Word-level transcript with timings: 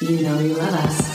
You 0.00 0.22
know 0.22 0.40
you 0.40 0.54
love 0.54 0.74
us. 0.74 1.13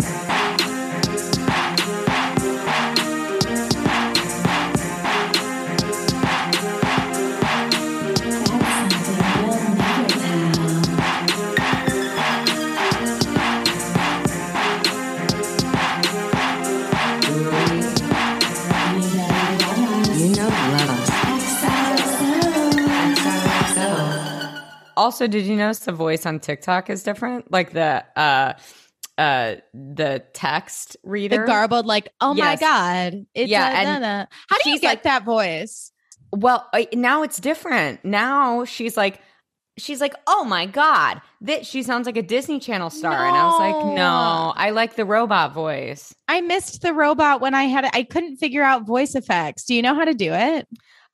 Also, 25.20 25.27
did 25.27 25.45
you 25.47 25.57
notice 25.57 25.79
the 25.79 25.91
voice 25.91 26.25
on 26.25 26.39
TikTok 26.39 26.89
is 26.89 27.04
different? 27.04 27.51
Like 27.51 27.73
the 27.73 28.05
uh 28.15 28.54
uh 29.18 29.55
the 29.73 30.23
text 30.31 30.96
reader. 31.04 31.41
The 31.41 31.46
garbled, 31.46 31.86
like, 31.86 32.07
oh 32.21 32.33
my 32.33 32.55
god, 32.55 33.25
it's 33.33 33.51
Yeah, 33.51 33.69
yeah. 33.69 33.95
and 33.97 34.27
How 34.49 34.57
do 34.63 34.69
you 34.69 34.79
get 34.79 34.87
like- 34.87 35.03
that 35.03 35.25
voice? 35.25 35.91
well, 36.31 36.69
now 36.93 37.23
it's 37.23 37.37
different. 37.37 38.05
Now 38.05 38.63
she's 38.63 38.95
like 38.95 39.19
she's 39.77 39.99
like, 39.99 40.13
"Oh 40.25 40.45
my 40.45 40.65
god, 40.65 41.21
that 41.41 41.65
she 41.65 41.83
sounds 41.83 42.05
like 42.05 42.15
a 42.15 42.21
Disney 42.21 42.61
Channel 42.61 42.89
star." 42.89 43.25
And 43.25 43.35
I 43.35 43.45
was 43.45 43.59
like, 43.59 43.85
No. 43.88 43.95
"No, 43.95 44.53
I 44.55 44.69
like 44.69 44.95
the 44.95 45.03
robot 45.05 45.53
voice." 45.53 46.15
I 46.29 46.39
missed 46.39 46.81
the 46.81 46.93
robot 46.93 47.41
when 47.41 47.53
I 47.53 47.63
had 47.63 47.83
it. 47.83 47.91
I 47.93 48.03
couldn't 48.03 48.38
figure 48.38 48.63
out 48.63 48.88
voice 48.88 49.15
effects. 49.15 49.65
Do 49.65 49.75
you 49.75 49.81
know 49.81 49.95
how 49.95 50.05
to 50.05 50.13
do 50.13 50.31
it? 50.31 50.65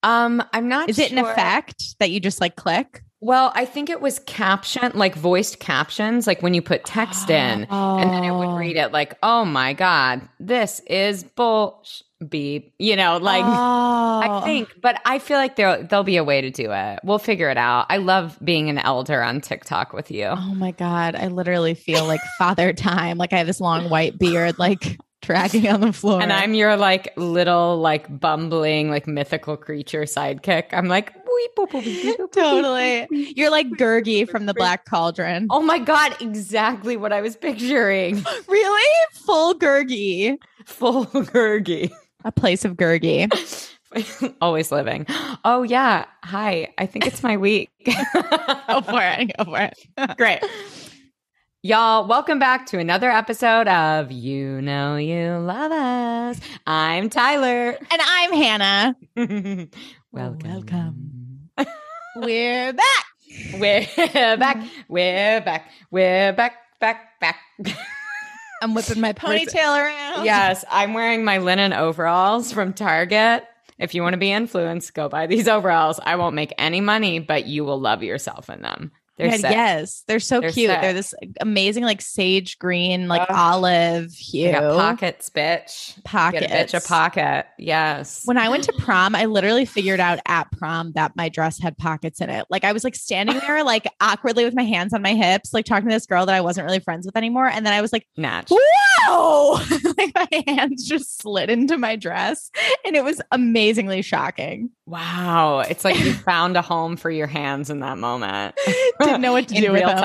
Um, 0.03 0.43
I'm 0.53 0.67
not 0.67 0.89
Is 0.89 0.99
it 0.99 1.11
an 1.11 1.17
effect 1.17 1.95
that 1.99 2.11
you 2.11 2.19
just 2.19 2.39
like 2.39 2.55
click? 2.55 3.01
Well, 3.25 3.51
I 3.55 3.65
think 3.65 3.89
it 3.89 4.01
was 4.01 4.19
caption, 4.19 4.91
like 4.93 5.15
voiced 5.15 5.59
captions, 5.59 6.27
like 6.27 6.43
when 6.43 6.53
you 6.53 6.61
put 6.61 6.85
text 6.85 7.27
in, 7.31 7.63
and 7.71 8.13
then 8.13 8.23
it 8.23 8.31
would 8.31 8.49
Oh. 8.49 8.55
read 8.55 8.77
it 8.77 8.91
like, 8.91 9.15
"Oh 9.23 9.43
my 9.45 9.73
god, 9.73 10.21
this 10.39 10.79
is 10.81 11.23
bull 11.23 11.83
beep," 12.29 12.73
you 12.77 12.95
know, 12.95 13.17
like. 13.17 13.43
I 13.45 14.27
Oh. 14.29 14.41
think, 14.41 14.69
but 14.81 15.01
I 15.05 15.17
feel 15.19 15.37
like 15.37 15.55
there 15.55 15.81
there'll 15.83 16.03
be 16.03 16.17
a 16.17 16.23
way 16.23 16.39
to 16.39 16.49
do 16.51 16.71
it. 16.71 16.99
We'll 17.03 17.17
figure 17.19 17.49
it 17.49 17.57
out. 17.57 17.87
I 17.89 17.97
love 17.97 18.37
being 18.43 18.69
an 18.69 18.77
elder 18.77 19.21
on 19.23 19.41
TikTok 19.41 19.91
with 19.91 20.09
you. 20.11 20.25
Oh 20.27 20.53
my 20.55 20.71
god, 20.71 21.15
I 21.15 21.27
literally 21.27 21.73
feel 21.73 22.05
like 22.05 22.21
father 22.37 22.73
time. 22.73 23.17
Like 23.17 23.33
I 23.33 23.37
have 23.39 23.47
this 23.47 23.59
long 23.59 23.89
white 23.89 24.17
beard, 24.19 24.57
like 24.59 24.97
dragging 25.21 25.67
on 25.67 25.81
the 25.81 25.91
floor. 25.91 26.21
And 26.21 26.31
I'm 26.31 26.53
your 26.53 26.77
like 26.77 27.11
little 27.17 27.77
like 27.79 28.19
bumbling 28.19 28.89
like 28.91 29.07
mythical 29.07 29.57
creature 29.57 30.03
sidekick. 30.03 30.65
I'm 30.71 30.87
like 30.87 31.11
"Weep, 31.35 31.51
boop, 31.57 31.69
boop, 31.69 31.83
boop, 31.83 32.01
boop, 32.03 32.17
boop, 32.17 32.31
totally. 32.31 33.07
You're 33.35 33.49
like 33.49 33.67
Gurgi 33.71 34.29
from 34.29 34.45
the 34.45 34.53
Black 34.53 34.85
Cauldron. 34.85 35.47
Oh 35.49 35.61
my 35.61 35.79
god, 35.79 36.15
exactly 36.21 36.95
what 36.97 37.11
I 37.11 37.21
was 37.21 37.35
picturing. 37.35 38.23
Really? 38.47 38.91
Full 39.13 39.55
Gurgi. 39.55 40.37
Full 40.65 41.05
Gurgi. 41.07 41.91
A 42.23 42.31
place 42.31 42.63
of 42.63 42.73
Gurgi. 42.75 43.29
Always 44.41 44.71
living. 44.71 45.05
Oh 45.43 45.63
yeah. 45.63 46.05
Hi. 46.23 46.73
I 46.77 46.85
think 46.85 47.07
it's 47.07 47.23
my 47.23 47.37
week. 47.37 47.69
Go 47.85 47.93
for 48.81 49.01
it. 49.01 49.31
Go 49.37 49.43
for 49.45 49.59
it. 49.59 50.17
Great. 50.17 50.39
Y'all, 51.63 52.07
welcome 52.07 52.37
back 52.37 52.67
to 52.67 52.77
another 52.77 53.09
episode 53.09 53.67
of 53.67 54.11
You 54.11 54.61
Know 54.61 54.97
You 54.97 55.37
Love 55.39 55.71
Us. 55.71 56.39
I'm 56.67 57.09
Tyler. 57.09 57.77
And 57.91 58.01
I'm 58.05 58.33
Hannah. 58.33 58.95
welcome. 60.11 60.49
Welcome. 60.51 61.24
We're 62.15 62.71
back. 62.73 63.05
We're 63.55 63.81
back. 64.37 64.57
Mm-hmm. 64.57 64.67
We're 64.87 65.41
back. 65.41 65.69
We're 65.91 66.33
back, 66.33 66.55
back, 66.79 67.19
back. 67.19 67.37
I'm 68.61 68.73
whipping 68.73 69.01
my 69.01 69.11
ponytail 69.13 69.77
around. 69.77 70.25
yes, 70.25 70.63
I'm 70.69 70.93
wearing 70.93 71.25
my 71.25 71.39
linen 71.39 71.73
overalls 71.73 72.51
from 72.53 72.73
Target. 72.73 73.43
If 73.77 73.93
you 73.93 74.01
want 74.01 74.13
to 74.13 74.17
be 74.17 74.31
influenced, 74.31 74.93
go 74.93 75.09
buy 75.09 75.27
these 75.27 75.47
overalls. 75.49 75.99
I 76.01 76.15
won't 76.15 76.35
make 76.35 76.53
any 76.57 76.79
money, 76.79 77.19
but 77.19 77.47
you 77.47 77.65
will 77.65 77.79
love 77.79 78.01
yourself 78.01 78.49
in 78.49 78.61
them. 78.61 78.91
They're 79.17 79.31
sick. 79.31 79.51
yes, 79.51 80.03
they're 80.07 80.19
so 80.19 80.41
They're 80.41 80.51
cute. 80.51 80.69
sick. 80.69 80.81
They're 80.81 80.93
this 80.93 81.13
amazing, 81.39 81.83
like 81.85 82.01
sage 82.01 82.59
green, 82.59 83.07
like 83.07 83.21
Ugh. 83.21 83.27
olive 83.29 84.11
hue. 84.11 84.51
pockets, 84.51 85.29
bitch. 85.29 86.03
Pockets. 86.03 86.47
Get 86.47 86.73
a 86.73 86.77
bitch 86.77 86.83
a 86.83 86.85
pocket. 86.85 87.45
Yes. 87.57 88.23
When 88.25 88.37
I 88.37 88.49
went 88.49 88.65
to 88.65 88.73
prom, 88.79 89.15
I 89.15 89.25
literally 89.25 89.63
figured 89.63 90.01
out 90.01 90.19
at 90.27 90.51
prom 90.51 90.91
that 90.93 91.15
my 91.15 91.29
dress 91.29 91.57
had 91.61 91.77
pockets 91.77 92.19
in 92.19 92.29
it. 92.29 92.45
Like 92.49 92.65
I 92.65 92.73
was 92.73 92.83
like 92.83 92.95
standing 92.95 93.39
there, 93.39 93.63
like 93.63 93.87
awkwardly 94.01 94.43
with 94.43 94.53
my 94.53 94.63
hands 94.65 94.93
on 94.93 95.01
my 95.01 95.13
hips, 95.13 95.53
like 95.53 95.65
talking 95.65 95.87
to 95.87 95.95
this 95.95 96.05
girl 96.05 96.25
that 96.25 96.35
I 96.35 96.41
wasn't 96.41 96.65
really 96.65 96.79
friends 96.79 97.05
with 97.05 97.15
anymore. 97.15 97.47
And 97.47 97.65
then 97.65 97.71
I 97.73 97.79
was 97.81 97.93
like, 97.93 98.05
Natch. 98.17 98.49
whoa! 98.51 99.53
like 99.97 100.11
my 100.13 100.43
hands 100.47 100.85
just 100.87 101.21
slid 101.21 101.49
into 101.49 101.77
my 101.77 101.95
dress. 101.95 102.51
And 102.85 102.97
it 102.97 103.03
was 103.05 103.21
amazingly 103.31 104.01
shocking. 104.01 104.71
Wow. 104.87 105.59
It's 105.61 105.83
like 105.83 105.99
you 105.99 106.13
found 106.25 106.57
a 106.57 106.61
home 106.61 106.95
for 106.95 107.09
your 107.09 107.27
hands 107.27 107.69
in 107.69 107.79
that 107.79 107.97
moment. 107.97 108.55
Didn't 108.99 109.21
know 109.21 109.31
what 109.33 109.47
to 109.47 109.55
do 109.61 109.71
with 109.71 109.81
real 109.81 109.89
them. 109.89 109.97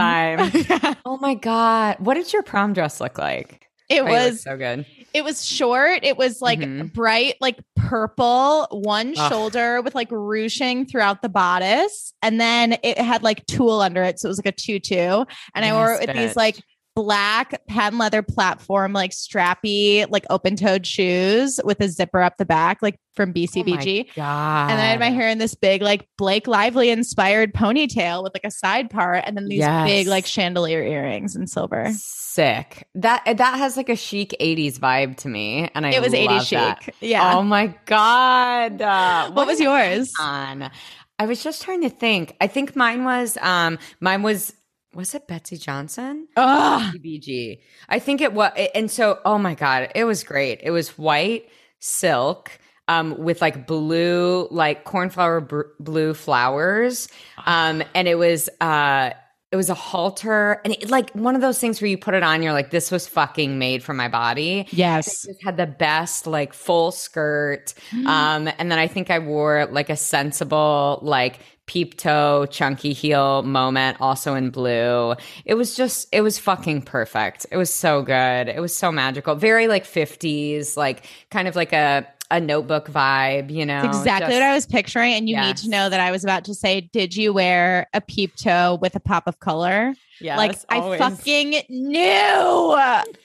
time. 0.50 0.96
Oh 1.04 1.18
my 1.18 1.34
God. 1.34 1.96
What 1.98 2.14
did 2.14 2.32
your 2.32 2.42
prom 2.42 2.72
dress 2.72 3.00
look 3.00 3.18
like? 3.18 3.66
It 3.88 4.02
Oh, 4.02 4.04
was 4.04 4.42
so 4.42 4.56
good. 4.56 4.86
it 5.12 5.24
was 5.24 5.44
short. 5.44 6.04
It 6.04 6.16
was 6.16 6.40
like 6.40 6.60
Mhm. 6.60 6.92
bright, 6.92 7.34
like 7.40 7.58
purple, 7.74 8.68
one 8.70 9.14
Ugh. 9.18 9.30
shoulder 9.32 9.82
with 9.82 9.94
like 9.96 10.08
ruching 10.12 10.86
throughout 10.86 11.22
the 11.22 11.28
bodice. 11.28 12.14
And 12.22 12.40
then 12.40 12.76
it 12.84 12.98
had 12.98 13.22
like 13.24 13.44
tulle 13.46 13.80
under 13.80 14.02
it. 14.04 14.20
So 14.20 14.28
it 14.28 14.30
was 14.30 14.38
like 14.38 14.54
a 14.54 14.56
tutu. 14.56 15.24
And 15.56 15.64
I 15.64 15.72
wore 15.72 15.92
it 15.94 16.00
Yes, 16.00 16.06
with 16.06 16.16
these 16.16 16.36
like 16.36 16.62
black 17.02 17.66
patent 17.66 17.98
leather 17.98 18.20
platform, 18.22 18.92
like 18.92 19.10
strappy, 19.10 20.04
like 20.10 20.26
open 20.28 20.54
toed 20.54 20.86
shoes 20.86 21.58
with 21.64 21.80
a 21.80 21.88
zipper 21.88 22.20
up 22.20 22.36
the 22.36 22.44
back, 22.44 22.82
like 22.82 23.00
from 23.14 23.32
BCBG. 23.32 24.06
Oh 24.10 24.12
God. 24.16 24.70
and 24.70 24.78
then 24.78 24.84
I 24.86 24.90
had 24.90 25.00
my 25.00 25.08
hair 25.08 25.30
in 25.30 25.38
this 25.38 25.54
big, 25.54 25.80
like 25.80 26.06
Blake 26.18 26.46
Lively 26.46 26.90
inspired 26.90 27.54
ponytail 27.54 28.22
with 28.22 28.34
like 28.34 28.44
a 28.44 28.50
side 28.50 28.90
part, 28.90 29.24
and 29.26 29.34
then 29.34 29.46
these 29.48 29.60
Yes. 29.60 29.88
big, 29.88 30.06
like 30.08 30.26
chandelier 30.26 30.82
earrings 30.82 31.34
in 31.36 31.46
silver. 31.46 31.90
Sick. 31.94 32.86
That 32.96 33.22
that 33.24 33.58
has 33.58 33.78
like 33.78 33.88
a 33.88 33.96
chic 33.96 34.34
80s 34.38 34.78
vibe 34.78 35.16
to 35.18 35.28
me. 35.28 35.70
And 35.74 35.86
I 35.86 35.92
it 35.92 36.02
was 36.02 36.12
80s 36.12 36.40
chic. 36.42 36.58
that. 36.58 36.94
Yeah. 37.00 37.34
Oh 37.34 37.42
my 37.42 37.74
God. 37.86 38.82
Uh, 38.82 39.30
what 39.32 39.46
was 39.46 39.58
yours? 39.58 40.12
icon. 40.20 40.70
I 41.18 41.26
was 41.26 41.42
just 41.42 41.62
trying 41.62 41.82
to 41.82 41.90
think. 41.90 42.34
I 42.40 42.46
think 42.46 42.76
mine 42.76 43.04
was 43.04 43.36
um 43.40 43.78
mine 44.00 44.22
was 44.22 44.54
was 44.94 45.14
it 45.14 45.26
Betsey 45.28 45.56
Johnson? 45.56 46.28
Ugh. 46.36 46.94
BBG. 46.94 47.60
I 47.88 47.98
think 47.98 48.20
it 48.20 48.32
was 48.32 48.52
and 48.74 48.90
so 48.90 49.18
oh 49.24 49.38
my 49.38 49.54
god, 49.54 49.90
it 49.94 50.04
was 50.04 50.24
great. 50.24 50.60
It 50.62 50.70
was 50.70 50.98
white 50.98 51.48
silk 51.78 52.50
um 52.88 53.16
with 53.18 53.40
like 53.40 53.66
blue 53.66 54.48
like 54.50 54.84
cornflower 54.84 55.40
br- 55.40 55.62
blue 55.78 56.14
flowers. 56.14 57.08
Um 57.46 57.82
and 57.94 58.08
it 58.08 58.16
was 58.16 58.48
uh 58.60 59.10
it 59.52 59.56
was 59.56 59.68
a 59.68 59.74
halter 59.74 60.60
and 60.64 60.74
it, 60.74 60.90
like 60.90 61.10
one 61.10 61.34
of 61.34 61.40
those 61.40 61.58
things 61.58 61.80
where 61.80 61.88
you 61.88 61.98
put 61.98 62.14
it 62.14 62.22
on 62.22 62.42
you're 62.42 62.52
like 62.52 62.70
this 62.70 62.90
was 62.90 63.08
fucking 63.08 63.58
made 63.58 63.82
for 63.82 63.92
my 63.92 64.08
body. 64.08 64.66
Yes. 64.70 65.26
It 65.26 65.38
had 65.42 65.56
the 65.56 65.66
best 65.66 66.26
like 66.26 66.52
full 66.52 66.92
skirt. 66.92 67.74
Um, 68.06 68.48
and 68.58 68.70
then 68.70 68.78
I 68.78 68.86
think 68.86 69.10
I 69.10 69.18
wore 69.18 69.66
like 69.66 69.90
a 69.90 69.96
sensible 69.96 71.00
like 71.02 71.40
peep 71.66 71.96
toe 71.96 72.46
chunky 72.50 72.92
heel 72.92 73.42
moment 73.42 73.96
also 74.00 74.34
in 74.34 74.50
blue. 74.50 75.14
It 75.44 75.54
was 75.54 75.74
just 75.74 76.08
it 76.12 76.20
was 76.20 76.38
fucking 76.38 76.82
perfect. 76.82 77.46
It 77.50 77.56
was 77.56 77.72
so 77.72 78.02
good. 78.02 78.48
It 78.48 78.60
was 78.60 78.74
so 78.74 78.92
magical. 78.92 79.34
Very 79.34 79.68
like 79.68 79.84
50s, 79.84 80.76
like 80.76 81.06
kind 81.30 81.48
of 81.48 81.56
like 81.56 81.72
a 81.72 82.06
a 82.30 82.40
notebook 82.40 82.88
vibe, 82.88 83.50
you 83.50 83.66
know. 83.66 83.82
That's 83.82 83.98
exactly 83.98 84.28
just- 84.28 84.40
what 84.40 84.42
I 84.42 84.54
was 84.54 84.66
picturing. 84.66 85.12
And 85.14 85.28
you 85.28 85.36
need 85.40 85.56
to 85.58 85.68
know 85.68 85.88
that 85.88 86.00
I 86.00 86.10
was 86.10 86.22
about 86.24 86.44
to 86.44 86.54
say, 86.54 86.82
did 86.92 87.16
you 87.16 87.32
wear 87.32 87.88
a 87.92 88.00
peep 88.00 88.36
toe 88.36 88.78
with 88.80 88.94
a 88.94 89.00
pop 89.00 89.26
of 89.26 89.40
color? 89.40 89.94
Yes, 90.22 90.36
like 90.36 90.56
always. 90.68 91.00
I 91.00 91.10
fucking 91.10 91.62
knew. 91.70 92.04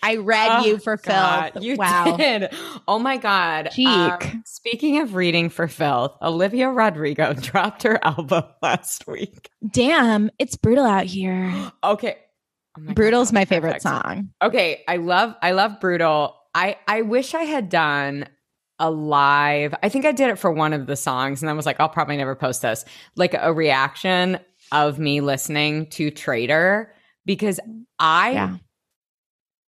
I 0.01 0.15
read 0.17 0.49
Oh, 0.61 0.65
you 0.65 0.77
for 0.77 0.95
God, 0.97 1.53
filth. 1.53 1.63
You 1.65 1.75
wow. 1.75 2.15
did. 2.17 2.49
Oh 2.87 2.99
my 2.99 3.17
God. 3.17 3.69
Cheek. 3.73 3.87
Um, 3.87 4.43
speaking 4.45 4.99
of 5.01 5.13
reading 5.13 5.49
for 5.49 5.67
filth, 5.67 6.15
Olivia 6.21 6.69
Rodrigo 6.69 7.33
dropped 7.39 7.83
her 7.83 7.99
album 8.03 8.43
last 8.61 9.07
week. 9.07 9.49
Damn, 9.69 10.31
it's 10.39 10.55
brutal 10.55 10.85
out 10.85 11.05
here. 11.05 11.53
Okay. 11.83 12.17
Oh 12.77 12.81
God, 12.87 12.95
Brutal's 12.95 13.29
that 13.29 13.33
my 13.35 13.45
favorite 13.45 13.81
perfect. 13.81 13.83
song. 13.83 14.29
Okay, 14.41 14.83
I 14.87 14.97
love 14.97 15.35
I 15.41 15.51
love 15.51 15.79
Brutal. 15.79 16.35
I 16.53 16.77
I 16.87 17.03
wish 17.03 17.33
I 17.33 17.43
had 17.43 17.69
done 17.69 18.27
a 18.79 18.91
live. 18.91 19.73
I 19.83 19.89
think 19.89 20.05
I 20.05 20.11
did 20.11 20.29
it 20.29 20.37
for 20.37 20.51
one 20.51 20.73
of 20.73 20.85
the 20.85 20.95
songs 20.95 21.41
and 21.41 21.49
I 21.49 21.53
was 21.53 21.65
like 21.65 21.79
I'll 21.79 21.89
probably 21.89 22.17
never 22.17 22.35
post 22.35 22.61
this. 22.61 22.83
Like 23.15 23.33
a 23.39 23.53
reaction 23.53 24.39
of 24.71 24.99
me 24.99 25.21
listening 25.21 25.87
to 25.91 26.11
Traitor 26.11 26.93
because 27.25 27.59
I 27.99 28.31
Yeah. 28.31 28.57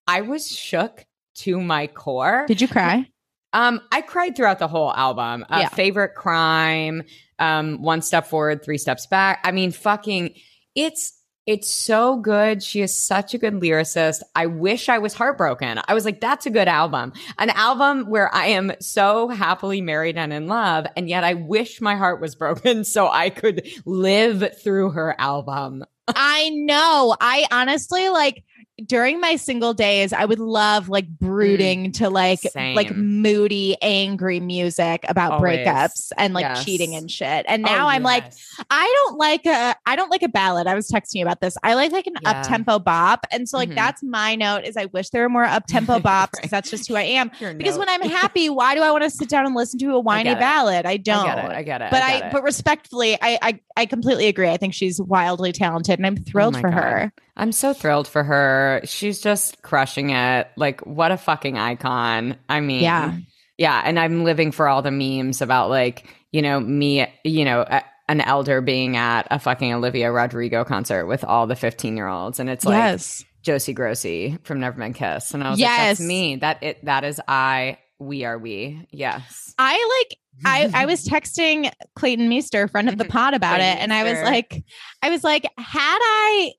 I 0.07 0.21
was 0.21 0.47
shook 0.49 1.05
to 1.35 1.59
my 1.61 1.87
core. 1.87 2.45
Did 2.47 2.61
you 2.61 2.67
cry? 2.67 3.09
Um, 3.53 3.81
I 3.91 4.01
cried 4.01 4.35
throughout 4.35 4.59
the 4.59 4.67
whole 4.67 4.93
album. 4.93 5.45
Uh, 5.49 5.59
Yeah. 5.61 5.69
Favorite 5.69 6.15
crime, 6.15 7.03
um, 7.39 7.81
one 7.81 8.01
step 8.01 8.27
forward, 8.27 8.63
three 8.63 8.77
steps 8.77 9.05
back. 9.07 9.39
I 9.43 9.51
mean, 9.51 9.71
fucking, 9.71 10.33
it's 10.75 11.16
It's 11.47 11.73
so 11.73 12.17
good. 12.17 12.61
She 12.61 12.81
is 12.81 12.93
such 12.93 13.33
a 13.33 13.37
good 13.37 13.53
lyricist. 13.53 14.21
I 14.35 14.47
wish 14.47 14.89
I 14.89 14.97
was 14.99 15.13
heartbroken. 15.13 15.79
I 15.87 15.93
was 15.93 16.03
like, 16.03 16.19
that's 16.19 16.45
a 16.45 16.49
good 16.49 16.67
album. 16.67 17.13
An 17.39 17.49
album 17.51 18.09
where 18.09 18.33
I 18.35 18.47
am 18.47 18.73
so 18.81 19.29
happily 19.29 19.79
married 19.79 20.17
and 20.17 20.33
in 20.33 20.47
love. 20.47 20.87
And 20.97 21.07
yet 21.07 21.23
I 21.23 21.35
wish 21.35 21.79
my 21.79 21.95
heart 21.95 22.19
was 22.19 22.35
broken 22.35 22.83
so 22.83 23.07
I 23.07 23.29
could 23.29 23.65
live 23.85 24.61
through 24.61 24.91
her 24.91 25.15
album. 25.17 25.85
I 26.09 26.49
know. 26.49 27.15
I 27.19 27.45
honestly 27.49 28.09
like 28.09 28.43
during 28.85 29.19
my 29.19 29.35
single 29.37 29.73
days, 29.73 30.13
I 30.13 30.23
would 30.25 30.39
love 30.39 30.87
like 30.87 31.07
brooding 31.09 31.91
to 31.93 32.09
like 32.09 32.39
like 32.55 32.89
Mm. 32.89 32.97
Moody, 32.97 33.75
angry 33.81 34.39
music 34.39 35.03
about 35.09 35.33
Always. 35.33 35.59
breakups 35.59 36.11
and 36.17 36.33
like 36.33 36.43
Yes. 36.43 36.63
cheating 36.63 36.95
and 36.95 37.09
shit. 37.09 37.45
And 37.47 37.65
Oh, 37.65 37.69
now 37.71 37.87
I'm 37.87 38.03
like. 38.03 38.25
I 38.69 38.93
don't 39.05 39.17
like 39.17 39.45
a 39.45 39.75
I 39.85 39.95
don't 39.95 40.09
like 40.11 40.23
a 40.23 40.29
ballad. 40.29 40.67
I 40.67 40.75
was 40.75 40.89
texting 40.89 41.15
you 41.15 41.23
about 41.23 41.41
this. 41.41 41.57
I 41.63 41.73
like 41.73 41.91
like 41.91 42.07
an 42.07 42.13
Yeah. 42.21 42.31
up 42.31 42.47
tempo 42.47 42.79
bop. 42.79 43.25
And 43.31 43.47
so 43.49 43.57
like 43.57 43.69
Mhm. 43.69 43.75
that's 43.75 44.03
my 44.03 44.35
note 44.35 44.63
is 44.65 44.77
I 44.77 44.85
wish 44.85 45.09
there 45.09 45.23
were 45.23 45.29
more 45.29 45.43
up 45.45 45.65
tempo 45.67 45.99
bops 45.99 46.31
because 46.33 46.51
that's 46.51 46.69
just 46.69 46.87
who 46.87 46.95
I 46.95 47.03
am. 47.03 47.31
Your 47.39 47.53
Because 47.53 47.77
when. 47.77 47.87
I'm 47.89 48.01
happy, 48.09 48.49
why 48.49 48.75
do 48.75 48.81
I 48.81 48.91
want 48.91 49.03
to 49.05 49.09
sit 49.09 49.29
down 49.29 49.45
and 49.45 49.55
listen 49.55 49.79
to 49.79 49.91
a 49.95 49.99
whiny 49.99 50.29
it. 50.31 50.39
ballad? 50.39 50.85
I 50.85 50.97
don't. 50.97 51.25
I 51.27 51.35
get 51.35 51.45
it. 51.45 51.51
I 51.57 51.63
get 51.63 51.81
it. 51.81 51.87
but 51.91 52.03
I, 52.03 52.13
I, 52.13 52.27
it. 52.27 52.31
but 52.33 52.43
respectfully, 52.43 53.17
I, 53.21 53.39
I 53.41 53.59
I 53.75 53.85
completely 53.85 54.27
agree. 54.27 54.49
I 54.49 54.57
think 54.57 54.73
she's 54.73 54.99
wildly 55.01 55.51
talented 55.51 55.97
and 55.99 56.05
I'm 56.05 56.17
thrilled 56.17 56.55
Oh 56.57 56.61
for 56.61 56.69
God. 56.69 56.77
her. 56.83 57.13
I'm 57.37 57.51
so 57.51 57.73
thrilled 57.73 58.07
for 58.07 58.23
her. 58.23 58.81
She's 58.83 59.21
just 59.21 59.61
crushing 59.61 60.09
it. 60.09 60.47
Like, 60.57 60.81
what 60.85 61.11
a 61.11 61.17
fucking 61.17 61.57
icon. 61.57 62.35
I 62.49 62.59
mean, 62.59 62.83
Yeah. 62.83 63.17
Yeah. 63.57 63.81
And 63.85 63.99
I'm 63.99 64.23
living 64.23 64.51
for 64.51 64.67
all 64.67 64.81
the 64.81 64.91
memes 64.91 65.41
about, 65.41 65.69
like, 65.69 66.05
you 66.31 66.41
know, 66.41 66.59
me, 66.59 67.07
you 67.23 67.45
know, 67.45 67.61
a, 67.61 67.83
an 68.09 68.21
elder 68.21 68.61
being 68.61 68.97
at 68.97 69.27
a 69.31 69.39
fucking 69.39 69.73
Olivia 69.73 70.11
Rodrigo 70.11 70.63
concert 70.63 71.05
with 71.07 71.23
all 71.23 71.47
the 71.47 71.55
15 71.55 71.95
year 71.95 72.07
olds. 72.07 72.39
And 72.39 72.49
it's 72.49 72.65
like 72.65 72.75
yes. 72.75 73.23
Josie 73.43 73.73
Grossie 73.73 74.43
from 74.45 74.59
Never 74.59 74.77
Been 74.79 74.93
Kissed. 74.93 75.33
And 75.33 75.43
I 75.43 75.49
was 75.49 75.59
like, 75.59 75.69
that's 75.69 75.99
Yes. 75.99 76.07
me. 76.07 76.35
That 76.37 76.63
it 76.63 76.85
that 76.85 77.03
is 77.03 77.21
I. 77.27 77.77
We 77.99 78.25
are 78.25 78.37
we. 78.37 78.87
Yes. 78.91 79.53
I 79.57 80.05
like 80.07 80.17
I 80.45 80.83
I 80.83 80.85
was 80.85 81.03
texting 81.05 81.71
Clayton 81.95 82.29
Meester, 82.29 82.67
friend 82.67 82.89
of 82.89 82.97
the 82.97 83.05
pod, 83.09 83.33
about 83.33 83.59
it, 83.59 83.77
and 83.79 83.91
I 83.91 84.03
was 84.03 84.21
like, 84.21 84.63
I 85.01 85.09
was 85.09 85.23
like, 85.23 85.43
had 85.57 85.99
I, 85.99 86.51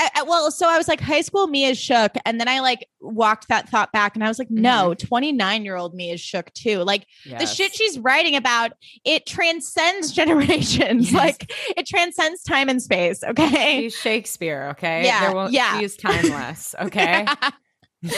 I, 0.00 0.20
I- 0.20 0.22
well, 0.22 0.50
so 0.50 0.68
I 0.68 0.78
was 0.78 0.88
like, 0.88 1.00
high 1.00 1.20
school 1.20 1.46
me 1.46 1.64
is 1.64 1.78
shook, 1.78 2.12
and 2.24 2.40
then 2.40 2.48
I 2.48 2.60
like 2.60 2.86
walked 3.00 3.48
that 3.48 3.68
thought 3.68 3.92
back, 3.92 4.14
and 4.14 4.24
I 4.24 4.28
was 4.28 4.38
like, 4.38 4.50
no, 4.50 4.90
mm-hmm. 4.90 5.06
twenty 5.06 5.32
nine 5.32 5.64
year 5.64 5.76
old 5.76 5.94
me 5.94 6.10
is 6.10 6.20
shook 6.20 6.52
too. 6.54 6.78
Like 6.78 7.06
the 7.26 7.46
shit 7.46 7.74
she's 7.74 7.98
writing 7.98 8.36
about, 8.36 8.72
it 9.04 9.26
transcends 9.26 10.12
generations, 10.20 11.12
Yes. 11.12 11.14
like 11.14 11.52
it 11.76 11.86
transcends 11.86 12.42
time 12.42 12.68
and 12.68 12.82
space. 12.82 13.22
Okay, 13.22 13.82
She's 13.82 13.96
Shakespeare, 13.96 14.68
okay? 14.70 15.04
Yeah, 15.04 15.32
will- 15.32 15.50
yeah. 15.50 15.78
She 15.78 15.84
is 15.84 15.96
timeless, 15.96 16.74
okay? 16.80 17.26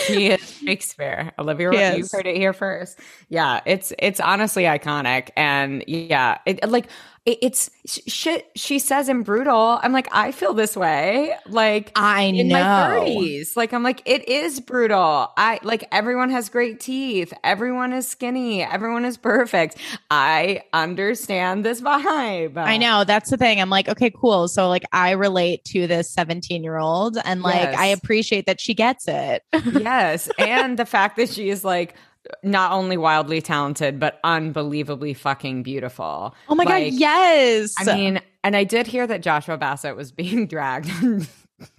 she 0.07 0.29
is 0.29 0.41
Shakespeare. 0.65 1.33
Olivia, 1.39 1.97
you 1.97 2.07
heard 2.13 2.27
it 2.27 2.37
here 2.37 2.53
first. 2.53 2.99
Yeah, 3.29 3.61
it's 3.67 3.93
it's 3.99 4.21
honestly 4.21 4.63
iconic, 4.65 5.31
and 5.37 5.83
yeah, 5.89 6.39
it 6.47 6.69
like 6.69 6.89
it's 7.25 7.71
shit. 7.87 8.51
She 8.57 8.81
says 8.81 9.09
in 9.09 9.23
brutal. 9.23 9.79
I'm 9.81 9.93
like, 9.93 10.09
I 10.11 10.33
feel 10.33 10.55
this 10.55 10.77
way, 10.77 11.33
like 11.47 11.93
I 11.95 12.23
in 12.23 12.49
know. 12.49 12.55
my 12.55 13.07
30s. 13.07 13.57
Like 13.57 13.73
I'm 13.73 13.85
like, 13.85 14.03
it 14.05 14.29
is 14.29 14.59
brutal. 14.59 15.33
I 15.37 15.61
like 15.63 15.85
everyone 15.93 16.31
has 16.31 16.49
great 16.49 16.81
teeth. 16.81 17.33
Everyone 17.45 17.93
is 17.93 18.09
skinny. 18.09 18.65
Everyone 18.65 19.05
is 19.05 19.17
perfect. 19.17 19.77
I 20.11 20.63
understand 20.73 21.65
this 21.65 21.81
vibe. 21.81 22.57
I 22.57 22.77
know 22.77 23.05
that's 23.05 23.31
the 23.31 23.37
thing. 23.37 23.61
I'm 23.61 23.71
like, 23.71 23.89
okay, 23.89 24.11
cool. 24.11 24.49
So 24.49 24.69
like 24.69 24.85
I 24.93 25.13
relate 25.13 25.65
to 25.67 25.87
this 25.87 26.11
17 26.11 26.65
year 26.65 26.79
old 26.79 27.19
and 27.25 27.43
like 27.43 27.69
I 27.69 27.87
appreciate 27.87 28.47
that 28.47 28.61
she 28.61 28.75
gets 28.75 29.07
it. 29.07 29.45
yes 29.65 30.29
and 30.39 30.77
the 30.77 30.87
fact 30.87 31.17
that 31.19 31.29
she 31.29 31.51
is 31.51 31.65
like 31.65 31.95
not 32.43 32.73
only 32.73 32.97
wildly 32.97 33.41
talented 33.43 33.99
but 33.99 34.21
unbelievably 34.25 35.15
fucking 35.15 35.63
beautiful 35.63 36.35
Oh 36.49 36.55
my 36.55 36.65
Like, 36.65 36.85
god, 36.93 36.93
yes. 36.93 37.75
i 37.79 37.95
mean 37.97 38.21
and 38.45 38.55
i 38.57 38.65
did 38.65 38.87
hear 38.87 39.07
that 39.07 39.23
joshua 39.23 39.57
bassett 39.59 39.97
was 39.97 40.13
being 40.23 40.47
dragged 40.47 40.89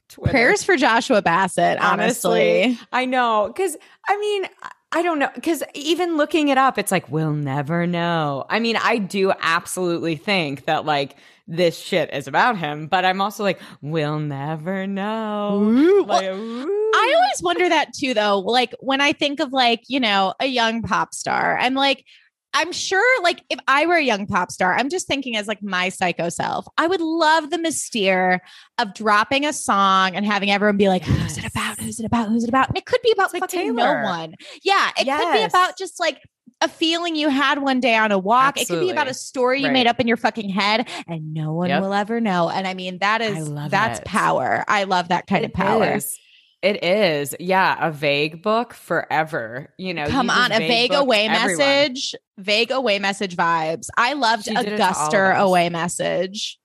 Twitter. 0.09 0.31
prayers 0.31 0.63
for 0.63 0.75
Joshua 0.77 1.21
Bassett, 1.21 1.79
honestly. 1.79 2.63
Honestly. 2.63 2.79
i 2.91 3.05
know 3.05 3.47
because 3.47 3.75
i 4.07 4.17
mean 4.17 4.45
I- 4.61 4.71
I 4.95 5.01
don't 5.01 5.17
know 5.17 5.29
because 5.33 5.63
even 5.73 6.17
looking 6.17 6.49
it 6.49 6.59
up, 6.59 6.77
it's 6.77 6.91
like 6.91 7.09
we'll 7.11 7.33
never 7.33 7.87
know. 7.87 8.45
I 8.47 8.59
mean, 8.59 8.75
I 8.77 8.99
do 8.99 9.33
absolutely 9.41 10.17
think 10.17 10.65
that 10.65 10.85
like 10.85 11.15
this 11.47 11.77
shit 11.77 12.13
is 12.13 12.27
about 12.27 12.57
him, 12.57 12.87
but 12.87 13.03
I'm 13.05 13.19
also 13.21 13.43
like 13.43 13.59
we'll 13.81 14.19
never 14.19 14.87
know. 14.87 15.59
Ooh, 15.61 16.05
Like, 16.05 16.21
well. 16.23 16.65
I 16.95 17.13
always 17.15 17.41
wonder 17.43 17.67
that 17.67 17.93
too, 17.93 18.13
though. 18.13 18.39
Like 18.39 18.73
when 18.79 19.01
I 19.01 19.13
think 19.13 19.39
of 19.39 19.51
like, 19.51 19.81
you 19.87 19.99
know, 19.99 20.33
a 20.39 20.45
young 20.45 20.81
pop 20.83 21.13
star, 21.13 21.57
I'm 21.57 21.73
like, 21.73 22.05
I'm 22.55 22.71
sure 22.71 23.23
like 23.23 23.43
if 23.49 23.59
I 23.67 23.87
were 23.87 23.95
a 23.95 24.03
young 24.03 24.27
pop 24.27 24.51
star, 24.51 24.73
I'm 24.75 24.87
just 24.89 25.07
thinking 25.07 25.35
as 25.35 25.47
like 25.47 25.63
my 25.63 25.89
psycho 25.89 26.29
self, 26.29 26.67
I 26.77 26.85
would 26.85 27.01
love 27.01 27.49
the 27.49 27.57
mystere 27.57 28.41
of 28.77 28.93
dropping 28.93 29.43
a 29.45 29.51
song 29.53 30.15
and 30.15 30.23
having 30.23 30.51
everyone 30.51 30.77
be 30.77 30.87
like, 30.87 31.03
who's 31.03 31.37
it 31.39 31.45
about? 31.45 31.79
Who's 31.79 31.99
it 31.99 32.05
about? 32.05 32.29
Who's 32.29 32.43
it 32.43 32.49
about? 32.49 32.67
And 32.69 32.77
it 32.77 32.85
could 32.85 33.01
be 33.01 33.11
about 33.11 33.25
It's 33.25 33.33
like 33.33 33.41
fucking 33.41 33.75
Taylor. 33.75 34.03
no 34.03 34.07
one. 34.07 34.35
Yeah. 34.63 34.91
It 34.97 35.05
could 35.07 35.33
be 35.33 35.43
about 35.43 35.77
just 35.79 35.99
like 35.99 36.19
a 36.63 36.67
feeling 36.69 37.15
you 37.15 37.29
had 37.29 37.61
one 37.61 37.79
day 37.79 37.95
on 37.95 38.11
a 38.11 38.17
walk. 38.17 38.59
It 38.59 38.67
could 38.67 38.79
be 38.79 38.89
about 38.89 39.07
a 39.07 39.13
story 39.13 39.59
you 39.59 39.65
Right. 39.67 39.73
made 39.73 39.87
up 39.87 39.99
in 39.99 40.07
your 40.07 40.17
fucking 40.17 40.49
head 40.49 40.87
and 41.07 41.33
no 41.33 41.53
one 41.53 41.69
Yep. 41.69 41.81
will 41.81 41.93
ever 41.93 42.19
know. 42.21 42.49
And 42.49 42.65
I 42.67 42.73
mean, 42.73 42.99
that 42.99 43.21
is 43.21 43.51
that's 43.69 43.99
it. 43.99 44.05
power. 44.05 44.63
I 44.67 44.83
love 44.85 45.09
that 45.09 45.27
kind 45.27 45.45
of 45.45 45.53
power. 45.53 45.95
is. 45.95 46.17
It 46.61 46.81
is. 46.83 47.35
Yeah. 47.41 47.75
A 47.79 47.91
vague 47.91 48.41
book 48.41 48.73
forever. 48.73 49.73
You 49.77 49.93
know, 49.93 50.07
Come 50.07 50.29
on, 50.29 50.53
a 50.53 50.59
vague 50.59 50.91
book 50.91 51.01
away 51.01 51.27
everyone. 51.27 51.57
message, 51.57 52.15
vague 52.37 52.71
away 52.71 52.99
message 52.99 53.35
vibes. 53.35 53.87
I 53.97 54.13
loved 54.13 54.45
She 54.45 54.55
a 54.55 54.63
did 54.63 54.73
it 54.73 54.77
to 54.77 54.83
all 54.83 54.89
of 54.89 54.95
Guster 54.95 55.37
away 55.37 55.69
message 55.69 56.57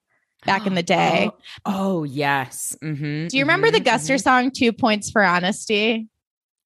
back 0.46 0.68
in 0.68 0.74
the 0.74 0.82
day. 0.84 1.28
Oh, 1.66 1.98
oh, 2.00 2.04
yes. 2.04 2.76
hmm 2.80 3.26
Do 3.26 3.36
you 3.36 3.42
remember 3.42 3.72
the 3.72 3.80
Guster 3.80 4.22
song 4.22 4.52
Two 4.52 4.72
Points 4.72 5.10
for 5.10 5.24
Honesty? 5.24 6.06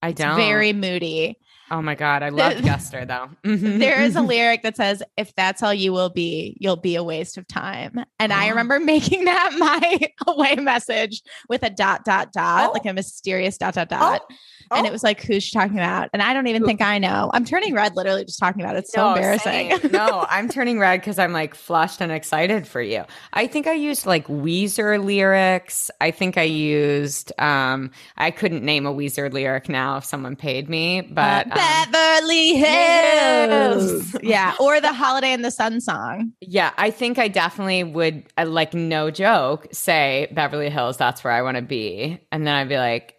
I 0.03 0.09
It's 0.09 0.21
don't. 0.21 0.37
very 0.37 0.73
moody. 0.75 1.39
Oh 1.73 1.81
my 1.81 1.95
god, 1.95 2.23
I 2.23 2.29
love 2.29 2.53
Guster 2.59 3.07
though. 3.09 3.31
Mhm. 3.49 3.79
There 3.79 4.03
is 4.03 4.15
a 4.15 4.21
lyric 4.33 4.63
that 4.63 4.77
says, 4.77 5.03
If 5.17 5.35
that's 5.35 5.63
all 5.63 5.73
you 5.73 5.91
will 5.93 6.11
be, 6.11 6.55
you'll 6.61 6.77
be 6.77 6.97
a 6.97 7.03
waste 7.03 7.39
of 7.39 7.49
time. 7.49 8.05
And 8.21 8.31
I 8.31 8.47
Oh. 8.47 8.51
remember 8.51 8.79
making 8.95 9.25
that 9.25 9.55
my 9.59 9.99
away 10.27 10.57
message 10.57 11.23
with 11.49 11.63
a 11.63 11.71
dot, 11.71 12.05
dot, 12.05 12.31
dot, 12.31 12.69
Oh. 12.69 12.73
like 12.75 12.85
a 12.85 12.93
mysterious 12.93 13.57
dot, 13.57 13.73
dot, 13.75 13.89
dot. 13.89 14.21
And 14.29 14.39
Oh. 14.81 14.85
it 14.85 14.93
was 14.93 15.03
like, 15.03 15.23
Who's 15.23 15.43
she 15.45 15.53
talking 15.53 15.77
about? 15.77 16.09
And 16.13 16.23
I 16.23 16.33
don't 16.35 16.47
even 16.47 16.63
Who- 16.63 16.67
think 16.67 16.81
I 16.83 16.99
know. 16.99 17.31
I'm 17.35 17.45
turning 17.45 17.75
red 17.75 17.95
literally 17.97 18.25
just 18.25 18.39
talking 18.39 18.63
about 18.63 18.77
it. 18.77 18.81
It's 18.81 18.93
so 18.93 19.03
No, 19.03 19.15
embarrassing. 19.15 19.73
no, 19.93 20.27
I'm 20.29 20.49
turning 20.49 20.79
red 20.79 21.01
because 21.01 21.19
I'm 21.19 21.33
like 21.33 21.55
flushed 21.55 22.01
and 22.01 22.11
excited 22.13 22.67
for 22.67 22.81
you. 22.83 23.05
I 23.33 23.47
think 23.47 23.67
I 23.67 23.75
used 23.75 24.07
like 24.07 24.27
Weezer 24.29 25.03
lyrics. 25.05 25.91
I 26.01 26.11
think 26.11 26.37
I 26.39 26.43
used 26.43 27.33
um 27.39 27.91
I 28.17 28.31
couldn't 28.31 28.65
name 28.65 28.87
a 28.87 28.93
Weezer 28.93 29.33
lyric 29.33 29.69
now 29.69 29.97
if 29.99 30.05
someone 30.05 30.37
paid 30.37 30.69
me, 30.69 31.01
but 31.03 31.47
um, 31.47 31.53
Beverly 31.55 32.55
Hills. 32.57 33.83
Hills. 34.13 34.17
yeah. 34.23 34.55
Or 34.61 34.81
the 34.81 34.93
Holiday 34.93 35.33
in 35.33 35.43
the 35.43 35.51
Sun 35.51 35.81
song. 35.81 36.33
Yeah, 36.41 36.73
I 36.79 36.91
think 36.91 37.19
I 37.19 37.29
definitely 37.29 37.85
would, 37.85 38.25
uh, 38.39 38.47
like, 38.47 38.75
no 38.75 39.11
joke, 39.11 39.67
say 39.73 40.29
Beverly 40.33 40.71
Hills, 40.71 40.97
that's 40.97 41.23
where 41.25 41.33
I 41.33 41.43
want 41.43 41.57
to 41.57 41.63
be. 41.63 42.21
And 42.31 42.47
then 42.47 42.55
I'd 42.55 42.69
be 42.69 42.77
like, 42.79 43.15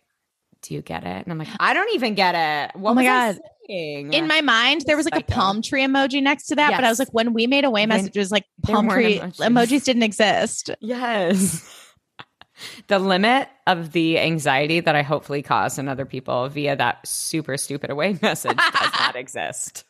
do 0.63 0.73
you 0.73 0.81
get 0.81 1.03
it? 1.03 1.23
And 1.23 1.27
I'm 1.31 1.37
like, 1.37 1.49
I 1.59 1.73
don't 1.73 1.93
even 1.93 2.15
get 2.15 2.35
it. 2.35 2.75
What 2.79 2.91
Oh 2.91 2.93
my 2.95 3.03
God. 3.03 3.39
saying? 3.69 4.13
In 4.13 4.27
my 4.27 4.41
mind, 4.41 4.83
there 4.87 4.97
was 4.97 5.05
like 5.05 5.21
a 5.21 5.23
palm 5.31 5.61
tree 5.61 5.81
emoji 5.83 6.21
next 6.21 6.47
to 6.47 6.55
that. 6.55 6.71
But 6.71 6.83
I 6.83 6.89
was 6.89 6.99
like, 6.99 7.13
when 7.13 7.33
we 7.33 7.47
made 7.47 7.65
away 7.65 7.85
messages, 7.85 8.31
like 8.31 8.45
palm 8.63 8.89
tree 8.89 9.19
emojis. 9.19 9.37
emojis 9.37 9.83
didn't 9.83 10.03
exist. 10.03 10.71
yes. 10.79 11.69
the 12.87 12.99
limit 12.99 13.49
of 13.67 13.91
the 13.91 14.19
anxiety 14.19 14.79
that 14.79 14.95
I 14.95 15.01
hopefully 15.01 15.41
caused 15.41 15.79
in 15.79 15.87
other 15.87 16.05
people 16.05 16.47
via 16.49 16.75
that 16.75 17.05
super 17.07 17.57
stupid 17.57 17.89
away 17.89 18.17
message 18.21 18.57
does 18.57 18.91
not 18.99 19.15
exist. 19.23 19.85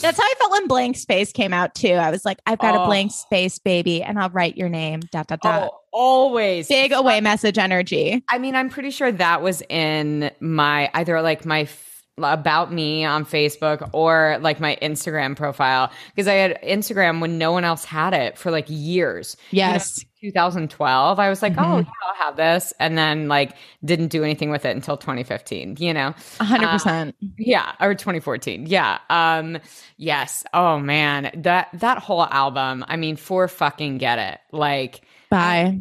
That's 0.00 0.18
how 0.18 0.24
I 0.24 0.34
felt 0.38 0.52
when 0.52 0.66
Blank 0.68 0.96
Space 0.96 1.32
came 1.32 1.52
out 1.52 1.74
too. 1.74 1.92
I 1.92 2.10
was 2.10 2.24
like, 2.24 2.38
I've 2.46 2.58
got 2.58 2.74
a 2.74 2.80
Oh. 2.82 2.86
blank 2.86 3.12
space, 3.12 3.58
baby, 3.58 4.02
and 4.02 4.18
I'll 4.18 4.30
write 4.30 4.56
your 4.56 4.68
name. 4.68 5.00
Dot 5.10 5.26
dot 5.26 5.40
dot. 5.40 5.70
Oh, 5.72 5.78
always. 5.92 6.68
Big 6.68 6.92
away 6.92 7.20
message 7.20 7.58
energy. 7.58 8.22
I 8.30 8.38
mean, 8.38 8.54
I'm 8.54 8.68
pretty 8.70 8.90
sure 8.90 9.10
that 9.12 9.42
was 9.42 9.62
in 9.68 10.30
my 10.40 10.90
either 10.94 11.20
like 11.22 11.44
my 11.44 11.62
f- 11.62 11.82
about 12.18 12.72
me 12.72 13.04
on 13.04 13.26
Facebook 13.26 13.90
or 13.92 14.38
like 14.40 14.58
my 14.58 14.78
Instagram 14.80 15.36
profile 15.36 15.90
because 16.14 16.26
I 16.26 16.32
had 16.34 16.58
Instagram 16.62 17.20
when 17.20 17.36
no 17.36 17.52
one 17.52 17.62
else 17.64 17.84
had 17.84 18.14
it 18.14 18.38
for 18.38 18.50
like 18.50 18.64
years. 18.68 19.36
Yes. 19.50 20.02
2012. 20.20 21.18
I 21.18 21.28
was 21.28 21.42
like, 21.42 21.54
oh, 21.58 21.60
Mhm. 21.62 21.84
yeah, 21.84 21.90
I'll 22.08 22.14
have 22.26 22.36
this. 22.36 22.72
And 22.80 22.96
then 22.96 23.28
like 23.28 23.54
didn't 23.84 24.08
do 24.08 24.22
anything 24.24 24.50
with 24.50 24.64
it 24.64 24.74
until 24.74 24.96
2015, 24.96 25.76
you 25.78 25.92
know? 25.94 26.14
A 26.40 26.44
hundred 26.44 26.66
Uh, 26.68 26.72
percent. 26.72 27.16
Yeah, 27.38 27.72
or 27.80 27.94
2014. 27.94 28.66
Yeah. 28.66 28.98
Um 29.10 29.58
yes. 29.96 30.44
Oh 30.54 30.78
man, 30.78 31.30
that 31.34 31.68
that 31.74 31.98
whole 31.98 32.24
album, 32.26 32.84
I 32.88 32.96
mean, 32.96 33.16
for 33.16 33.48
fucking 33.48 33.98
get 33.98 34.18
it. 34.18 34.38
Like 34.52 35.02
Bye. 35.30 35.80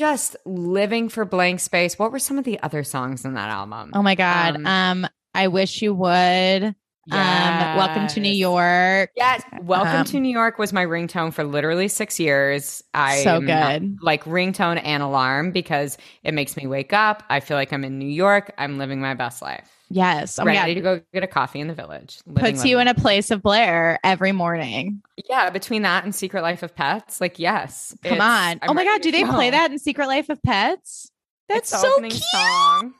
just 0.00 0.36
living 0.44 1.08
for 1.08 1.24
blank 1.24 1.60
space. 1.60 1.98
What 1.98 2.12
were 2.12 2.18
some 2.18 2.38
of 2.38 2.44
the 2.44 2.58
other 2.62 2.82
songs 2.84 3.24
in 3.24 3.34
that 3.34 3.48
album? 3.50 3.90
Oh 3.94 4.02
my 4.02 4.14
god. 4.14 4.56
Um, 4.56 4.66
Um, 4.66 5.06
I 5.34 5.48
wish 5.48 5.82
you 5.82 5.94
would. 5.94 6.74
Um, 7.10 7.76
welcome 7.76 8.08
to 8.08 8.20
New 8.20 8.32
York. 8.32 9.10
Yes. 9.16 9.42
Welcome 9.62 10.00
Um, 10.00 10.04
to 10.06 10.18
New 10.20 10.32
York 10.32 10.58
was 10.58 10.72
my 10.72 10.84
ringtone 10.84 11.32
for 11.32 11.44
literally 11.44 11.86
six 11.88 12.18
years. 12.18 12.82
I 12.94 13.22
So 13.22 13.40
good. 13.40 13.98
Like 14.02 14.24
ringtone 14.24 14.80
and 14.82 15.02
alarm 15.02 15.52
because 15.52 15.98
it 16.24 16.34
makes 16.34 16.56
me 16.56 16.66
wake 16.66 16.92
up. 16.92 17.22
I 17.30 17.40
feel 17.40 17.56
like 17.56 17.72
I'm 17.72 17.84
in 17.84 17.98
New 17.98 18.08
York. 18.08 18.52
I'm 18.58 18.76
living 18.78 19.00
my 19.00 19.14
best 19.14 19.40
life. 19.40 19.70
Yes. 19.88 20.36
Oh 20.40 20.44
Ready 20.44 20.74
to 20.74 20.80
go 20.80 21.00
get 21.14 21.22
a 21.22 21.28
coffee 21.28 21.60
in 21.60 21.68
the 21.68 21.74
village. 21.74 22.18
Living, 22.26 22.52
Puts 22.54 22.64
you 22.64 22.80
in 22.80 22.88
a 22.88 22.94
place 22.94 23.30
of 23.30 23.40
Blair 23.40 24.00
every 24.02 24.32
morning. 24.32 25.00
yeah. 25.28 25.48
Between 25.50 25.82
that 25.82 26.02
and 26.02 26.12
Secret 26.12 26.42
Life 26.42 26.64
of 26.64 26.74
Pets, 26.74 27.20
like 27.20 27.38
yes. 27.38 27.94
Come 28.02 28.20
on. 28.20 28.58
I'm 28.62 28.70
oh 28.70 28.74
my 28.74 28.84
god, 28.84 29.00
do 29.02 29.12
they 29.12 29.22
go. 29.22 29.32
play 29.32 29.50
that 29.50 29.70
in 29.70 29.78
Secret 29.78 30.08
Life 30.08 30.28
of 30.28 30.42
Pets? 30.42 31.10
That's 31.48 31.70
so 31.70 32.00
cute. 32.00 32.14
song. 32.14 32.94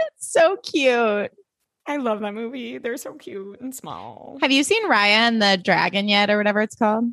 That's 0.00 0.32
so 0.32 0.56
cute. 0.56 1.30
I 1.86 1.98
love 1.98 2.20
that 2.20 2.34
movie. 2.34 2.78
They're 2.78 2.96
so 2.96 3.14
cute 3.14 3.60
and 3.60 3.74
small. 3.74 4.38
Have 4.40 4.50
you 4.50 4.64
seen 4.64 4.88
Raya 4.88 5.28
and 5.28 5.42
the 5.42 5.60
Dragon 5.62 6.08
yet, 6.08 6.30
or 6.30 6.38
whatever 6.38 6.60
it's 6.62 6.76
called? 6.76 7.04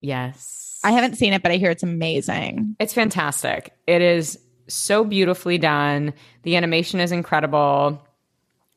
Yes. 0.00 0.78
I 0.82 0.92
haven't 0.92 1.16
seen 1.16 1.32
it, 1.32 1.42
but 1.42 1.50
I 1.52 1.56
hear 1.56 1.70
it's 1.70 1.82
amazing. 1.82 2.76
It's 2.78 2.94
fantastic. 2.94 3.74
It 3.86 4.02
is 4.02 4.38
so 4.68 5.04
beautifully 5.04 5.58
done. 5.58 6.14
The 6.44 6.56
animation 6.56 7.00
is 7.00 7.12
incredible. 7.12 8.06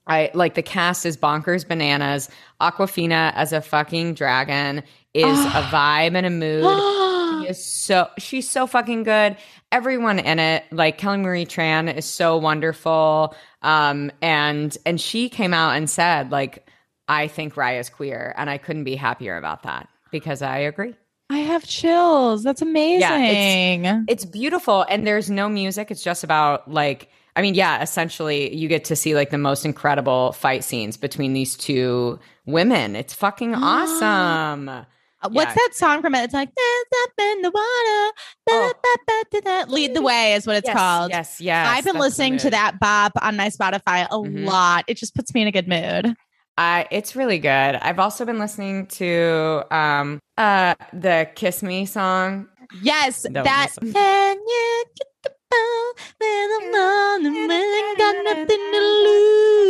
I 0.05 0.31
like 0.33 0.55
the 0.55 0.63
cast 0.63 1.05
is 1.05 1.15
bonkers 1.15 1.65
bananas. 1.67 2.29
Awkwafina 2.59 3.31
as 3.35 3.53
a 3.53 3.61
fucking 3.61 4.15
dragon 4.15 4.83
is 5.13 5.39
a 5.39 5.61
vibe 5.71 6.15
and 6.15 6.25
a 6.25 6.29
mood. 6.29 7.43
She 7.43 7.49
is 7.49 7.63
so 7.63 8.09
she's 8.17 8.49
so 8.49 8.67
fucking 8.67 9.03
good. 9.03 9.37
Everyone 9.73 10.19
in 10.19 10.39
it, 10.39 10.63
like 10.71 10.97
Kelly 10.97 11.17
Marie 11.17 11.45
Tran, 11.45 11.93
is 11.93 12.05
so 12.05 12.37
wonderful. 12.37 13.35
Um, 13.61 14.11
and 14.21 14.77
and 14.85 15.01
she 15.01 15.29
came 15.29 15.53
out 15.53 15.75
and 15.75 15.89
said, 15.89 16.31
like, 16.31 16.69
I 17.07 17.27
think 17.27 17.57
Raya's 17.57 17.89
queer, 17.89 18.33
and 18.37 18.49
I 18.49 18.57
couldn't 18.57 18.83
be 18.83 18.95
happier 18.95 19.35
about 19.35 19.63
that 19.63 19.89
because 20.11 20.41
I 20.41 20.59
agree. 20.59 20.93
I 21.29 21.39
have 21.39 21.65
chills. 21.65 22.43
That's 22.43 22.61
amazing. 22.61 23.83
Yeah, 23.83 24.03
it's 24.07 24.25
beautiful 24.25 24.85
and 24.87 25.05
there's 25.07 25.29
no 25.29 25.49
music 25.49 25.89
it's 25.89 26.03
just 26.03 26.23
about 26.23 26.69
like 26.69 27.09
i 27.35 27.41
mean 27.41 27.55
yeah 27.55 27.81
essentially 27.81 28.53
you 28.55 28.67
get 28.67 28.85
to 28.85 28.95
see 28.95 29.15
like 29.15 29.29
the 29.29 29.37
most 29.37 29.65
incredible 29.65 30.33
fight 30.33 30.63
scenes 30.63 30.97
between 30.97 31.33
these 31.33 31.55
two 31.55 32.19
women 32.45 32.95
it's 32.95 33.13
fucking 33.13 33.55
awesome 33.55 34.85
What's 35.29 35.49
Yeah. 35.49 35.53
that 35.55 35.69
song 35.73 36.01
from 36.01 36.15
it? 36.15 36.23
It's 36.23 36.33
like 36.33 36.49
"Dance 36.49 37.03
up 37.03 37.11
in 37.19 37.41
the 37.41 37.49
water. 37.51 38.13
Oh. 38.49 38.73
ba, 39.07 39.23
da, 39.41 39.63
da." 39.65 39.71
Lead 39.71 39.93
the 39.93 40.01
way 40.01 40.33
is 40.33 40.45
what 40.47 40.55
it's 40.57 40.67
yes, 40.67 40.77
called. 40.77 41.11
yes 41.11 41.39
yes 41.41 41.67
I've 41.69 41.83
been 41.85 41.97
listening 41.97 42.37
to 42.37 42.49
that 42.49 42.79
bop 42.79 43.13
on 43.21 43.35
my 43.37 43.47
Spotify 43.49 44.05
a 44.05 44.09
Mhm. 44.09 44.45
lot. 44.45 44.85
It 44.87 44.97
just 44.97 45.15
puts 45.15 45.33
me 45.33 45.41
in 45.41 45.47
a 45.47 45.51
good 45.51 45.67
mood. 45.67 46.15
I 46.57 46.85
it's 46.91 47.15
really 47.15 47.39
good 47.39 47.49
i've 47.81 47.97
also 47.97 48.25
been 48.25 48.37
listening 48.37 48.85
to 48.85 49.63
um 49.71 50.19
uh 50.37 50.75
the 50.93 51.27
kiss 51.33 51.63
me 51.63 51.85
song 51.87 52.47
Yes, 52.81 53.23
That 53.23 53.43
that. 53.43 53.69
Can 53.81 54.37
you 54.37 54.83
get 54.95 55.07
the 55.23 55.31
ball 55.51 55.93
when 56.19 56.49
I'm 56.57 56.73
on 56.75 57.23
the 57.23 57.29
man? 57.47 57.97
Got 57.97 58.15
nothing 58.23 58.47
to 58.73 58.79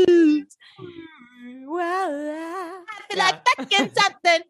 lose. 0.07 0.57
Well 1.65 2.85
I 2.89 3.01
feel 3.09 3.19
like 3.19 3.41
fucking 3.57 3.91
something. 3.99 4.41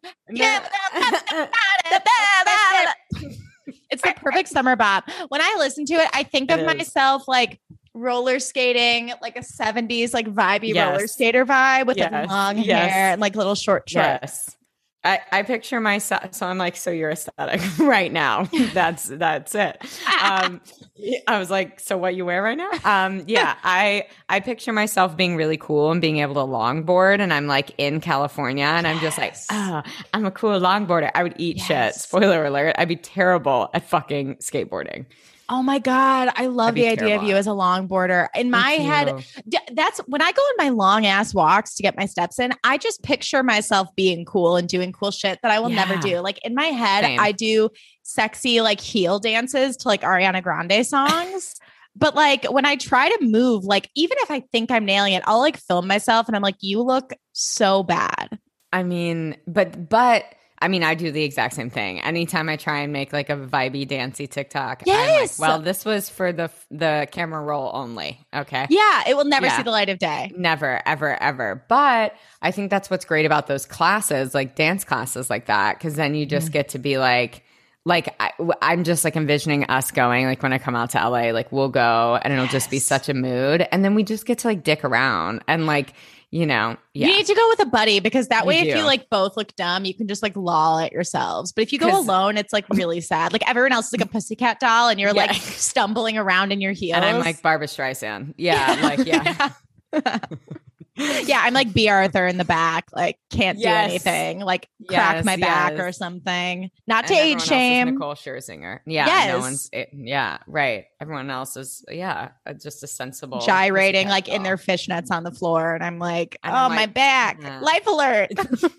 It's 3.90 4.02
the 4.02 4.14
perfect 4.16 4.48
summer 4.48 4.76
bop. 4.76 5.08
When 5.28 5.40
I 5.40 5.54
listen 5.58 5.84
to 5.86 5.94
it, 5.94 6.08
I 6.12 6.22
think 6.24 6.50
It 6.50 6.54
of 6.54 6.60
is. 6.60 6.66
myself 6.66 7.26
like 7.28 7.60
roller 7.94 8.38
skating, 8.40 9.12
like 9.22 9.36
a 9.36 9.40
70s, 9.40 10.12
like 10.12 10.26
vibey 10.26 10.74
Yes. 10.74 10.90
roller 10.94 11.06
skater 11.06 11.46
vibe 11.46 11.86
with 11.86 11.98
like 11.98 12.28
long 12.28 12.58
Yes. 12.58 12.90
hair 12.92 13.12
and 13.12 13.20
like 13.20 13.36
little 13.36 13.54
short 13.54 13.88
shorts. 13.88 14.18
Yes. 14.22 14.56
I, 15.04 15.20
I 15.32 15.42
picture 15.42 15.80
myself 15.80 16.34
so 16.34 16.46
I'm 16.46 16.58
like, 16.58 16.76
so 16.76 16.90
you're 16.90 17.10
aesthetic 17.10 17.60
right 17.78 18.12
now. 18.12 18.44
That's 18.72 19.04
that's 19.04 19.54
it. 19.54 19.82
Um 20.22 20.60
I 21.28 21.38
was 21.38 21.50
like, 21.50 21.80
so 21.80 21.98
what 21.98 22.14
you 22.14 22.24
wear 22.24 22.42
right 22.42 22.56
now? 22.56 22.70
Um 22.84 23.24
yeah, 23.26 23.56
I 23.62 24.06
I 24.28 24.40
picture 24.40 24.72
myself 24.72 25.16
being 25.16 25.36
really 25.36 25.56
cool 25.56 25.90
and 25.90 26.00
being 26.00 26.18
able 26.18 26.34
to 26.34 26.40
longboard 26.40 27.20
and 27.20 27.32
I'm 27.32 27.46
like 27.46 27.72
in 27.78 28.00
California 28.00 28.64
and 28.64 28.86
I'm 28.86 29.00
just 29.00 29.18
like, 29.18 29.34
oh, 29.50 29.82
I'm 30.12 30.24
a 30.24 30.30
cool 30.30 30.58
longboarder. 30.58 31.10
I 31.14 31.22
would 31.22 31.34
eat 31.36 31.60
shit. 31.60 31.94
Spoiler 31.94 32.44
alert, 32.46 32.74
I'd 32.78 32.88
be 32.88 32.96
terrible 32.96 33.68
at 33.74 33.88
fucking 33.88 34.36
skateboarding. 34.36 35.06
Oh 35.48 35.62
my 35.62 35.78
God. 35.78 36.30
I 36.36 36.46
love 36.46 36.74
the 36.74 36.88
idea 36.88 37.16
of 37.16 37.22
you 37.22 37.36
as 37.36 37.46
a 37.46 37.50
longboarder. 37.50 38.28
In 38.34 38.50
my 38.50 38.72
head, 38.72 39.24
that's 39.72 39.98
when 40.06 40.22
I 40.22 40.32
go 40.32 40.40
on 40.40 40.54
my 40.58 40.68
long 40.70 41.06
ass 41.06 41.34
walks 41.34 41.74
to 41.76 41.82
get 41.82 41.96
my 41.96 42.06
steps 42.06 42.38
in. 42.38 42.52
I 42.64 42.78
just 42.78 43.02
picture 43.02 43.42
myself 43.42 43.88
being 43.96 44.24
cool 44.24 44.56
and 44.56 44.68
doing 44.68 44.92
cool 44.92 45.10
shit 45.10 45.38
that 45.42 45.50
I 45.50 45.60
will 45.60 45.68
never 45.68 45.96
do. 45.96 46.20
Like 46.20 46.38
in 46.44 46.54
my 46.54 46.66
head, 46.66 47.04
Same. 47.04 47.20
I 47.20 47.32
do 47.32 47.70
sexy 48.02 48.60
like 48.60 48.80
heel 48.80 49.18
dances 49.18 49.76
to 49.78 49.88
like 49.88 50.02
Ariana 50.02 50.42
Grande 50.42 50.86
songs. 50.86 51.54
but 51.96 52.14
like 52.14 52.44
when 52.46 52.66
I 52.66 52.76
try 52.76 53.08
to 53.08 53.24
move, 53.24 53.64
like 53.64 53.90
even 53.94 54.16
if 54.20 54.30
I 54.30 54.40
think 54.40 54.70
I'm 54.70 54.84
nailing 54.84 55.12
it, 55.12 55.22
I'll 55.26 55.38
like 55.38 55.56
film 55.56 55.86
myself 55.86 56.26
and 56.26 56.36
I'm 56.36 56.42
like, 56.42 56.56
you 56.60 56.82
look 56.82 57.12
so 57.32 57.82
bad. 57.82 58.38
I 58.72 58.82
mean, 58.82 59.36
but 59.46 59.88
but 59.88 60.24
I 60.64 60.68
mean, 60.68 60.82
I 60.82 60.94
do 60.94 61.12
the 61.12 61.22
exact 61.22 61.52
same 61.52 61.68
thing. 61.68 62.00
Anytime 62.00 62.48
I 62.48 62.56
try 62.56 62.78
and 62.78 62.90
make 62.90 63.12
like 63.12 63.28
a 63.28 63.36
vibey, 63.36 63.86
dancey 63.86 64.26
TikTok, 64.26 64.82
I'm 64.86 64.94
like, 64.94 65.08
Yes. 65.08 65.38
well, 65.38 65.60
this 65.60 65.84
was 65.84 66.08
for 66.08 66.32
the 66.32 66.50
the 66.70 67.06
camera 67.10 67.42
roll 67.42 67.70
only. 67.74 68.26
Okay. 68.34 68.66
Yeah, 68.70 69.02
it 69.06 69.14
will 69.14 69.26
never 69.26 69.44
Yeah. 69.44 69.58
see 69.58 69.62
the 69.62 69.70
light 69.70 69.90
of 69.90 69.98
day. 69.98 70.32
Never, 70.34 70.80
ever, 70.86 71.22
ever. 71.22 71.62
But 71.68 72.16
I 72.40 72.50
think 72.50 72.70
that's 72.70 72.88
what's 72.88 73.04
great 73.04 73.26
about 73.26 73.46
those 73.46 73.66
classes, 73.66 74.32
like 74.34 74.56
dance 74.56 74.84
classes 74.84 75.28
like 75.28 75.46
that, 75.46 75.76
because 75.76 75.96
then 75.96 76.14
you 76.14 76.24
just 76.24 76.46
mm-hmm. 76.46 76.52
get 76.54 76.70
to 76.70 76.78
be 76.78 76.96
like, 76.96 77.42
like 77.84 78.14
I, 78.18 78.32
am 78.62 78.84
just 78.84 79.04
like 79.04 79.16
envisioning 79.16 79.64
us 79.64 79.90
going, 79.90 80.24
like 80.24 80.42
when 80.42 80.54
I 80.54 80.58
come 80.58 80.74
out 80.74 80.88
to 80.90 80.98
LA, 80.98 81.32
like 81.32 81.52
we'll 81.52 81.68
go 81.68 82.18
and 82.22 82.32
it'll 82.32 82.46
just 82.46 82.70
be 82.70 82.78
such 82.78 83.10
a 83.10 83.14
mood, 83.14 83.68
and 83.70 83.84
then 83.84 83.94
we 83.94 84.02
just 84.02 84.24
get 84.24 84.38
to 84.38 84.48
like 84.48 84.64
dick 84.64 84.82
around 84.82 85.44
and 85.46 85.66
like, 85.66 85.92
you 86.34 86.46
know, 86.46 86.76
yeah. 86.94 87.06
You 87.06 87.16
need 87.16 87.26
to 87.26 87.34
go 87.34 87.48
with 87.50 87.60
a 87.62 87.66
buddy 87.66 88.00
because 88.00 88.26
that 88.26 88.42
You 88.42 88.48
way, 88.48 88.58
if 88.58 88.76
you 88.76 88.82
like 88.82 89.08
both 89.08 89.36
look 89.36 89.54
dumb, 89.54 89.84
you 89.84 89.94
can 89.94 90.08
just 90.08 90.20
like 90.20 90.34
loll 90.34 90.78
at 90.80 90.90
yourselves. 90.90 91.52
But 91.52 91.62
if 91.62 91.72
you 91.72 91.78
go 91.78 91.96
alone, 91.96 92.36
it's 92.36 92.52
like 92.52 92.68
really 92.70 93.00
sad. 93.00 93.32
Like 93.32 93.48
everyone 93.48 93.70
else 93.72 93.86
is 93.86 93.92
like 93.92 94.04
a 94.04 94.10
pussycat 94.10 94.58
doll, 94.58 94.88
and 94.88 94.98
you're 94.98 95.14
Yeah. 95.14 95.26
like 95.26 95.36
stumbling 95.36 96.18
around 96.18 96.50
in 96.50 96.60
your 96.60 96.72
heels. 96.72 96.96
and 96.96 97.04
I'm 97.04 97.20
like 97.20 97.40
Barbra 97.40 97.68
Streisand. 97.68 98.34
Yeah, 98.36 98.78
like 98.82 98.98
yeah. 99.06 99.50
yeah, 99.92 100.18
I'm 100.98 101.54
like 101.54 101.72
Bea 101.72 101.88
Arthur 101.88 102.26
in 102.26 102.36
the 102.38 102.44
back, 102.44 102.86
like 102.92 103.18
can't 103.30 103.58
Yes. 103.58 103.86
do 103.86 103.90
anything, 103.90 104.40
like 104.40 104.68
crack 104.88 105.16
Yes, 105.16 105.24
my 105.24 105.36
back 105.36 105.72
yes. 105.72 105.80
or 105.80 105.92
something. 105.92 106.70
Not 106.86 107.06
to 107.08 107.14
age 107.14 107.42
shame. 107.42 107.94
Nicole 107.94 108.14
Scherzinger. 108.14 108.80
Yeah, 108.86 109.06
Yes. 109.06 109.28
no 109.28 109.38
one's. 109.40 109.68
It, 109.72 109.88
yeah, 109.92 110.38
right. 110.46 110.84
Everyone 111.00 111.30
else 111.30 111.56
is. 111.56 111.84
Yeah, 111.90 112.30
uh, 112.46 112.52
just 112.54 112.82
a 112.82 112.86
sensible 112.86 113.40
Gyrating 113.40 114.08
like 114.08 114.28
in 114.28 114.42
their 114.42 114.56
fishnets 114.56 115.10
on 115.10 115.24
the 115.24 115.32
floor, 115.32 115.74
and 115.74 115.82
I'm 115.82 115.98
like, 115.98 116.38
And 116.44 116.54
oh 116.54 116.58
I'm 116.58 116.70
my 116.70 116.76
like, 116.82 116.94
back, 116.94 117.40
nah. 117.42 117.60
life 117.60 117.86
alert! 117.86 118.30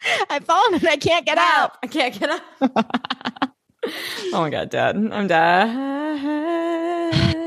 I've 0.30 0.44
fallen 0.44 0.74
and 0.74 0.88
I 0.88 0.96
can't 0.96 1.26
get 1.26 1.38
out. 1.38 1.72
I 1.82 1.86
can't 1.88 2.18
get 2.18 2.30
up. 2.30 2.42
oh 4.32 4.40
my 4.40 4.50
god, 4.50 4.70
dead. 4.70 4.96
I'm 4.96 5.26
dead. 5.26 5.68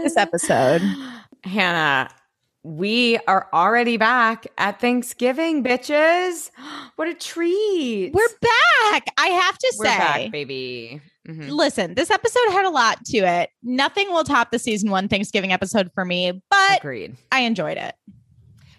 This 0.03 0.17
episode. 0.17 0.81
Hannah, 1.43 2.09
we 2.63 3.17
are 3.27 3.47
already 3.53 3.97
back 3.97 4.45
at 4.57 4.79
Thanksgiving, 4.79 5.63
bitches. 5.63 6.51
What 6.97 7.07
a 7.07 7.13
treat. 7.15 8.11
We're 8.13 8.27
back. 8.41 9.07
I 9.17 9.27
have 9.29 9.57
to 9.57 9.73
We're 9.79 9.85
say, 9.85 9.97
back, 9.97 10.31
baby. 10.31 11.01
Mhm. 11.27 11.49
listen, 11.49 11.95
this 11.95 12.11
episode 12.11 12.51
had 12.51 12.65
a 12.65 12.69
lot 12.69 13.03
to 13.05 13.17
it. 13.19 13.49
Nothing 13.63 14.09
will 14.11 14.23
top 14.23 14.51
the 14.51 14.59
season 14.59 14.91
one 14.91 15.07
Thanksgiving 15.07 15.51
episode 15.51 15.89
for 15.95 16.05
me, 16.05 16.43
but 16.51 16.77
Agreed. 16.77 17.15
I 17.31 17.39
enjoyed 17.41 17.77
it. 17.77 17.95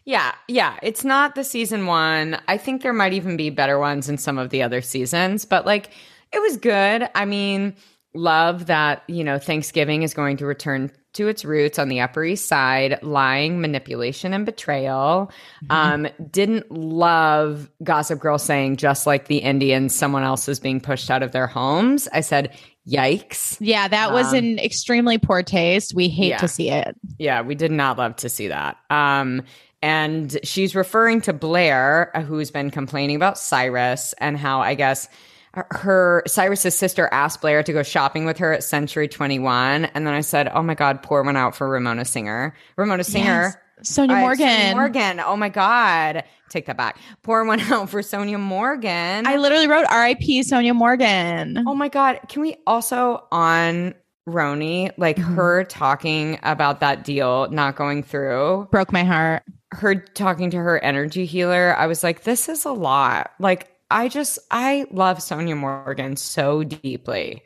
Yeah, 0.05 0.33
yeah. 0.47 0.77
It's 0.83 1.05
not 1.05 1.35
the 1.35 1.43
season 1.43 1.87
one. 1.87 2.39
I 2.47 2.59
think 2.59 2.83
there 2.83 2.93
might 2.93 3.13
even 3.13 3.37
be 3.37 3.51
better 3.51 3.79
ones 3.79 4.09
in 4.09 4.19
some 4.19 4.39
of 4.39 4.51
the 4.51 4.63
other 4.63 4.83
seasons, 4.83 5.45
but 5.45 5.67
like 5.67 5.91
it 6.33 6.41
was 6.41 6.57
good. 6.59 7.09
I 7.17 7.25
mean, 7.25 7.75
love 8.15 8.67
that, 8.67 9.03
you 9.09 9.25
know, 9.25 9.39
Thanksgiving 9.39 10.03
is 10.03 10.15
going 10.15 10.37
to 10.37 10.47
return 10.47 10.93
to 11.15 11.29
its 11.29 11.45
roots 11.45 11.79
on 11.79 11.89
the 11.89 12.01
Upper 12.01 12.25
East 12.25 12.49
Side, 12.49 12.99
lying, 13.03 13.61
manipulation, 13.61 14.33
and 14.33 14.47
betrayal. 14.47 15.31
Um, 15.71 16.09
didn't 16.31 16.71
love 16.71 17.71
Gossip 17.83 18.19
Girl 18.19 18.39
saying, 18.39 18.77
just 18.77 19.07
like 19.07 19.29
the 19.29 19.39
Indians, 19.39 19.95
someone 19.95 20.23
else 20.23 20.49
is 20.49 20.59
being 20.61 20.81
pushed 20.81 21.11
out 21.11 21.23
of 21.23 21.33
their 21.33 21.47
homes. 21.47 22.09
I 22.13 22.21
said, 22.21 22.57
yikes. 22.89 23.57
Yeah, 23.61 23.89
that 23.89 24.13
was 24.13 24.33
Um, 24.33 24.39
an 24.39 24.59
extremely 24.59 25.19
poor 25.19 25.43
taste. 25.43 25.95
We 25.95 26.09
hate 26.09 26.31
yeah. 26.31 26.39
to 26.39 26.49
see 26.49 26.71
it. 26.71 26.97
Yeah, 27.19 27.43
we 27.43 27.55
did 27.55 27.71
not 27.71 27.99
love 27.99 28.17
to 28.17 28.29
see 28.29 28.49
that. 28.49 28.79
Um, 28.91 29.43
and 29.83 30.39
she's 30.45 30.75
referring 30.75 31.21
to 31.23 31.33
Blair, 31.33 32.11
uh, 32.17 32.23
who's 32.23 32.51
been 32.51 32.71
complaining 32.71 33.17
about 33.17 33.39
Cyrus 33.39 34.15
and 34.19 34.39
how 34.39 34.61
I 34.61 34.75
guess 34.75 35.09
her 35.55 36.23
Cyrus's 36.27 36.75
sister 36.75 37.09
asked 37.13 37.41
Blair 37.41 37.63
to 37.63 37.73
go 37.73 37.83
shopping 37.83 38.25
with 38.25 38.39
her 38.39 38.53
at 38.53 38.65
Century 38.65 39.09
21 39.09 39.85
and 39.87 40.07
then 40.07 40.15
I 40.15 40.21
said, 40.23 40.51
"Oh 40.53 40.63
my 40.63 40.75
god, 40.75 41.03
pour 41.03 41.23
one 41.23 41.37
out 41.37 41.55
for 41.55 41.69
Ramona 41.69 42.05
Singer." 42.05 42.55
Ramona 42.77 43.05
Singer. 43.05 43.55
Yes. 43.55 43.57
Sonja 43.85 44.21
Morgan. 44.21 44.47
Sonja 44.47 44.75
Morgan. 44.77 45.21
Oh 45.21 45.37
my 45.37 45.49
god. 45.49 46.23
Take 46.51 46.67
that 46.67 46.77
back. 46.77 46.99
Pour 47.23 47.45
one 47.45 47.59
out 47.73 47.91
for 47.91 48.01
Sonja 48.01 48.39
Morgan. 48.39 49.27
I 49.27 49.37
literally 49.37 49.67
wrote 49.67 49.87
R.I.P. 49.91 50.43
Sonja 50.43 50.75
Morgan. 50.75 51.65
Oh 51.67 51.75
my 51.75 51.89
god! 51.89 52.21
Can 52.29 52.43
we 52.43 52.57
also 52.67 53.27
on 53.33 53.95
Roni 54.29 54.93
like 54.99 55.17
Mhm. 55.17 55.35
her 55.35 55.65
talking 55.65 56.39
about 56.45 56.81
that 56.81 57.03
deal 57.05 57.49
not 57.51 57.75
going 57.77 58.03
through? 58.05 58.69
Broke 58.71 58.93
my 58.93 59.03
heart. 59.05 59.43
Her 59.73 59.97
talking 59.97 60.51
to 60.51 60.59
her 60.59 60.79
energy 60.79 61.25
healer. 61.27 61.75
I 61.77 61.87
was 61.87 62.05
like, 62.05 62.23
this 62.23 62.49
is 62.49 62.65
a 62.67 62.73
lot. 62.73 63.33
Like, 63.41 63.72
I 63.93 64.09
just 64.09 64.39
I 64.51 64.87
love 64.91 65.19
Sonja 65.19 65.57
Morgan 65.57 66.17
so 66.17 66.65
deeply. 66.65 67.43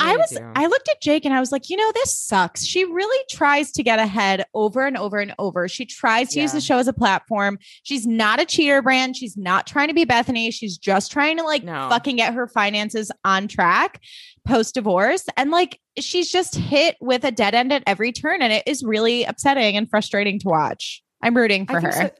I 0.00 0.12
really 0.12 0.18
was 0.22 0.30
do. 0.30 0.52
I 0.56 0.66
looked 0.68 0.88
at 0.88 1.02
Jake 1.02 1.26
and 1.26 1.34
I 1.34 1.40
was 1.40 1.52
like, 1.52 1.68
you 1.68 1.76
know, 1.76 1.92
this 1.94 2.14
sucks. 2.14 2.64
She 2.64 2.86
really 2.86 3.22
tries 3.28 3.70
to 3.72 3.82
get 3.82 3.98
ahead 3.98 4.46
over 4.54 4.86
and 4.86 4.96
over 4.96 5.18
and 5.18 5.34
over. 5.38 5.68
She 5.68 5.84
tries 5.84 6.30
to 6.30 6.40
use 6.40 6.52
the 6.52 6.62
show 6.62 6.78
as 6.78 6.88
a 6.88 6.94
platform. 6.94 7.58
She's 7.82 8.06
not 8.06 8.40
a 8.40 8.46
cheater 8.46 8.80
brand. 8.80 9.16
She's 9.18 9.36
not 9.36 9.66
trying 9.66 9.88
to 9.88 9.94
be 9.94 10.06
Bethenny. 10.06 10.50
She's 10.50 10.78
just 10.78 11.12
trying 11.12 11.36
to 11.36 11.42
like 11.42 11.62
No. 11.62 11.88
fucking 11.90 12.16
get 12.16 12.32
her 12.32 12.46
finances 12.46 13.10
on 13.22 13.48
track 13.48 14.00
post 14.46 14.74
divorce. 14.74 15.26
And 15.36 15.50
like 15.50 15.78
she's 15.98 16.30
just 16.32 16.54
hit 16.54 16.96
with 17.02 17.22
a 17.24 17.30
dead 17.30 17.54
end 17.54 17.70
at 17.70 17.82
every 17.86 18.12
turn. 18.12 18.40
And 18.40 18.50
it 18.50 18.62
is 18.66 18.82
really 18.82 19.24
upsetting 19.24 19.76
and 19.76 19.90
frustrating 19.90 20.38
to 20.38 20.48
watch. 20.48 21.02
I'm 21.22 21.36
rooting 21.36 21.66
for 21.66 21.76
I 21.76 21.80
her. 21.82 21.92
so- 21.92 22.10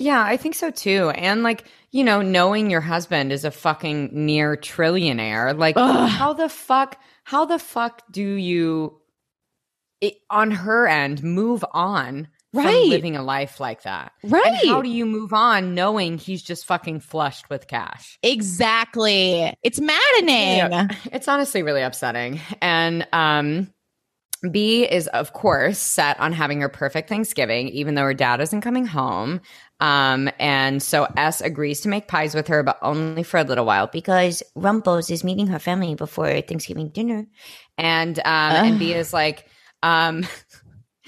yeah, 0.00 0.22
I 0.24 0.36
think 0.36 0.54
so 0.54 0.70
too. 0.70 1.10
And 1.16 1.42
like, 1.42 1.64
you 1.90 2.04
know, 2.04 2.22
knowing 2.22 2.70
your 2.70 2.80
husband 2.80 3.32
is 3.32 3.44
a 3.44 3.50
fucking 3.50 4.10
near 4.12 4.56
trillionaire, 4.56 5.56
like 5.58 5.76
Ugh. 5.76 6.08
how 6.08 6.32
the 6.32 6.48
fuck 6.48 7.00
how 7.24 7.44
the 7.44 7.58
fuck 7.58 8.02
do 8.10 8.22
you 8.22 9.00
it, 10.00 10.14
on 10.30 10.50
her 10.50 10.86
end 10.86 11.22
move 11.22 11.64
on 11.72 12.28
from 12.54 12.64
Right. 12.64 12.86
living 12.88 13.16
a 13.16 13.22
life 13.22 13.60
like 13.60 13.82
that? 13.82 14.12
Right. 14.24 14.46
And 14.46 14.70
how 14.70 14.80
do 14.82 14.88
you 14.88 15.04
move 15.04 15.32
on 15.34 15.74
knowing 15.74 16.16
he's 16.18 16.42
just 16.42 16.64
fucking 16.66 17.00
flushed 17.00 17.50
with 17.50 17.66
cash? 17.68 18.18
exactly. 18.22 19.52
It's 19.62 19.80
maddening. 19.80 20.90
It's 21.12 21.28
honestly 21.28 21.62
really 21.62 21.82
upsetting. 21.82 22.40
And 22.62 23.06
um 23.12 23.72
B 24.52 24.84
is 24.88 25.08
of 25.08 25.32
course 25.32 25.78
set 25.78 26.18
on 26.20 26.32
having 26.32 26.60
her 26.60 26.68
perfect 26.68 27.08
Thanksgiving, 27.08 27.68
even 27.70 27.96
though 27.96 28.04
her 28.04 28.14
dad 28.14 28.40
isn't 28.40 28.60
coming 28.60 28.86
home. 28.86 29.40
Um, 29.80 30.28
and 30.38 30.82
so 30.82 31.06
S 31.16 31.40
agrees 31.40 31.80
to 31.82 31.88
make 31.88 32.08
pies 32.08 32.34
with 32.34 32.48
her, 32.48 32.62
but 32.62 32.78
only 32.82 33.22
for 33.22 33.38
a 33.38 33.44
little 33.44 33.64
while 33.64 33.86
because 33.86 34.42
Rumples 34.56 35.10
is 35.10 35.22
meeting 35.22 35.46
her 35.48 35.58
family 35.60 35.94
before 35.94 36.40
Thanksgiving 36.40 36.88
dinner. 36.88 37.26
And 37.76 38.18
um 38.18 38.24
and 38.26 38.78
B 38.78 38.92
is 38.92 39.12
like, 39.12 39.46
um 39.82 40.26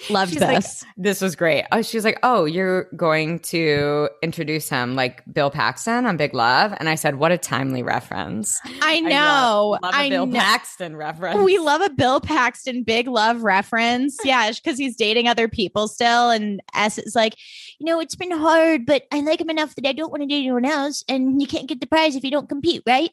Loved 0.08 0.32
She's 0.32 0.40
like, 0.40 0.56
this. 0.56 0.84
this 0.96 1.20
was 1.20 1.36
great. 1.36 1.66
Oh, 1.72 1.82
she's 1.82 2.06
like, 2.06 2.18
"Oh, 2.22 2.46
you're 2.46 2.84
going 2.96 3.40
to 3.40 4.08
introduce 4.22 4.66
him 4.66 4.94
like 4.94 5.22
Bill 5.30 5.50
Paxton 5.50 6.06
on 6.06 6.16
Big 6.16 6.32
Love," 6.32 6.72
and 6.80 6.88
I 6.88 6.94
said, 6.94 7.16
"What 7.16 7.32
a 7.32 7.36
timely 7.38 7.82
reference." 7.82 8.58
I 8.80 8.96
I 8.96 9.00
know. 9.00 9.68
love, 9.72 9.80
love 9.82 9.92
a 9.92 9.96
I 9.98 10.08
Bill 10.08 10.24
know. 10.26 10.38
Paxton 10.38 10.96
reference. 10.96 11.42
We 11.42 11.58
love 11.58 11.82
a 11.82 11.90
Bill 11.90 12.18
Paxton 12.18 12.82
big 12.82 13.08
love 13.08 13.42
reference. 13.42 14.16
Yeah, 14.24 14.50
because 14.50 14.78
he's 14.78 14.96
dating 14.96 15.28
other 15.28 15.48
people 15.48 15.86
still. 15.86 16.30
And 16.30 16.62
S 16.74 16.96
is 16.96 17.14
like, 17.14 17.36
you 17.80 17.86
know, 17.86 17.98
it's 17.98 18.14
been 18.14 18.30
hard, 18.30 18.84
but 18.84 19.04
I 19.10 19.20
like 19.20 19.40
him 19.40 19.48
enough 19.48 19.74
that 19.74 19.88
I 19.88 19.92
don't 19.92 20.10
want 20.10 20.22
to 20.22 20.26
date 20.26 20.40
anyone 20.40 20.66
else. 20.66 21.02
And 21.08 21.40
you 21.40 21.48
can't 21.48 21.66
get 21.66 21.80
the 21.80 21.86
prize 21.86 22.14
if 22.14 22.22
you 22.22 22.30
don't 22.30 22.48
compete, 22.48 22.82
right? 22.86 23.10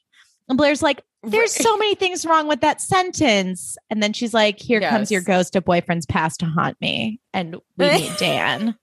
And 0.50 0.58
Blair's 0.58 0.84
like, 0.84 1.04
there's 1.24 1.54
so 1.54 1.78
many 1.78 1.96
things 1.96 2.26
wrong 2.26 2.50
with 2.50 2.60
that 2.62 2.82
sentence. 2.82 3.78
And 3.90 4.04
then 4.04 4.12
she's 4.12 4.34
like, 4.34 4.60
here 4.60 4.82
comes 4.82 5.10
your 5.10 5.22
ghost 5.22 5.56
of 5.56 5.64
boyfriend's 5.64 6.06
past 6.06 6.42
to 6.42 6.48
haunt 6.48 6.80
me. 6.82 7.22
And 7.34 7.56
we 7.78 7.88
meet 7.92 8.18
Dan. 8.18 8.76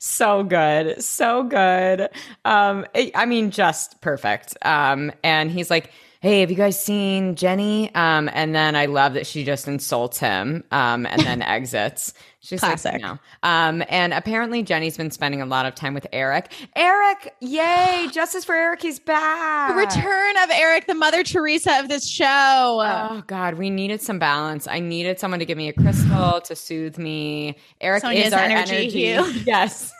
so 0.00 0.42
good, 0.42 1.02
so 1.02 1.44
good. 1.44 2.02
Um, 2.44 2.84
I 2.94 3.12
I 3.14 3.26
mean, 3.26 3.52
just 3.52 4.00
perfect. 4.00 4.56
Um, 4.62 5.12
and 5.22 5.52
he's 5.52 5.70
like, 5.70 5.92
"Hey, 6.20 6.40
have 6.40 6.50
you 6.50 6.56
guys 6.56 6.82
seen 6.82 7.34
Jenny?" 7.36 7.94
Um, 7.94 8.30
and 8.32 8.54
then 8.54 8.76
I 8.76 8.86
love 8.86 9.14
that 9.14 9.26
she 9.26 9.44
just 9.44 9.68
insults 9.68 10.18
him. 10.18 10.64
Um, 10.70 11.06
and 11.06 11.22
then 11.22 11.42
exits. 11.56 12.14
She's 12.40 12.60
Classic. 12.60 12.92
like, 12.92 13.02
"No." 13.02 13.18
Um, 13.42 13.82
and 13.88 14.12
apparently 14.12 14.62
Jenny's 14.62 14.96
been 14.96 15.10
spending 15.10 15.42
a 15.42 15.46
lot 15.46 15.66
of 15.66 15.74
time 15.74 15.94
with 15.94 16.06
Eric. 16.12 16.52
Eric, 16.76 17.34
yay! 17.40 18.08
Justice 18.12 18.44
for 18.44 18.54
Eric, 18.54 18.82
he's 18.82 18.98
back. 19.00 19.70
The 19.70 19.76
return 19.76 20.36
of 20.38 20.50
Eric, 20.50 20.86
the 20.86 20.94
Mother 20.94 21.24
Teresa 21.24 21.80
of 21.80 21.88
this 21.88 22.08
show. 22.08 22.24
Oh 22.26 23.22
God, 23.26 23.54
we 23.54 23.70
needed 23.70 24.00
some 24.00 24.18
balance. 24.18 24.66
I 24.68 24.80
needed 24.80 25.18
someone 25.18 25.40
to 25.40 25.46
give 25.46 25.58
me 25.58 25.68
a 25.68 25.72
crystal 25.72 26.40
to 26.42 26.54
soothe 26.54 26.98
me. 26.98 27.56
Eric 27.80 28.04
Sonja's 28.04 28.26
is 28.28 28.32
our 28.32 28.40
energy 28.40 29.06
energy. 29.08 29.40
Yes. 29.46 29.92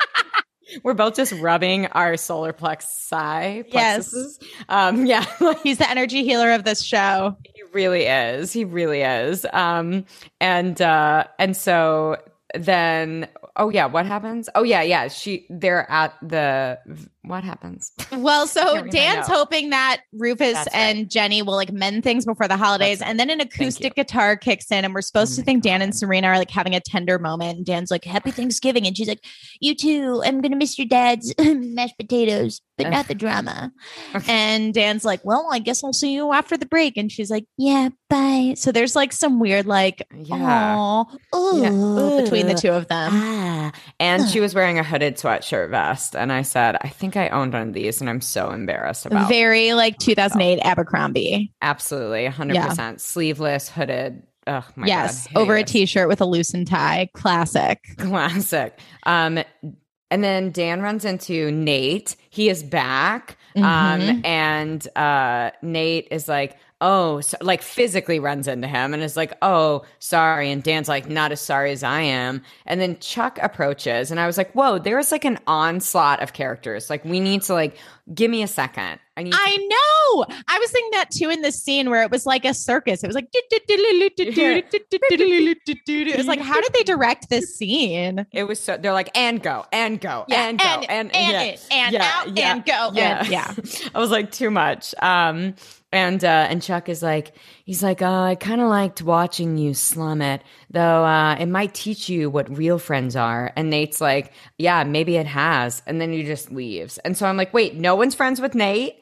We're 0.82 0.94
both 0.94 1.14
just 1.14 1.32
rubbing 1.32 1.86
our 1.88 2.16
solar 2.16 2.52
plexi. 2.52 3.64
Yes. 3.72 4.12
plexuses. 4.14 4.42
Um, 4.68 5.06
yeah. 5.06 5.24
He's 5.62 5.78
the 5.78 5.90
energy 5.90 6.24
healer 6.24 6.52
of 6.52 6.64
this 6.64 6.82
show. 6.82 7.36
he 7.44 7.62
really 7.72 8.04
is. 8.04 8.52
He 8.52 8.64
really 8.64 9.02
is. 9.02 9.46
Um, 9.52 10.04
and 10.40 10.80
uh, 10.80 11.24
and 11.38 11.56
so 11.56 12.16
then 12.54 13.28
oh 13.56 13.70
yeah, 13.70 13.86
what 13.86 14.06
happens? 14.06 14.48
Oh 14.54 14.62
yeah, 14.62 14.82
yeah. 14.82 15.08
She 15.08 15.46
they're 15.50 15.90
at 15.90 16.14
the 16.22 16.78
what 17.24 17.44
happens? 17.44 17.92
Well, 18.12 18.46
so 18.46 18.62
Here 18.62 18.72
we 18.74 18.78
find 18.80 18.92
Dan's 18.92 19.26
hoping 19.26 19.70
that 19.70 20.02
Rufus 20.12 20.52
That's 20.52 20.74
and 20.74 21.10
Jenny 21.10 21.40
will 21.42 21.54
like 21.54 21.72
mend 21.72 22.04
things 22.04 22.24
before 22.26 22.46
the 22.46 22.56
holidays, 22.58 23.00
right. 23.00 23.08
and 23.08 23.18
then 23.18 23.30
an 23.30 23.40
acoustic 23.40 23.94
guitar 23.94 24.36
kicks 24.36 24.70
in, 24.70 24.84
and 24.84 24.92
we're 24.94 25.00
supposed 25.00 25.32
Oh 25.38 25.40
to 25.40 25.44
think 25.44 25.62
Dan 25.62 25.80
and 25.82 25.96
Serena 25.96 26.28
are 26.28 26.38
like 26.38 26.50
having 26.50 26.74
a 26.74 26.80
tender 26.80 27.18
moment. 27.18 27.56
And 27.56 27.66
Dan's 27.66 27.90
like, 27.90 28.04
"Happy 28.04 28.30
Thanksgiving," 28.30 28.86
and 28.86 28.96
she's 28.96 29.08
like, 29.08 29.24
"You 29.60 29.74
too. 29.74 30.22
I'm 30.24 30.40
gonna 30.40 30.56
miss 30.56 30.78
your 30.78 30.86
dad's 30.86 31.34
mashed 31.40 31.96
potatoes, 31.98 32.60
but 32.76 32.90
not 32.90 33.08
the 33.08 33.14
drama." 33.14 33.72
and 34.28 34.74
Dan's 34.74 35.04
like, 35.04 35.24
"Well, 35.24 35.48
I 35.50 35.58
guess 35.58 35.82
I'll 35.82 35.92
see 35.94 36.12
you 36.12 36.32
after 36.32 36.56
the 36.56 36.66
break," 36.66 36.96
and 36.96 37.10
she's 37.10 37.30
like, 37.30 37.46
"Yeah, 37.56 37.88
bye." 38.10 38.54
So 38.56 38.70
there's 38.72 38.94
like 38.94 39.12
some 39.12 39.40
weird 39.40 39.66
like, 39.66 40.06
Yeah. 40.14 40.76
"Aw, 40.76 41.04
Yeah. 41.56 41.72
ooh," 41.72 42.22
between 42.22 42.46
the 42.46 42.54
two 42.54 42.70
of 42.72 42.88
them. 42.88 43.10
Ah. 43.14 43.72
And 43.98 44.28
she 44.28 44.38
was 44.40 44.54
wearing 44.54 44.78
a 44.78 44.84
hooded 44.84 45.16
sweatshirt 45.16 45.70
vest. 45.70 46.14
And 46.14 46.30
I 46.32 46.42
said, 46.42 46.76
I 46.82 46.88
think 46.88 47.11
I 47.16 47.28
owned 47.28 47.52
one 47.52 47.68
of 47.68 47.74
these 47.74 48.00
and 48.00 48.08
I'm 48.10 48.20
so 48.20 48.50
embarrassed 48.50 49.06
about 49.06 49.28
Very 49.28 49.74
like 49.74 49.98
2008 49.98 50.60
Abercrombie. 50.62 51.52
Absolutely. 51.62 52.26
100%. 52.26 53.00
Sleeveless, 53.00 53.68
hooded. 53.68 54.22
Oh 54.46 54.66
my 54.74 54.86
yes, 54.88 55.28
God. 55.28 55.40
over 55.40 55.56
a 55.56 55.62
t-shirt 55.62 56.08
with 56.08 56.20
a 56.20 56.24
loosened 56.24 56.66
tie. 56.66 57.08
Classic. 57.14 57.80
Classic. 57.98 58.78
Um, 59.04 59.38
and 60.10 60.24
then 60.24 60.50
Dan 60.50 60.82
runs 60.82 61.04
into 61.04 61.50
Nate. 61.52 62.16
He 62.28 62.48
is 62.48 62.62
back. 62.62 63.38
Mhm. 63.56 63.62
Um, 63.62 64.22
and 64.24 64.88
uh, 64.96 65.52
Nate 65.62 66.08
is 66.10 66.28
like, 66.28 66.56
oh, 66.82 67.20
so, 67.22 67.38
like 67.40 67.62
physically 67.62 68.18
runs 68.18 68.46
into 68.48 68.68
him 68.68 68.92
and 68.92 69.02
is 69.02 69.16
like, 69.16 69.32
oh, 69.40 69.84
sorry. 70.00 70.50
And 70.50 70.62
Dan's 70.62 70.88
like, 70.88 71.08
not 71.08 71.32
as 71.32 71.40
sorry 71.40 71.70
as 71.72 71.82
I 71.82 72.00
am. 72.02 72.42
And 72.66 72.80
then 72.80 72.98
Chuck 72.98 73.38
approaches, 73.40 74.10
and 74.10 74.20
I 74.20 74.26
was 74.26 74.36
like, 74.36 74.52
whoa, 74.52 74.78
there's 74.78 75.10
like 75.12 75.24
an 75.24 75.38
onslaught 75.46 76.22
of 76.22 76.32
characters. 76.34 76.90
Like, 76.90 77.04
we 77.04 77.20
need 77.20 77.42
to 77.42 77.54
like, 77.54 77.76
give 78.14 78.30
me 78.30 78.42
a 78.42 78.48
second. 78.48 78.98
I 79.16 79.22
need. 79.24 79.34
I 79.36 79.56
know. 79.56 80.24
I 80.48 80.58
was 80.58 80.70
thinking 80.70 80.90
that 80.92 81.10
too 81.10 81.28
in 81.30 81.42
this 81.42 81.62
scene 81.62 81.90
where 81.90 82.02
it 82.02 82.10
was 82.10 82.24
like 82.26 82.44
a 82.46 82.54
circus. 82.54 83.04
It 83.04 83.06
was 83.06 83.14
like 83.14 83.28
it 86.12 86.16
was 86.16 86.26
like 86.26 86.40
how 86.40 86.60
did 86.60 86.72
they 86.72 86.82
direct 86.82 87.28
this 87.28 87.54
scene? 87.56 88.26
it 88.32 88.44
was 88.44 88.58
so. 88.58 88.78
They're 88.78 88.94
like, 88.94 89.16
and 89.16 89.42
go, 89.42 89.66
and 89.70 90.00
go, 90.00 90.24
Yeah, 90.28 90.48
and 90.48 90.58
go, 90.58 90.64
and- 90.64 90.90
and 90.90 91.14
and 91.14 91.32
yeah, 91.32 91.76
and 91.76 91.92
yeah, 91.92 92.10
out, 92.14 92.36
yeah, 92.36 92.52
and 92.54 92.64
go, 92.64 92.90
yeah, 92.94 93.18
and- 93.20 93.28
yeah. 93.28 93.54
I 93.94 93.98
was 93.98 94.10
like, 94.10 94.32
too 94.32 94.50
much. 94.50 94.94
Um, 95.00 95.54
and 95.92 96.24
uh, 96.24 96.46
and 96.48 96.62
Chuck 96.62 96.88
is 96.88 97.02
like, 97.02 97.36
he's 97.64 97.82
like, 97.82 98.00
oh, 98.00 98.22
I 98.22 98.34
kind 98.34 98.60
of 98.60 98.68
liked 98.68 99.02
watching 99.02 99.58
you 99.58 99.74
slum 99.74 100.22
it, 100.22 100.42
though. 100.70 101.04
Uh, 101.04 101.36
it 101.36 101.46
might 101.46 101.74
teach 101.74 102.08
you 102.08 102.30
what 102.30 102.56
real 102.56 102.78
friends 102.78 103.14
are. 103.14 103.52
And 103.56 103.68
Nate's 103.68 104.00
like, 104.00 104.32
yeah, 104.58 104.84
maybe 104.84 105.16
it 105.16 105.26
has. 105.26 105.82
And 105.86 106.00
then 106.00 106.12
he 106.12 106.22
just 106.22 106.50
leaves. 106.50 106.98
And 106.98 107.16
so 107.16 107.26
I'm 107.26 107.36
like, 107.36 107.52
wait, 107.52 107.74
no 107.74 107.94
one's 107.94 108.14
friends 108.14 108.40
with 108.40 108.54
Nate. 108.54 109.01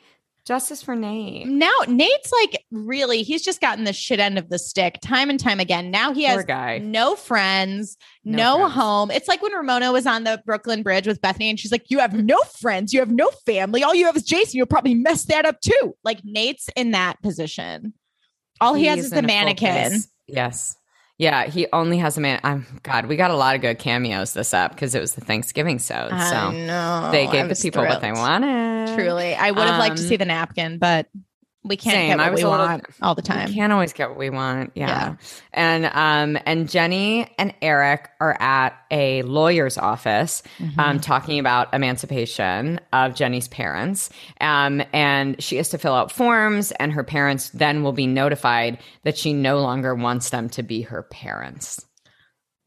Justice 0.51 0.83
for 0.83 0.97
Nate. 0.97 1.47
Now 1.47 1.71
Nate's 1.87 2.33
like 2.33 2.65
really 2.73 3.23
he's 3.23 3.41
just 3.41 3.61
gotten 3.61 3.85
the 3.85 3.93
shit 3.93 4.19
end 4.19 4.37
of 4.37 4.49
the 4.49 4.59
stick 4.59 4.99
time 5.01 5.31
and 5.31 5.39
time 5.39 5.61
again. 5.61 5.93
Now 5.93 6.13
he 6.13 6.25
has 6.25 6.45
no 6.83 7.15
friends, 7.15 7.97
No 8.25 8.37
no, 8.37 8.59
friends. 8.59 8.75
home. 8.75 9.11
It's 9.13 9.29
like 9.29 9.43
when 9.43 9.53
Ramona 9.53 9.93
was 9.93 10.09
on 10.09 10.25
the 10.25 10.43
Brooklyn 10.45 10.83
Bridge 10.83 11.07
with 11.07 11.21
Bethenny 11.21 11.51
and 11.51 11.61
she's 11.61 11.71
like, 11.71 11.85
You 11.89 12.01
have 12.01 12.15
no 12.15 12.37
friends, 12.59 12.93
you 12.93 12.99
have 12.99 13.13
no 13.13 13.29
family, 13.47 13.85
all 13.85 13.95
you 13.95 14.07
have 14.07 14.17
is 14.17 14.25
Jason. 14.25 14.59
You'll 14.59 14.67
probably 14.67 14.95
mess 14.97 15.23
that 15.27 15.47
up 15.47 15.61
too. 15.61 15.95
Like 16.03 16.19
Nate's 16.25 16.69
in 16.75 16.91
that 16.91 17.23
position. 17.23 17.95
All 18.61 18.75
he 18.75 18.87
has 18.87 18.97
He's 18.97 19.05
is 19.05 19.11
the 19.13 19.19
in 19.19 19.27
a 19.27 19.29
full 19.29 19.37
mannequin. 19.37 20.01
Yes. 20.27 20.75
Yeah, 21.21 21.45
he 21.45 21.67
only 21.75 21.99
has 21.99 22.17
a 22.17 22.21
man. 22.23 22.41
I'm 22.43 22.65
God. 22.83 23.05
We 23.05 23.15
got 23.17 23.31
a 23.31 23.37
lot 23.37 23.55
of 23.55 23.61
good 23.61 23.79
cameos 23.79 24.33
this 24.33 24.55
up 24.55 24.73
because 24.73 24.95
it 24.95 25.01
was 25.01 25.13
the 25.13 25.21
Thanksgiving 25.21 25.79
so. 25.79 26.09
I 26.11 26.31
So 26.31 26.51
know. 26.53 27.11
they 27.13 27.27
gave 27.27 27.47
the 27.51 27.55
people 27.55 27.85
what 27.85 28.01
they 28.01 28.11
wanted. 28.11 28.95
Truly, 28.97 29.35
I 29.35 29.51
would 29.51 29.67
have 29.67 29.79
liked 29.79 29.99
to 29.99 30.03
Um, 30.03 30.09
see 30.09 30.17
the 30.17 30.25
napkin, 30.25 30.79
but 30.79 31.09
we 31.63 31.77
can't 31.77 31.95
same. 31.95 32.09
get 32.17 32.21
I 32.21 32.25
what 32.25 32.33
was 32.33 32.39
we 32.43 32.45
little- 32.51 32.67
want 32.67 32.87
all 33.03 33.15
the 33.15 33.21
time. 33.23 33.49
We 33.51 33.55
can't 33.55 33.73
always 33.73 33.93
get 33.93 34.09
what 34.09 34.19
we 34.19 34.31
want. 34.31 34.73
Yeah. 34.75 34.87
Yeah. 34.89 35.15
And 35.53 35.85
um 36.37 36.43
and 36.47 36.71
Jenny 36.71 37.31
and 37.39 37.53
Eric 37.61 38.09
are 38.19 38.35
at 38.41 38.79
a 38.91 39.23
lawyer's 39.23 39.77
office 39.77 40.43
Mm-hmm. 40.59 40.81
um 40.81 41.01
talking 41.01 41.39
about 41.39 41.73
emancipation 41.75 42.81
of 42.95 43.15
Jenny's 43.15 43.47
parents. 43.49 44.09
Um 44.41 44.83
and 44.95 45.41
she 45.43 45.57
has 45.57 45.69
to 45.71 45.79
fill 45.79 45.93
out 45.95 46.11
forms 46.11 46.73
and 46.73 46.93
her 46.93 47.05
parents 47.05 47.51
then 47.51 47.83
will 47.83 47.93
be 47.93 48.07
notified 48.07 48.79
that 49.05 49.19
she 49.19 49.33
no 49.35 49.59
longer 49.61 49.95
wants 49.95 50.31
them 50.31 50.49
to 50.51 50.63
be 50.63 50.81
her 50.83 51.03
parents. 51.03 51.85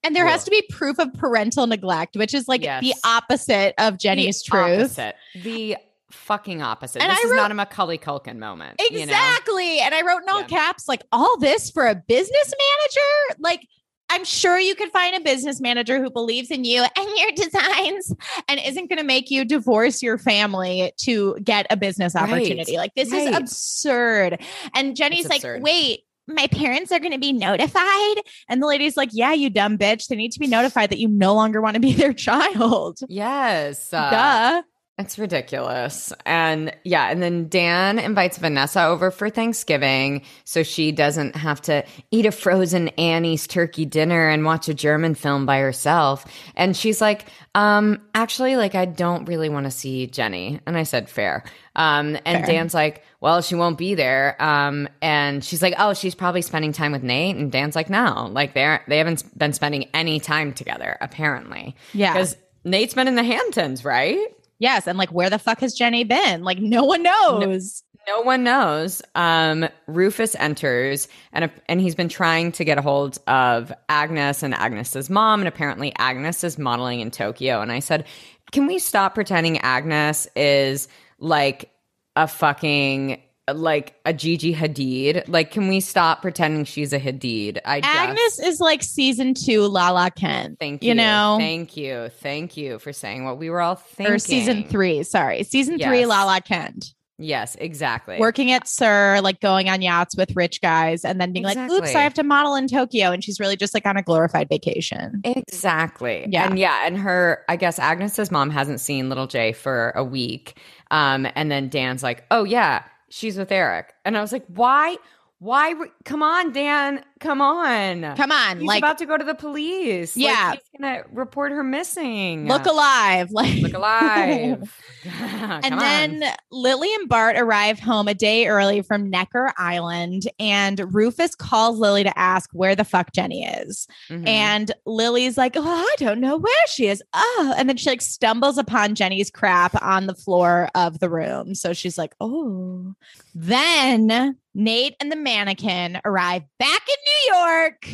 And 0.06 0.16
there 0.16 0.28
has 0.28 0.44
to 0.44 0.52
be 0.52 0.62
proof 0.70 1.00
of 1.00 1.14
parental 1.14 1.66
neglect, 1.66 2.18
which 2.18 2.34
is 2.34 2.48
like 2.48 2.62
Yes. 2.62 2.84
the 2.84 2.94
opposite 3.06 3.74
of 3.78 3.98
Jenny's 3.98 4.44
The 4.44 4.52
truth. 4.52 4.80
Opposite. 5.00 5.16
The 5.42 5.78
fucking 6.14 6.62
opposite. 6.62 7.02
And 7.02 7.12
this 7.12 7.20
I 7.20 7.24
is 7.26 7.32
wrote- 7.32 7.38
not 7.38 7.52
a 7.52 7.56
Macaulay 7.56 7.98
Culkin 7.98 8.38
moment. 8.38 8.80
you 8.80 8.98
know? 8.98 9.04
Exactly. 9.04 9.80
And 9.80 9.94
I 9.94 10.02
wrote 10.02 10.24
in 10.24 10.30
all 10.30 10.42
Yeah. 10.42 10.48
caps, 10.48 10.88
like, 10.88 11.04
all 11.12 11.38
this 11.40 11.70
for 11.72 11.88
a 11.88 11.96
business 11.96 12.54
manager? 12.54 13.40
Like, 13.40 13.68
I'm 14.10 14.26
sure 14.26 14.60
you 14.60 14.76
could 14.76 14.92
find 14.92 15.16
a 15.16 15.20
business 15.22 15.60
manager 15.60 16.02
who 16.02 16.12
believes 16.12 16.52
in 16.52 16.66
you 16.66 16.84
and 16.84 17.08
your 17.18 17.32
designs 17.36 18.14
and 18.48 18.60
isn't 18.64 18.88
going 18.90 19.00
to 19.00 19.04
make 19.06 19.32
you 19.32 19.44
divorce 19.44 20.04
your 20.04 20.18
family 20.18 20.94
to 20.98 21.36
get 21.44 21.66
a 21.70 21.78
business 21.78 22.14
Right. 22.14 22.30
opportunity. 22.30 22.78
Like, 22.78 22.92
this 22.96 23.12
is 23.12 23.36
absurd. 23.36 24.40
And 24.76 24.96
Jenny's 24.96 25.22
It's 25.22 25.30
like, 25.30 25.40
absurd. 25.40 25.64
wait, 25.64 26.02
my 26.28 26.48
parents 26.48 26.92
are 26.92 27.00
going 27.00 27.12
to 27.14 27.18
be 27.18 27.34
notified. 27.34 28.18
And 28.50 28.62
the 28.62 28.68
lady's 28.68 28.96
like, 28.96 29.10
yeah, 29.14 29.34
you 29.34 29.50
dumb 29.50 29.78
bitch. 29.78 30.08
They 30.08 30.16
need 30.16 30.32
to 30.34 30.40
be 30.40 30.48
notified 30.48 30.90
that 30.92 31.00
you 31.00 31.08
no 31.08 31.34
longer 31.34 31.60
want 31.62 31.74
to 31.76 31.80
be 31.82 31.94
their 32.02 32.14
child. 32.14 33.00
Yes. 33.10 33.92
uh, 33.94 34.10
Duh. 34.10 34.62
It's 35.04 35.20
ridiculous. 35.20 36.14
And 36.26 36.74
yeah, 36.86 37.10
and 37.10 37.22
then 37.22 37.50
Dan 37.50 38.00
invites 38.00 38.38
Vanessa 38.38 38.86
over 38.86 39.12
for 39.12 39.30
Thanksgiving 39.30 40.22
so 40.46 40.64
she 40.64 40.94
doesn't 40.94 41.36
have 41.36 41.62
to 41.64 41.84
eat 42.12 42.26
a 42.26 42.32
frozen 42.32 42.88
Annie's 42.90 43.46
turkey 43.46 43.84
dinner 43.84 44.30
and 44.30 44.46
watch 44.46 44.70
a 44.70 44.74
German 44.74 45.14
film 45.14 45.46
by 45.46 45.60
herself. 45.60 46.26
And 46.56 46.74
she's 46.74 47.02
like, 47.02 47.26
um, 47.54 48.02
actually, 48.16 48.56
like, 48.56 48.76
I 48.76 48.86
don't 48.86 49.26
really 49.26 49.50
want 49.50 49.66
to 49.66 49.72
see 49.72 50.08
Jenny. 50.08 50.62
And 50.66 50.78
I 50.78 50.84
said, 50.84 51.10
fair. 51.10 51.44
Um, 51.76 52.16
and 52.24 52.46
Fair. 52.46 52.46
Dan's 52.46 52.74
like, 52.74 53.04
well, 53.20 53.42
she 53.42 53.56
won't 53.56 53.78
be 53.78 53.96
there. 53.96 54.42
Um, 54.42 54.88
and 55.02 55.44
she's 55.44 55.62
like, 55.62 55.74
oh, 55.78 55.94
she's 55.94 56.16
probably 56.16 56.44
spending 56.44 56.72
time 56.72 56.94
with 56.94 57.04
Nate. 57.04 57.36
And 57.36 57.52
Dan's 57.52 57.76
like, 57.76 57.90
no, 57.90 58.30
like 58.32 58.54
they're, 58.54 58.82
they 58.88 59.00
haven't 59.00 59.38
been 59.38 59.52
spending 59.52 59.90
any 59.94 60.22
time 60.22 60.54
together, 60.54 60.98
apparently. 61.02 61.76
Yeah. 61.94 62.14
Because 62.14 62.38
Nate's 62.64 62.94
been 62.94 63.10
in 63.10 63.16
the 63.16 63.24
Hamptons, 63.24 63.84
right? 63.84 64.30
Yes. 64.64 64.88
And 64.88 64.98
like, 64.98 65.12
where 65.12 65.30
the 65.30 65.38
fuck 65.38 65.60
has 65.60 65.74
Jenny 65.74 66.06
been? 66.06 66.46
Like, 66.46 66.58
no 66.58 66.86
one 66.86 67.04
knows. 67.04 67.84
No 68.08 68.22
one 68.22 68.46
knows. 68.46 69.02
Um, 69.14 69.68
Rufus 69.88 70.36
enters, 70.36 71.10
and 71.34 71.52
and 71.68 71.82
he's 71.82 71.96
been 71.96 72.08
trying 72.08 72.54
to 72.54 72.64
get 72.64 72.78
a 72.78 72.82
hold 72.82 73.18
of 73.28 73.74
Agnes 73.90 74.42
and 74.42 74.54
Agnes's 74.54 75.10
mom, 75.10 75.42
and 75.42 75.50
apparently 75.50 75.94
Agnes 75.98 76.46
is 76.46 76.58
modeling 76.58 77.02
in 77.02 77.12
Tokyo. 77.12 77.62
And 77.62 77.74
I 77.74 77.80
said, 77.80 78.06
"Can 78.54 78.66
we 78.68 78.80
stop 78.80 79.16
pretending 79.16 79.58
Agnes 79.60 80.28
is 80.36 80.88
like 81.20 81.70
a 82.16 82.28
fucking 82.28 83.22
like 83.52 83.96
a 84.06 84.14
Gigi 84.14 84.54
Hadid? 84.54 85.28
Like, 85.28 85.52
can 85.52 85.68
we 85.68 85.80
stop 85.80 86.22
pretending 86.22 86.66
she's 86.66 86.94
a 86.94 87.00
Hadid?" 87.00 87.60
I 87.66 87.82
just, 87.82 87.94
Agnes 87.96 88.40
is 88.40 88.60
like 88.60 88.84
season 88.84 89.34
two 89.34 89.62
Lala 89.68 90.12
Kent. 90.12 90.60
thank 90.60 90.84
you, 90.84 90.90
You 90.90 90.96
know, 90.96 91.38
thank 91.40 91.76
you, 91.76 92.10
thank 92.20 92.56
you 92.58 92.80
for 92.80 92.94
saying 92.94 93.26
what 93.26 93.38
we 93.38 93.50
were 93.50 93.62
all 93.62 93.76
thinking. 93.76 94.16
or 94.16 94.20
season 94.20 94.64
three. 94.68 95.04
Sorry, 95.04 95.44
season 95.44 95.78
three 95.80 96.06
Lala 96.06 96.42
Kent. 96.42 96.94
Yes, 97.20 97.56
exactly. 97.60 98.18
Working 98.18 98.52
at 98.52 98.68
SUR, 98.68 99.22
like 99.22 99.40
going 99.40 99.70
on 99.70 99.84
yachts 99.84 100.18
with 100.18 100.36
rich 100.36 100.60
guys, 100.62 101.06
and 101.06 101.22
then 101.22 101.32
being 101.32 101.46
like, 101.46 101.58
"Oops, 101.58 101.94
I 101.94 102.02
have 102.02 102.16
to 102.16 102.24
model 102.24 102.56
in 102.56 102.68
Tokyo," 102.68 103.12
and 103.12 103.24
she's 103.24 103.40
really 103.40 103.56
just 103.56 103.74
like 103.76 103.86
on 103.86 103.96
a 103.98 104.02
glorified 104.02 104.50
vacation. 104.50 105.22
Exactly. 105.24 106.26
Yeah. 106.28 106.48
And 106.48 106.58
yeah, 106.58 106.86
and 106.86 106.98
her, 106.98 107.44
I 107.48 107.56
guess 107.56 107.78
Agnes's 107.78 108.32
mom 108.32 108.50
hasn't 108.50 108.80
seen 108.82 109.10
little 109.10 109.28
Jay 109.28 109.52
for 109.52 109.92
a 109.96 110.04
week. 110.04 110.58
Um, 110.92 111.28
and 111.36 111.52
then 111.52 111.70
Dan's 111.70 112.02
like, 112.04 112.26
oh 112.32 112.44
yeah, 112.44 112.84
she's 113.14 113.38
with 113.38 113.52
Eric. 113.52 113.94
And 114.06 114.18
I 114.18 114.22
was 114.22 114.32
like, 114.32 114.46
why? 114.48 114.98
Why? 115.40 115.76
Come 116.04 116.24
on, 116.24 116.52
Dan. 116.52 117.04
Come 117.24 117.40
on. 117.42 118.16
Come 118.18 118.32
on, 118.34 118.60
He's 118.60 118.68
like 118.68 118.80
about 118.80 118.98
to 118.98 119.06
go 119.06 119.18
to 119.18 119.24
the 119.24 119.34
police. 119.34 120.16
Like, 120.18 120.26
Yeah. 120.26 120.52
he's 120.52 120.62
gonna 120.80 121.04
report 121.12 121.54
her 121.54 121.64
missing. 121.64 122.48
look 122.50 122.66
alive, 122.66 123.32
like 123.32 123.62
Look 123.62 123.74
alive. 123.74 124.80
And 125.06 125.74
on. 125.74 125.80
then 125.80 126.24
Lily 126.52 126.94
and 126.96 127.10
Bart 127.10 127.36
arrive 127.38 127.78
home 127.80 128.08
a 128.08 128.14
day 128.14 128.48
early 128.48 128.82
from 128.82 129.10
Necker 129.10 129.52
Island, 129.58 130.24
and 130.40 130.94
Rufus 130.94 131.36
calls 131.36 131.78
Lily 131.78 132.04
to 132.04 132.18
ask 132.20 132.50
where 132.54 132.74
the 132.76 132.86
fuck 132.86 133.12
Jenny 133.14 133.46
is. 133.46 133.86
Mhm. 134.10 134.26
And 134.28 134.72
Lily's 134.86 135.38
like, 135.38 135.54
Oh, 135.58 135.62
I 135.66 135.96
don't 135.98 136.20
know 136.22 136.38
where 136.38 136.68
she 136.68 136.88
is. 136.88 137.02
Oh, 137.14 137.54
and 137.58 137.68
then 137.70 137.76
she 137.78 137.90
like 137.90 138.02
stumbles 138.02 138.58
upon 138.58 138.96
Jenny's 138.96 139.30
crap 139.30 139.82
on 139.82 140.08
the 140.08 140.16
floor 140.16 140.70
of 140.76 141.00
the 141.00 141.10
room. 141.10 141.56
So 141.56 141.74
she's 141.74 141.98
like, 141.98 142.14
Oh. 142.22 142.94
Then 143.36 144.38
Nate 144.56 144.96
and 145.02 145.12
the 145.12 145.16
mannequin 145.16 146.00
arrive 146.06 146.44
back 146.60 146.82
in 146.88 146.96
New 147.06 147.13
York. 147.28 147.88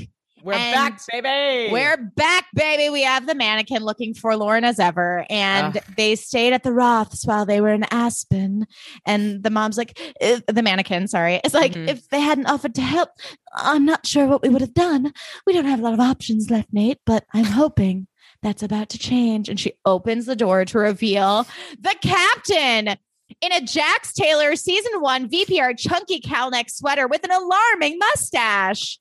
we're 0.43 0.53
and 0.53 0.73
back, 0.73 1.01
baby. 1.11 1.71
We're 1.71 1.97
back, 1.97 2.45
baby. 2.53 2.89
We 2.89 3.03
have 3.03 3.25
the 3.27 3.35
mannequin 3.35 3.83
looking 3.83 4.13
forlorn 4.13 4.63
as 4.63 4.79
ever. 4.79 5.25
And 5.29 5.75
Ugh. 5.77 5.83
they 5.97 6.15
stayed 6.15 6.53
at 6.53 6.63
the 6.63 6.69
Roths 6.69 7.27
while 7.27 7.45
they 7.45 7.59
were 7.59 7.73
in 7.73 7.83
Aspen. 7.91 8.65
And 9.05 9.43
the 9.43 9.49
mom's 9.49 9.77
like, 9.77 9.97
the 10.21 10.61
mannequin, 10.63 11.07
sorry. 11.07 11.41
It's 11.43 11.53
like, 11.53 11.73
Mhm. 11.73 11.89
if 11.89 12.07
they 12.09 12.21
hadn't 12.21 12.45
offered 12.47 12.75
to 12.75 12.81
help, 12.81 13.09
I'm 13.53 13.85
not 13.85 14.05
sure 14.07 14.27
what 14.27 14.41
we 14.41 14.49
would 14.49 14.61
have 14.61 14.73
done. 14.73 15.11
We 15.45 15.53
don't 15.53 15.65
have 15.65 15.79
a 15.79 15.83
lot 15.83 15.93
of 15.93 15.99
options 15.99 16.49
left, 16.49 16.69
Nate, 16.71 16.99
but 17.05 17.25
I'm 17.33 17.43
hoping 17.45 18.07
that's 18.41 18.63
about 18.63 18.87
to 18.89 18.97
change. 18.97 19.49
And 19.49 19.59
she 19.59 19.73
opens 19.83 20.25
the 20.25 20.35
door 20.37 20.63
to 20.63 20.79
reveal 20.79 21.45
the 21.77 21.95
captain. 22.01 22.95
In 23.41 23.51
a 23.51 23.61
Jax 23.61 24.11
Taylor 24.13 24.55
season 24.55 25.01
one 25.01 25.29
VPR 25.29 25.75
chunky 25.77 26.19
cowl 26.19 26.49
neck 26.49 26.67
sweater 26.67 27.07
with 27.07 27.23
an 27.23 27.29
alarming 27.31 27.99
mustache. 27.99 28.97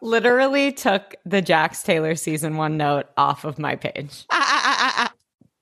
Literally 0.00 0.72
took 0.72 1.14
the 1.24 1.40
Jax 1.40 1.82
Taylor 1.82 2.14
season 2.14 2.56
one 2.56 2.76
note 2.76 3.06
off 3.16 3.44
of 3.44 3.58
my 3.58 3.76
page. 3.76 4.26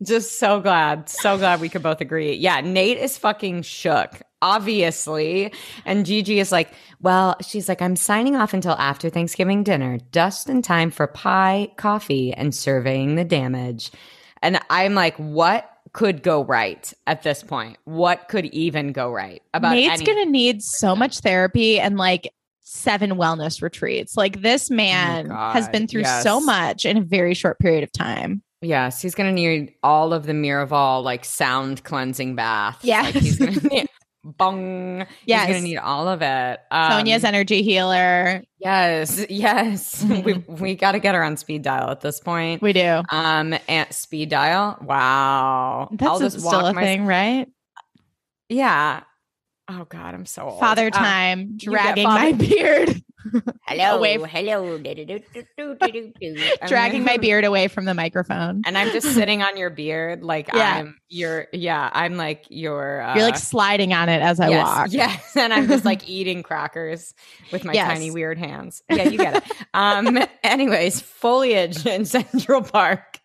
Just 0.02 0.38
so 0.38 0.60
glad, 0.60 1.08
so 1.08 1.38
glad 1.38 1.60
we 1.60 1.68
could 1.68 1.82
both 1.82 2.00
agree. 2.00 2.34
Yeah, 2.34 2.60
Nate 2.60 2.98
is 2.98 3.16
fucking 3.16 3.62
shook, 3.62 4.20
obviously. 4.42 5.52
And 5.86 6.04
Gigi 6.04 6.40
is 6.40 6.50
like, 6.50 6.72
well, 7.00 7.36
she's 7.40 7.68
like, 7.68 7.80
I'm 7.80 7.96
signing 7.96 8.34
off 8.36 8.52
until 8.52 8.72
after 8.72 9.08
Thanksgiving 9.08 9.62
dinner, 9.62 10.00
just 10.12 10.50
in 10.50 10.62
time 10.62 10.90
for 10.90 11.06
pie, 11.06 11.72
coffee, 11.76 12.34
and 12.34 12.54
surveying 12.54 13.14
the 13.14 13.24
damage. 13.24 13.92
And 14.42 14.60
I'm 14.68 14.94
like, 14.94 15.16
what 15.16 15.70
could 15.94 16.22
go 16.22 16.44
right 16.44 16.92
at 17.06 17.22
this 17.22 17.42
point? 17.42 17.78
What 17.84 18.28
could 18.28 18.44
even 18.46 18.92
go 18.92 19.10
right 19.10 19.42
about 19.54 19.72
Nate's 19.72 20.02
any- 20.02 20.04
gonna 20.04 20.26
need 20.26 20.62
so 20.62 20.94
much 20.94 21.20
therapy 21.20 21.80
and 21.80 21.96
like 21.96 22.28
seven 22.64 23.12
wellness 23.12 23.62
retreats. 23.62 24.16
Like 24.16 24.42
this 24.42 24.70
oh 24.70 24.74
man 24.74 25.30
has 25.30 25.68
been 25.68 25.86
through 25.86 26.04
so 26.04 26.40
much 26.40 26.84
in 26.84 26.96
a 26.98 27.00
very 27.00 27.32
short 27.34 27.58
period 27.58 27.84
of 27.84 27.92
time. 27.92 28.42
Yes, 28.60 29.00
he's 29.00 29.14
gonna 29.14 29.32
need 29.32 29.74
all 29.82 30.12
of 30.12 30.26
the 30.26 30.32
Miraval 30.32 31.02
like 31.02 31.24
sound 31.24 31.84
cleansing 31.84 32.34
baths. 32.34 32.84
Yes. 32.84 33.14
like, 33.14 33.22
he's 33.22 33.38
gonna 33.38 33.52
need 33.70 33.88
bong. 34.24 35.06
Yes. 35.26 35.46
he's 35.46 35.56
gonna 35.56 35.66
need 35.66 35.76
all 35.76 36.08
of 36.08 36.22
it. 36.22 36.60
Um, 36.70 36.90
Sonja's 36.92 37.24
energy 37.24 37.62
healer. 37.62 38.42
Yes, 38.58 39.24
yes. 39.30 40.02
we 40.24 40.34
we 40.48 40.74
got 40.74 40.92
to 40.92 40.98
get 40.98 41.14
her 41.14 41.22
on 41.22 41.36
speed 41.36 41.62
dial 41.62 41.90
at 41.90 42.00
this 42.00 42.18
point. 42.20 42.62
We 42.62 42.72
do. 42.72 43.02
Um, 43.10 43.54
and 43.68 43.92
speed 43.92 44.30
dial. 44.30 44.78
Wow, 44.80 45.88
That's 45.92 46.20
a- 46.20 46.30
still 46.40 46.66
a 46.66 46.72
my- 46.72 46.82
thing, 46.82 47.06
right? 47.06 47.46
Yeah. 48.48 49.02
Oh 49.68 49.86
God, 49.88 50.14
I'm 50.14 50.26
so 50.26 50.42
old. 50.50 50.60
Father 50.60 50.88
Uh, 50.88 50.90
time, 50.90 51.56
dragging 51.56 52.04
father- 52.06 52.20
my 52.20 52.32
beard, 52.32 53.02
hello, 53.66 53.96
away- 53.98 54.18
hello, 54.28 54.78
dragging 56.66 57.04
my 57.04 57.16
beard 57.16 57.44
away 57.44 57.68
from 57.68 57.84
the 57.84 57.94
microphone. 57.94 58.62
And 58.66 58.76
I'm 58.76 58.90
just 58.92 59.12
sitting 59.14 59.42
on 59.42 59.56
your 59.56 59.70
beard, 59.70 60.22
like 60.22 60.48
Yeah. 60.52 60.74
I'm 60.76 60.96
your. 61.08 61.46
Yeah, 61.52 61.90
I'm 61.92 62.16
like 62.16 62.44
your. 62.48 63.00
Uh, 63.02 63.14
You're 63.14 63.24
like 63.24 63.36
sliding 63.38 63.92
on 63.92 64.08
it 64.08 64.20
as 64.22 64.40
I 64.40 64.48
yes, 64.48 64.64
walk. 64.66 64.88
Yes, 64.92 65.36
and 65.36 65.52
I'm 65.52 65.68
just 65.68 65.84
like 65.84 66.08
eating 66.08 66.42
crackers 66.42 67.14
with 67.52 67.64
my 67.64 67.72
Yes. 67.72 67.88
tiny 67.92 68.10
weird 68.10 68.38
hands. 68.38 68.82
Yeah, 68.90 69.08
you 69.08 69.18
get 69.18 69.36
it. 69.36 69.52
um 69.74 70.18
anyways, 70.42 71.00
foliage 71.00 71.86
in 71.86 72.04
Central 72.04 72.62
Park. 72.62 73.18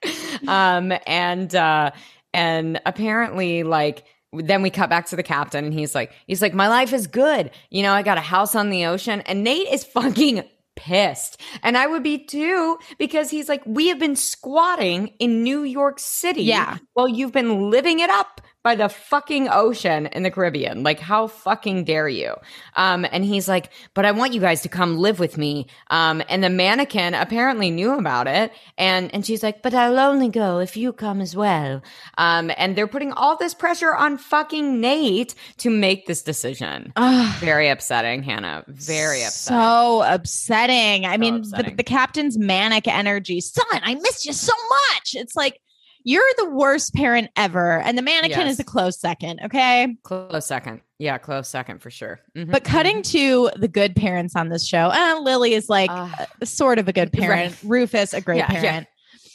Um 0.48 0.94
and 1.06 1.54
uh 1.56 1.92
and 2.34 2.80
apparently 2.86 3.64
like 3.64 4.04
then 4.34 4.62
we 4.62 4.70
cut 4.70 4.90
back 4.90 5.08
to 5.08 5.16
the 5.16 5.24
captain 5.24 5.66
and 5.66 5.74
he's 5.74 5.96
like 5.96 6.12
he's 6.28 6.42
like 6.42 6.54
my 6.54 6.68
life 6.68 6.94
is 6.94 7.08
good. 7.08 7.52
You 7.70 7.84
know, 7.84 7.94
I 7.94 8.04
got 8.04 8.18
a 8.18 8.22
house 8.22 8.56
on 8.56 8.70
the 8.70 8.86
ocean 8.86 9.22
and 9.22 9.44
Nate 9.44 9.68
is 9.68 9.84
fucking 9.86 10.44
pissed. 10.80 11.40
And 11.62 11.78
I 11.78 11.88
would 11.88 12.04
be 12.04 12.18
too, 12.18 12.78
because 12.98 13.30
he's 13.30 13.50
like, 13.50 13.62
we 13.66 13.90
have 13.90 14.00
been 14.00 14.16
squatting 14.16 15.08
in 15.20 15.44
New 15.44 15.64
York 15.64 16.00
City. 16.00 16.44
Yeah. 16.44 16.78
While 16.94 17.10
you've 17.10 17.34
been 17.34 17.70
living 17.70 18.00
it 18.00 18.10
up 18.10 18.42
by 18.62 18.76
the 18.76 18.90
fucking 18.90 19.48
ocean 19.50 20.08
in 20.08 20.24
the 20.24 20.32
Caribbean. 20.32 20.84
Like, 20.84 21.00
how 21.00 21.28
fucking 21.28 21.86
dare 21.86 22.10
you? 22.10 22.36
Um, 22.76 23.06
and 23.10 23.24
he's 23.24 23.48
like, 23.48 23.72
but 23.94 24.06
I 24.06 24.12
want 24.12 24.34
you 24.34 24.42
guys 24.42 24.62
to 24.64 24.70
come 24.70 24.98
live 24.98 25.18
with 25.18 25.38
me. 25.38 25.68
Um, 25.90 26.22
and 26.28 26.44
the 26.44 26.50
mannequin 26.50 27.14
apparently 27.14 27.72
knew 27.72 27.98
about 27.98 28.28
it. 28.28 28.52
And, 28.78 29.14
and 29.14 29.26
she's 29.26 29.44
like, 29.44 29.62
but 29.62 29.74
I'll 29.74 29.98
only 29.98 30.28
go 30.28 30.60
if 30.60 30.76
you 30.76 30.92
come 30.92 31.22
as 31.22 31.36
well. 31.36 31.82
Um, 32.18 32.52
and 32.58 32.76
they're 32.76 32.88
putting 32.88 33.14
all 33.14 33.38
this 33.38 33.54
pressure 33.54 33.96
on 33.96 34.18
fucking 34.18 34.82
Nate 34.82 35.36
to 35.60 35.70
make 35.70 36.06
this 36.06 36.22
decision. 36.22 36.92
Ugh. 36.98 37.36
Very 37.40 37.70
upsetting, 37.70 38.24
Hannah. 38.24 38.66
Very 38.68 39.24
upsetting. 39.24 39.58
So 39.58 40.02
upsetting. 40.02 41.06
I 41.06 41.16
mean, 41.16 41.36
upsetting. 41.36 41.72
The, 41.72 41.76
the 41.78 41.84
captain's 41.84 42.38
manic 42.38 42.88
energy. 42.88 43.40
Son, 43.40 43.66
I 43.72 43.96
missed 43.96 44.26
you 44.26 44.34
so 44.34 44.54
much. 44.70 45.16
It's 45.16 45.36
like 45.36 45.62
you're 46.04 46.24
the 46.38 46.50
worst 46.52 46.94
parent 46.94 47.30
ever. 47.36 47.80
And 47.82 47.98
the 47.98 48.02
mannequin 48.02 48.42
Yes. 48.48 48.54
is 48.54 48.60
a 48.60 48.64
close 48.64 49.00
second. 49.00 49.40
Okay. 49.46 49.96
close 50.04 50.46
second. 50.46 50.82
Yeah, 50.98 51.18
close 51.18 51.48
second 51.48 51.82
for 51.82 51.90
sure. 51.90 52.20
Mhm, 52.36 52.52
But 52.52 52.64
cutting 52.64 53.02
to 53.04 53.50
the 53.56 53.68
good 53.68 53.96
parents 53.96 54.36
on 54.36 54.50
this 54.50 54.66
show, 54.68 54.90
uh, 54.94 55.20
Lily 55.22 55.54
is 55.54 55.70
like 55.70 55.90
uh, 55.92 56.08
sort 56.44 56.78
of 56.80 56.88
a 56.88 56.94
good 56.94 57.10
Right. 57.14 57.22
parent. 57.22 57.58
Rufus, 57.64 58.14
a 58.14 58.22
great 58.22 58.38
Yeah, 58.40 58.52
yeah. 58.52 58.62
parent. 58.62 58.88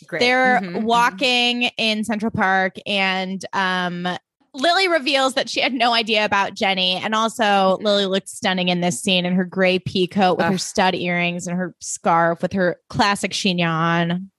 mhm. 0.03 0.07
Great. 0.07 0.20
They're 0.20 0.61
Mhm, 0.61 0.72
mhm. 0.77 0.83
walking 0.83 1.62
in 1.79 2.05
Central 2.05 2.31
Park 2.31 2.74
and 2.87 3.44
um 3.53 4.07
Lily 4.57 4.87
reveals 4.87 5.35
that 5.35 5.48
she 5.50 5.61
had 5.61 5.72
no 5.72 5.92
idea 5.92 6.24
about 6.24 6.55
Jenny. 6.55 6.94
And 7.03 7.12
also 7.12 7.77
Lily 7.81 8.07
looked 8.07 8.29
stunning 8.29 8.68
in 8.68 8.81
this 8.83 9.03
scene 9.03 9.27
in 9.27 9.35
her 9.35 9.44
gray 9.44 9.81
pea 9.81 10.07
coat 10.07 10.38
with 10.38 10.46
her 10.46 10.59
stud 10.59 10.94
earrings 10.94 11.48
and 11.48 11.57
her 11.59 11.74
scarf 11.81 12.40
with 12.40 12.53
her 12.53 12.77
classic 12.88 13.33
chignon. 13.33 14.31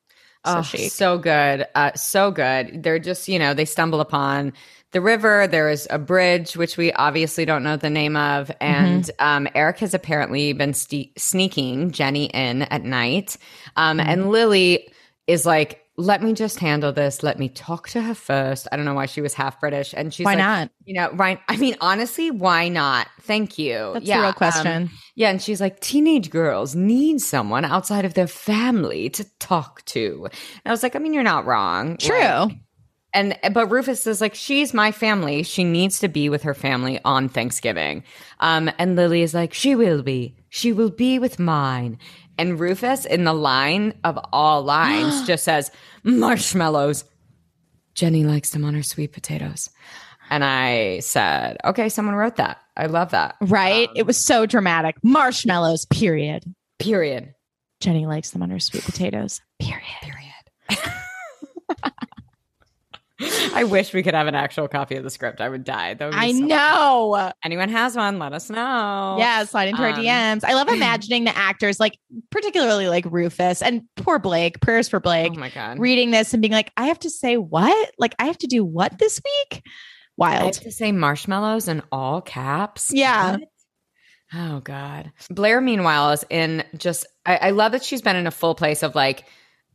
So 0.45 0.57
oh, 0.59 0.61
chic. 0.61 0.91
so 0.91 1.17
good. 1.17 1.65
Uh, 1.75 1.93
so 1.93 2.31
good. 2.31 2.83
They're 2.83 2.99
just, 2.99 3.27
you 3.27 3.39
know, 3.39 3.53
they 3.53 3.65
stumble 3.65 3.99
upon 3.99 4.53
the 4.91 5.01
river. 5.01 5.47
There 5.47 5.69
is 5.69 5.87
a 5.89 5.99
bridge, 5.99 6.55
which 6.55 6.77
we 6.77 6.91
obviously 6.93 7.45
don't 7.45 7.63
know 7.63 7.77
the 7.77 7.89
name 7.89 8.15
of. 8.15 8.51
And 8.61 9.09
um, 9.19 9.47
Eric 9.55 9.79
has 9.79 9.93
apparently 9.93 10.53
been 10.53 10.73
ste- 10.73 11.17
sneaking 11.17 11.91
Jenny 11.91 12.25
in 12.25 12.61
at 12.63 12.83
night. 12.83 13.37
Um, 13.75 13.99
And 13.99 14.29
Lily 14.29 14.87
is 15.27 15.45
like, 15.45 15.84
let 15.97 16.21
me 16.21 16.33
just 16.33 16.59
handle 16.59 16.91
this. 16.91 17.23
Let 17.23 17.39
me 17.39 17.47
talk 17.47 17.87
to 17.89 18.01
her 18.01 18.13
first. 18.13 18.67
I 18.71 18.75
don't 18.75 18.85
know 18.85 18.93
why 18.93 19.05
she 19.05 19.21
was 19.21 19.33
half 19.33 19.59
British. 19.61 19.93
And 19.95 20.13
she's 20.13 20.25
Why 20.25 20.31
like, 20.31 20.39
not? 20.39 20.69
You 20.83 20.95
know, 20.95 21.11
right. 21.13 21.39
I 21.47 21.55
mean, 21.57 21.75
honestly, 21.79 22.31
why 22.31 22.67
not? 22.67 23.07
Thank 23.21 23.57
you. 23.57 23.91
That's 23.93 24.05
yeah, 24.05 24.17
the 24.17 24.21
real 24.21 24.29
um, 24.29 24.33
question. 24.33 24.89
yeah, 25.15 25.29
and 25.29 25.41
she's 25.41 25.61
like, 25.61 25.79
teenage 25.79 26.29
girls 26.29 26.75
need 26.75 27.21
someone 27.21 27.63
outside 27.63 28.03
of 28.03 28.13
their 28.13 28.27
family 28.27 29.09
to 29.11 29.25
talk 29.39 29.85
to. 29.85 30.25
And 30.25 30.63
I 30.65 30.71
was 30.71 30.83
like, 30.83 30.95
I 30.95 30.99
mean, 30.99 31.13
you're 31.13 31.23
not 31.23 31.45
wrong. 31.45 31.97
True. 31.97 32.17
Like, 32.17 32.57
and 33.13 33.39
but 33.53 33.71
Rufus 33.71 34.05
is 34.05 34.19
like, 34.19 34.35
she's 34.35 34.73
my 34.73 34.91
family. 34.91 35.43
She 35.43 35.63
needs 35.63 35.99
to 35.99 36.09
be 36.09 36.27
with 36.27 36.43
her 36.43 36.53
family 36.53 36.99
on 37.05 37.29
Thanksgiving. 37.29 38.03
Um, 38.41 38.69
and 38.77 38.97
Lily 38.97 39.21
is 39.21 39.33
like, 39.33 39.53
she 39.53 39.73
will 39.73 40.03
be. 40.03 40.35
She 40.49 40.73
will 40.73 40.89
be 40.89 41.17
with 41.17 41.39
mine. 41.39 41.97
And 42.37 42.59
Rufus, 42.59 43.05
in 43.05 43.23
the 43.23 43.33
line 43.33 43.93
of 44.03 44.19
all 44.33 44.61
lines, 44.63 45.25
just 45.27 45.43
says, 45.43 45.71
marshmallows. 46.03 47.05
Jenny 47.93 48.25
likes 48.25 48.49
them 48.49 48.65
on 48.65 48.73
her 48.73 48.83
sweet 48.83 49.13
potatoes. 49.13 49.69
And 50.29 50.43
I 50.43 50.99
said, 50.99 51.57
okay, 51.63 51.87
someone 51.87 52.15
wrote 52.15 52.37
that. 52.37 52.57
I 52.75 52.87
love 52.87 53.11
that. 53.11 53.35
right? 53.41 53.87
Um, 53.87 53.95
it 53.95 54.05
was 54.05 54.17
so 54.17 54.45
dramatic. 54.45 54.95
Marshmallows, 55.03 55.85
period. 55.85 56.43
Period. 56.79 57.33
Jenny 57.79 58.05
likes 58.05 58.31
them 58.31 58.41
on 58.41 58.49
her 58.49 58.59
sweet 58.59 58.83
potatoes. 58.83 59.39
Period. 59.59 59.83
Period. 60.01 60.91
I 63.53 63.63
wish 63.63 63.93
we 63.93 64.03
could 64.03 64.13
have 64.13 64.27
an 64.27 64.35
actual 64.35 64.67
copy 64.67 64.95
of 64.95 65.03
the 65.03 65.09
script. 65.09 65.41
I 65.41 65.49
would 65.49 65.63
die. 65.63 65.93
That 65.93 66.05
would 66.05 66.15
I 66.15 66.31
so- 66.31 66.39
know. 66.39 67.31
Anyone 67.43 67.69
has 67.69 67.95
one? 67.95 68.19
Let 68.19 68.33
us 68.33 68.49
know. 68.49 69.15
Yeah, 69.19 69.43
slide 69.45 69.69
into 69.69 69.81
our 69.81 69.89
Um, 69.89 69.95
DMs. 69.95 70.43
I 70.43 70.53
love 70.53 70.67
imagining 70.69 71.23
the 71.23 71.35
actors, 71.37 71.79
like 71.79 71.97
particularly 72.31 72.87
like 72.89 73.05
Rufus 73.09 73.61
and 73.61 73.83
poor 73.95 74.19
Blake. 74.19 74.59
Prayers 74.61 74.87
for 74.89 74.99
Blake. 74.99 75.33
Oh 75.35 75.39
my 75.39 75.49
god. 75.49 75.79
reading 75.79 76.11
this 76.11 76.33
and 76.33 76.41
being 76.41 76.53
like, 76.53 76.71
I 76.77 76.87
have 76.87 76.99
to 76.99 77.09
say 77.09 77.37
what? 77.37 77.91
Like, 77.97 78.15
I 78.19 78.25
have 78.25 78.37
to 78.39 78.47
do 78.47 78.63
what 78.65 78.97
this 78.99 79.21
week? 79.23 79.61
I 79.65 79.69
Wild. 80.17 80.55
have 80.55 80.63
to 80.63 80.71
say 80.71 80.91
marshmallows 80.93 81.67
in 81.67 81.81
all 81.91 82.21
caps. 82.21 82.91
Yeah. 82.93 83.31
What? 83.33 83.41
Oh 84.33 84.59
God. 84.61 85.11
Blair, 85.29 85.61
meanwhile, 85.61 86.11
is 86.11 86.25
in 86.29 86.63
just. 86.77 87.05
I, 87.25 87.37
I 87.37 87.49
love 87.51 87.73
that 87.73 87.83
she's 87.83 88.01
been 88.01 88.15
in 88.15 88.27
a 88.27 88.31
full 88.31 88.55
place 88.55 88.81
of 88.83 88.95
like, 88.95 89.25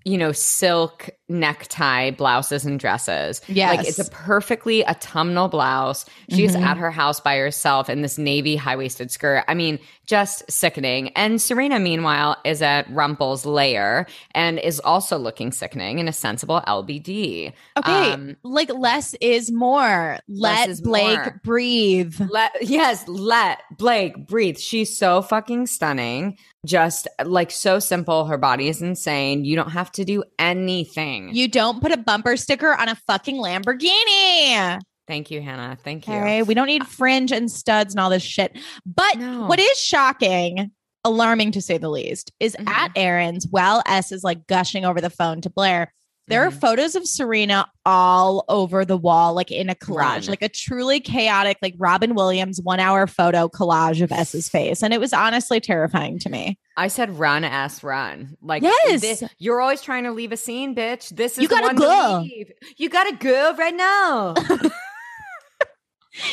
you 0.05 0.19
know, 0.19 0.33
silk 0.33 1.11
necktie 1.31 2.11
blouses 2.11 2.65
and 2.67 2.79
dresses. 2.79 3.41
Yes. 3.49 3.77
Like 3.79 3.89
it's 3.89 3.99
a 3.99 4.11
perfectly 4.11 4.85
autumnal 4.87 5.49
blouse. 5.49 6.05
She's 6.29 6.55
Mhm. 6.57 6.63
at 6.63 6.77
her 6.77 6.91
house 6.91 7.21
by 7.21 7.37
herself 7.37 7.89
in 7.89 8.03
this 8.03 8.19
navy 8.19 8.57
high 8.57 8.77
waisted 8.77 9.11
skirt. 9.11 9.45
I 9.49 9.55
mean, 9.55 9.79
just 10.07 10.51
sickening. 10.51 11.11
And 11.11 11.41
Serena, 11.41 11.79
meanwhile, 11.79 12.37
is 12.45 12.61
at 12.63 12.91
Rumple's 12.91 13.47
lair 13.47 14.07
and 14.35 14.59
is 14.59 14.81
also 14.81 15.17
looking 15.17 15.53
sickening 15.53 16.01
in 16.01 16.09
a 16.09 16.13
sensible 16.13 16.63
LBD. 16.67 17.53
Okay. 17.79 18.13
Um, 18.13 18.37
like 18.43 18.71
less 18.75 19.15
is 19.21 19.53
more. 19.53 20.19
Let 20.29 20.69
is 20.69 20.81
Blake 20.81 21.17
more. 21.19 21.41
breathe. 21.45 22.17
Let 22.29 22.51
yes, 22.61 23.07
let 23.07 23.61
Blake 23.79 24.27
breathe. 24.27 24.59
She's 24.59 24.97
so 24.97 25.23
fucking 25.23 25.69
stunning. 25.69 26.37
Just 26.67 27.07
like 27.25 27.51
so 27.53 27.79
simple. 27.79 28.27
Her 28.27 28.37
body 28.37 28.69
is 28.69 28.83
insane. 28.83 29.45
You 29.45 29.55
don't 29.57 29.71
have 29.71 29.93
to 29.93 30.05
do 30.05 30.25
anything. 30.39 31.20
You 31.29 31.49
don't 31.49 31.81
put 31.81 31.93
a 31.93 31.97
bumper 31.97 32.37
sticker 32.37 32.75
on 32.75 32.89
a 32.89 32.95
fucking 33.07 33.37
Lamborghini. 33.37 34.81
Thank 35.07 35.31
you, 35.31 35.43
Hannah. 35.43 35.77
Thank 35.83 36.07
you. 36.07 36.15
Okay. 36.15 36.43
We 36.43 36.55
don't 36.55 36.67
need 36.69 36.87
fringe 36.87 37.33
and 37.33 37.51
studs 37.51 37.95
and 37.95 38.01
all 38.01 38.11
this 38.11 38.23
shit. 38.23 38.57
But 38.87 39.19
No. 39.19 39.47
what 39.47 39.59
is 39.59 39.79
shocking, 39.79 40.71
alarming 41.05 41.53
to 41.53 41.61
say 41.63 41.79
the 41.79 41.89
least, 41.89 42.31
is 42.39 42.55
Mhm. 42.57 42.69
at 42.69 42.93
Aaron's 42.95 43.47
while 43.51 43.83
S 43.87 44.13
is 44.13 44.23
like 44.23 44.47
gushing 44.47 44.85
over 44.85 45.01
the 45.01 45.11
phone 45.11 45.41
to 45.41 45.51
Blair. 45.51 45.93
There 46.29 46.45
are 46.47 46.51
Mhm. 46.51 46.61
photos 46.61 46.95
of 46.95 47.07
Serena 47.09 47.67
all 47.85 48.45
over 48.49 48.85
the 48.85 48.97
wall, 48.97 49.35
like 49.35 49.51
in 49.51 49.69
a 49.69 49.75
collage, 49.75 49.97
Run. 49.97 50.25
like 50.27 50.43
a 50.43 50.49
truly 50.49 51.01
chaotic, 51.01 51.57
like 51.61 51.75
Robin 51.77 52.15
Williams 52.15 52.61
one 52.63 52.79
hour 52.79 53.09
photo 53.09 53.49
collage 53.49 54.01
of 54.01 54.13
S's 54.13 54.49
face. 54.49 54.81
And 54.83 54.95
it 54.95 55.01
was 55.01 55.13
honestly 55.13 55.59
terrifying 55.61 56.21
to 56.21 56.29
me. 56.29 56.57
I 56.77 56.87
said 56.87 57.19
run 57.19 57.43
ass 57.43 57.83
run. 57.83 58.37
Like 58.41 58.63
Yes. 58.63 59.01
this- 59.01 59.25
you're 59.39 59.61
always 59.61 59.83
trying 59.83 60.05
to 60.05 60.13
leave 60.13 60.31
a 60.31 60.37
scene, 60.37 60.75
bitch. 60.75 61.09
This 61.17 61.33
is 61.37 61.43
You 61.43 61.49
gotta 61.49 61.75
go. 61.75 62.21
leave. 62.23 62.53
You 62.77 62.89
gotta 62.89 63.17
go 63.17 63.55
right 63.57 63.75
now. 63.75 64.35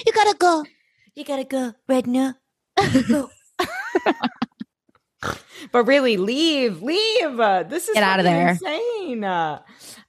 You 0.05 0.11
gotta 0.11 0.35
go. 0.37 0.63
you 1.15 1.23
gotta 1.23 1.43
go 1.43 1.73
right 1.87 2.05
now. 2.05 2.33
Go. 3.07 3.29
but 5.71 5.83
really, 5.85 6.17
leave, 6.17 6.81
leave. 6.81 7.39
Uh, 7.39 7.63
This 7.63 7.87
is 7.87 7.93
Get 7.93 8.03
out 8.03 8.19
of 8.19 8.25
there. 8.25 8.49
Insane. 8.49 9.23
Uh, 9.23 9.61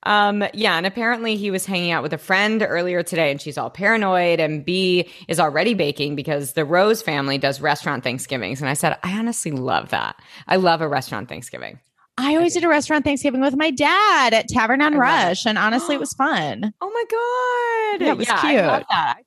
um, 0.05 0.44
yeah, 0.55 0.77
and 0.77 0.87
apparently 0.87 1.37
he 1.37 1.51
was 1.51 1.66
hanging 1.66 1.90
out 1.90 2.03
with 2.03 2.12
a 2.12 2.18
friend 2.18 2.64
earlier 2.66 3.03
today, 3.03 3.31
and 3.31 3.40
she's 3.40 3.59
all 3.59 3.71
paranoid. 3.71 4.40
And 4.40 4.64
B 4.64 5.09
is 5.27 5.40
already 5.40 5.75
baking 5.75 6.14
because 6.16 6.53
the 6.53 6.64
Rose 6.64 7.03
family 7.03 7.38
does 7.38 7.61
restaurant 7.61 8.05
Thanksgivings. 8.05 8.61
And 8.61 8.68
I 8.71 8.75
said, 8.75 8.97
I 9.03 9.18
honestly 9.18 9.51
love 9.51 9.90
that. 9.90 10.16
I 10.47 10.57
love 10.57 10.81
a 10.81 10.88
restaurant 10.88 11.29
Thanksgiving. 11.29 11.81
I 12.21 12.35
always 12.35 12.55
did 12.55 12.64
a 12.64 12.68
restaurant 12.68 13.05
Thanksgiving 13.05 13.40
with 13.40 13.57
my 13.57 13.71
dad 13.71 14.35
at 14.35 14.49
Tavern 14.49 14.83
on 14.83 14.94
Rush. 14.97 15.47
And 15.47 15.57
honestly, 15.57 15.94
it 15.94 16.01
was 16.01 16.12
fun. 16.18 16.75
Oh 16.81 16.90
my 16.90 17.99
god! 17.99 18.05
Yeah, 18.05 18.12
it 18.12 18.18
was 18.18 18.29
I 18.29 18.40
cute. 18.40 18.87
that. 18.90 19.18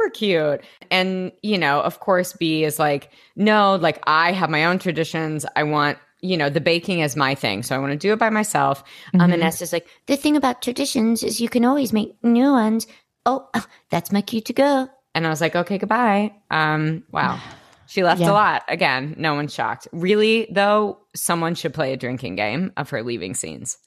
Super 0.00 0.10
cute. 0.10 0.60
And 0.90 1.32
you 1.42 1.58
know, 1.58 1.80
of 1.80 2.00
course, 2.00 2.32
B 2.32 2.64
is 2.64 2.78
like, 2.78 3.10
no, 3.36 3.76
like 3.76 4.00
I 4.06 4.32
have 4.32 4.50
my 4.50 4.64
own 4.64 4.78
traditions. 4.78 5.44
I 5.56 5.62
want, 5.62 5.98
you 6.20 6.36
know, 6.36 6.48
the 6.50 6.60
baking 6.60 7.00
is 7.00 7.16
my 7.16 7.34
thing, 7.34 7.62
so 7.62 7.74
I 7.74 7.78
want 7.78 7.92
to 7.92 7.96
do 7.98 8.12
it 8.12 8.18
by 8.18 8.30
myself. 8.30 8.82
Um, 9.18 9.32
and 9.32 9.42
Mhm. 9.42 9.46
S 9.46 9.62
is 9.62 9.72
like, 9.72 9.86
the 10.06 10.16
thing 10.16 10.36
about 10.36 10.62
traditions 10.62 11.22
is 11.22 11.40
you 11.40 11.48
can 11.48 11.64
always 11.64 11.92
make 11.92 12.14
new 12.22 12.52
ones. 12.52 12.86
Oh, 13.26 13.48
that's 13.90 14.12
my 14.12 14.22
cue 14.22 14.40
to 14.42 14.52
go. 14.52 14.88
And 15.14 15.26
I 15.26 15.30
was 15.30 15.40
like, 15.40 15.56
okay, 15.56 15.78
goodbye. 15.78 16.32
Um, 16.50 17.04
wow. 17.12 17.38
She 17.86 18.04
left 18.04 18.20
Yeah. 18.20 18.30
a 18.30 18.32
lot. 18.32 18.62
Again, 18.68 19.16
no 19.18 19.34
one's 19.34 19.52
shocked. 19.52 19.88
Really, 19.90 20.46
though, 20.52 20.98
someone 21.16 21.56
should 21.56 21.74
play 21.74 21.92
a 21.92 21.96
drinking 21.96 22.36
game 22.36 22.72
of 22.76 22.88
her 22.90 23.02
leaving 23.02 23.34
scenes. 23.34 23.78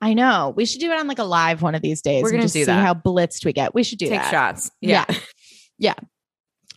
I 0.00 0.14
know. 0.14 0.54
We 0.56 0.64
should 0.64 0.80
do 0.80 0.90
it 0.90 0.98
on 0.98 1.06
like 1.06 1.18
a 1.18 1.24
live 1.24 1.60
one 1.60 1.74
of 1.74 1.82
these 1.82 2.00
days. 2.00 2.22
We're 2.22 2.30
gonna 2.30 2.44
just 2.44 2.54
see 2.54 2.64
that. 2.64 2.82
how 2.82 2.94
blitzed 2.94 3.44
we 3.44 3.52
get. 3.52 3.74
We 3.74 3.82
should 3.82 3.98
do 3.98 4.06
Take 4.08 4.22
that. 4.22 4.30
shots. 4.30 4.70
Yeah. 4.80 5.04
Yeah. 5.10 5.16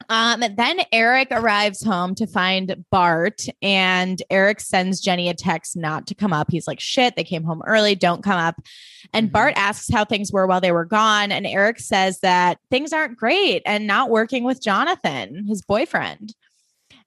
Um, 0.09 0.43
then 0.57 0.81
Eric 0.91 1.29
arrives 1.31 1.81
home 1.83 2.13
to 2.15 2.27
find 2.27 2.83
Bart, 2.91 3.43
and 3.61 4.21
Eric 4.29 4.59
sends 4.59 4.99
Jenny 4.99 5.29
a 5.29 5.33
text 5.33 5.77
not 5.77 6.07
to 6.07 6.15
come 6.15 6.33
up. 6.33 6.47
He's 6.51 6.67
like, 6.67 6.79
shit, 6.81 7.15
they 7.15 7.23
came 7.23 7.43
home 7.43 7.61
early, 7.65 7.95
don't 7.95 8.23
come 8.23 8.37
up. 8.39 8.55
And 9.13 9.29
Mhm. 9.29 9.31
Bart 9.31 9.53
asks 9.55 9.89
how 9.93 10.03
things 10.03 10.31
were 10.31 10.45
while 10.45 10.59
they 10.59 10.71
were 10.73 10.83
gone. 10.85 11.31
And 11.31 11.45
Eric 11.47 11.79
says 11.79 12.19
that 12.19 12.57
things 12.69 12.91
aren't 12.91 13.17
great 13.17 13.61
and 13.65 13.87
not 13.87 14.09
working 14.09 14.43
with 14.43 14.61
Jonathan, 14.61 15.45
his 15.47 15.61
boyfriend. 15.61 16.33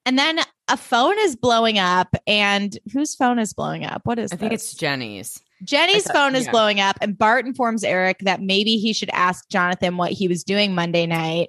And 0.06 0.18
then 0.18 0.40
a 0.68 0.76
phone 0.76 1.18
is 1.18 1.36
blowing 1.36 1.78
up, 1.78 2.14
and 2.26 2.78
whose 2.94 3.14
phone 3.14 3.38
is 3.38 3.52
blowing 3.52 3.84
up? 3.84 4.02
What 4.04 4.18
is 4.18 4.32
I 4.32 4.36
think 4.36 4.52
it's 4.52 4.72
Jenny's. 4.74 5.38
Jenny's 5.64 6.04
thought- 6.04 6.14
phone 6.14 6.34
is 6.36 6.44
yeah. 6.46 6.50
blowing 6.50 6.80
up, 6.80 6.96
and 7.02 7.18
Bart 7.18 7.44
informs 7.46 7.82
Eric 7.84 8.18
that 8.20 8.40
maybe 8.40 8.76
he 8.76 8.92
should 8.92 9.10
ask 9.12 9.48
Jonathan 9.50 9.96
what 9.96 10.12
he 10.12 10.28
was 10.28 10.44
doing 10.44 10.74
Monday 10.74 11.06
night 11.06 11.48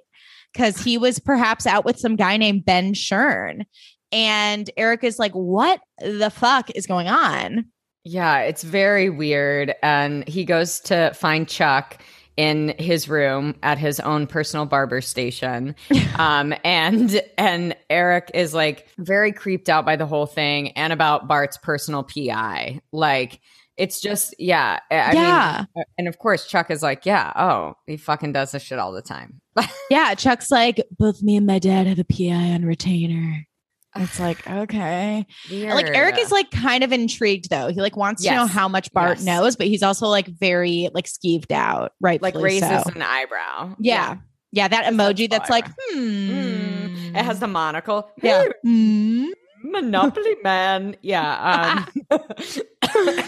because 0.52 0.82
he 0.82 0.98
was 0.98 1.18
perhaps 1.18 1.66
out 1.66 1.84
with 1.84 1.98
some 1.98 2.16
guy 2.16 2.36
named 2.36 2.64
Ben 2.64 2.94
Shern. 2.94 3.64
And 4.10 4.70
Eric 4.76 5.04
is 5.04 5.18
like, 5.18 5.32
What 5.32 5.80
the 6.00 6.30
fuck 6.30 6.70
is 6.74 6.86
going 6.86 7.08
on? 7.08 7.66
Yeah, 8.04 8.40
it's 8.40 8.62
very 8.62 9.10
weird. 9.10 9.74
And 9.82 10.26
he 10.26 10.44
goes 10.44 10.80
to 10.80 11.12
find 11.14 11.46
Chuck 11.48 12.02
in 12.38 12.72
his 12.78 13.08
room 13.08 13.56
at 13.64 13.78
his 13.78 13.98
own 14.00 14.26
personal 14.26 14.64
barber 14.64 15.00
station. 15.00 15.74
um, 16.18 16.54
and 16.64 17.20
and 17.36 17.76
Eric 17.90 18.30
is 18.32 18.54
like 18.54 18.86
very 18.96 19.32
creeped 19.32 19.68
out 19.68 19.84
by 19.84 19.96
the 19.96 20.06
whole 20.06 20.26
thing 20.26 20.70
and 20.70 20.92
about 20.92 21.28
Bart's 21.28 21.58
personal 21.58 22.04
PI. 22.04 22.80
Like 22.92 23.40
it's 23.78 24.00
just 24.00 24.34
yeah. 24.38 24.80
I 24.90 25.12
Yeah. 25.12 25.64
mean, 25.74 25.84
and 25.96 26.08
of 26.08 26.18
course 26.18 26.46
Chuck 26.46 26.70
is 26.70 26.82
like, 26.82 27.06
yeah, 27.06 27.32
oh, 27.36 27.74
he 27.86 27.96
fucking 27.96 28.32
does 28.32 28.52
this 28.52 28.62
shit 28.62 28.78
all 28.78 28.92
the 28.92 29.02
time. 29.02 29.40
Yeah, 29.90 30.14
Chuck's 30.14 30.50
like, 30.50 30.82
Both 30.98 31.22
me 31.22 31.36
and 31.36 31.46
my 31.46 31.58
dad 31.58 31.86
have 31.86 31.98
a 31.98 32.04
PI 32.04 32.52
on 32.52 32.64
retainer. 32.64 33.44
It's 33.96 34.20
like, 34.20 34.46
okay. 34.48 35.26
Like 35.50 35.86
Eric 35.88 36.18
is 36.18 36.30
like 36.30 36.50
kind 36.50 36.84
of 36.84 36.92
intrigued 36.92 37.48
though. 37.50 37.68
He 37.68 37.80
like 37.80 37.96
wants 37.96 38.22
to 38.22 38.30
know 38.30 38.46
how 38.46 38.68
much 38.68 38.92
Bart 38.92 39.16
Yes. 39.16 39.24
knows, 39.24 39.56
but 39.56 39.66
he's 39.66 39.82
also 39.82 40.06
like 40.06 40.26
very 40.28 40.90
like 40.92 41.06
skeeved 41.06 41.50
out, 41.50 41.92
right? 42.00 42.20
like 42.22 42.34
raises 42.36 42.68
so. 42.82 42.90
an 42.94 43.02
eyebrow. 43.02 43.74
Yeah. 43.80 44.18
Yeah, 44.52 44.68
that 44.68 44.84
Just 44.84 44.94
emoji 44.94 45.28
that's 45.28 45.48
that's 45.48 45.50
like, 45.50 45.66
hmm. 45.90 45.98
Mm. 45.98 47.08
It 47.16 47.24
has 47.24 47.40
the 47.40 47.48
monocle. 47.48 48.08
yeah. 48.22 48.42
Hey, 48.42 48.48
Hmm. 48.62 49.26
Monopoly 49.64 50.36
Man. 50.44 50.94
Yeah. 51.02 51.86
Um, 52.10 52.20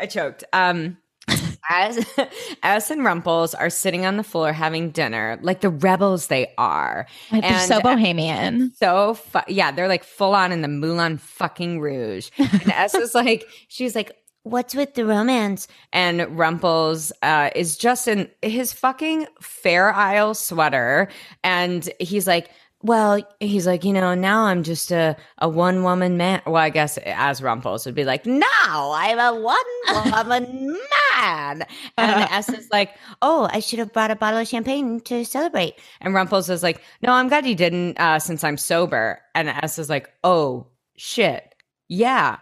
I 0.00 0.06
choked. 0.06 0.44
Um, 0.52 0.98
as 1.70 2.04
Alice 2.62 2.90
and 2.90 3.04
Rumples 3.04 3.54
are 3.54 3.70
sitting 3.70 4.04
on 4.04 4.16
the 4.16 4.24
floor 4.24 4.52
having 4.52 4.90
dinner, 4.90 5.38
like 5.42 5.60
the 5.60 5.70
rebels 5.70 6.26
they 6.26 6.52
are. 6.58 7.06
They're 7.30 7.44
And- 7.44 7.68
so 7.68 7.80
bohemian. 7.80 8.72
So 8.74 9.14
fu- 9.14 9.38
yeah, 9.48 9.70
they're 9.70 9.88
like 9.88 10.04
full 10.04 10.34
on 10.34 10.50
in 10.52 10.62
the 10.62 10.68
Moulin 10.68 11.18
fucking 11.18 11.80
Rouge. 11.80 12.30
And 12.38 12.70
S 12.72 12.94
is 12.94 13.14
like, 13.14 13.46
she's 13.68 13.94
like, 13.94 14.12
what's 14.42 14.74
with 14.74 14.94
the 14.94 15.06
romance? 15.06 15.68
And 15.92 16.36
Rumples 16.36 17.12
uh, 17.22 17.50
is 17.54 17.76
just 17.76 18.08
in 18.08 18.28
his 18.42 18.72
fucking 18.72 19.28
Fair 19.40 19.94
Isle 19.94 20.34
sweater, 20.34 21.08
and 21.44 21.88
he's 22.00 22.26
like. 22.26 22.50
Well, 22.84 23.22
he's 23.38 23.66
like, 23.66 23.84
you 23.84 23.92
know, 23.92 24.14
now 24.14 24.42
I'm 24.42 24.64
just 24.64 24.90
a, 24.90 25.16
a 25.38 25.48
one 25.48 25.84
woman 25.84 26.16
man. 26.16 26.42
Well, 26.46 26.56
I 26.56 26.70
guess 26.70 26.98
as 26.98 27.40
Rumples 27.40 27.86
would 27.86 27.94
be 27.94 28.04
like, 28.04 28.26
now 28.26 28.92
I'm 28.92 29.18
a 29.20 29.40
one 29.40 30.14
woman 30.14 30.76
man. 31.12 31.64
And 31.96 32.22
S 32.30 32.48
is 32.48 32.68
like, 32.72 32.96
oh, 33.20 33.48
I 33.52 33.60
should 33.60 33.78
have 33.78 33.92
brought 33.92 34.10
a 34.10 34.16
bottle 34.16 34.40
of 34.40 34.48
champagne 34.48 35.00
to 35.02 35.24
celebrate. 35.24 35.74
And 36.00 36.12
Rumples 36.12 36.50
is 36.50 36.64
like, 36.64 36.82
no, 37.02 37.12
I'm 37.12 37.28
glad 37.28 37.46
you 37.46 37.54
didn't 37.54 38.00
uh, 38.00 38.18
since 38.18 38.42
I'm 38.42 38.56
sober. 38.56 39.20
And 39.34 39.48
S 39.48 39.78
is 39.78 39.88
like, 39.88 40.10
oh, 40.24 40.66
shit. 40.96 41.54
Yeah. 41.88 42.38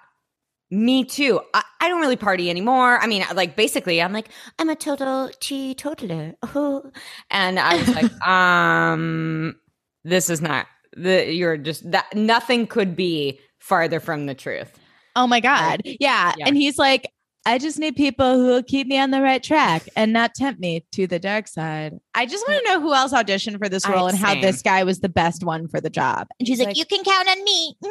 Me 0.71 1.05
too. 1.05 1.41
I, 1.53 1.63
I 1.81 1.89
don't 1.89 2.01
really 2.01 2.17
party 2.17 2.49
anymore. 2.49 2.99
I 2.99 3.07
mean, 3.09 3.25
like 3.35 3.57
basically, 3.57 4.01
I'm 4.01 4.13
like, 4.13 4.29
I'm 4.59 4.71
a 4.71 4.77
total 4.77 5.31
teetotaler. 5.41 6.35
Oh. 6.55 6.91
And 7.31 7.59
I 7.59 7.77
was 7.77 7.89
like, 7.89 8.27
um, 8.27 9.57
this 10.05 10.31
is 10.31 10.41
not 10.41 10.67
the 10.97 11.33
you're 11.33 11.57
just 11.57 11.91
that 11.91 12.07
nothing 12.15 12.67
could 12.67 12.97
be 12.97 13.39
farther 13.59 14.01
from 14.01 14.27
the 14.27 14.35
truth. 14.35 14.79
Oh 15.17 15.27
my 15.27 15.41
God. 15.41 15.83
Yeah. 15.85 16.33
Yeah. 16.37 16.47
And 16.47 16.57
he's 16.57 16.79
like, 16.79 17.11
I 17.47 17.59
just 17.59 17.79
need 17.79 17.97
people 17.97 18.35
who 18.37 18.47
will 18.47 18.63
keep 18.63 18.87
me 18.87 18.99
on 18.99 19.11
the 19.11 19.21
right 19.23 19.43
track 19.43 19.89
and 19.97 20.13
not 20.13 20.35
tempt 20.35 20.61
me 20.61 20.85
to 20.93 21.07
the 21.07 21.19
dark 21.19 21.49
side. 21.49 21.95
I 22.15 22.27
just 22.27 22.47
want 22.47 22.65
to 22.65 22.71
know 22.73 22.81
who 22.81 22.95
else 22.95 23.13
auditioned 23.13 23.59
for 23.59 23.69
this 23.69 23.85
I- 23.87 23.93
role 23.93 24.09
and 24.09 24.17
how 24.19 24.35
this 24.35 24.63
guy 24.63 24.85
was 24.85 25.01
the 25.01 25.09
best 25.09 25.43
one 25.45 25.67
for 25.69 25.81
the 25.81 25.91
job. 25.91 26.29
And 26.39 26.47
she's 26.47 26.59
like, 26.59 26.69
like- 26.69 26.77
You 26.77 26.85
can 26.85 27.03
count 27.05 27.29
on 27.29 27.45
me. 27.45 27.77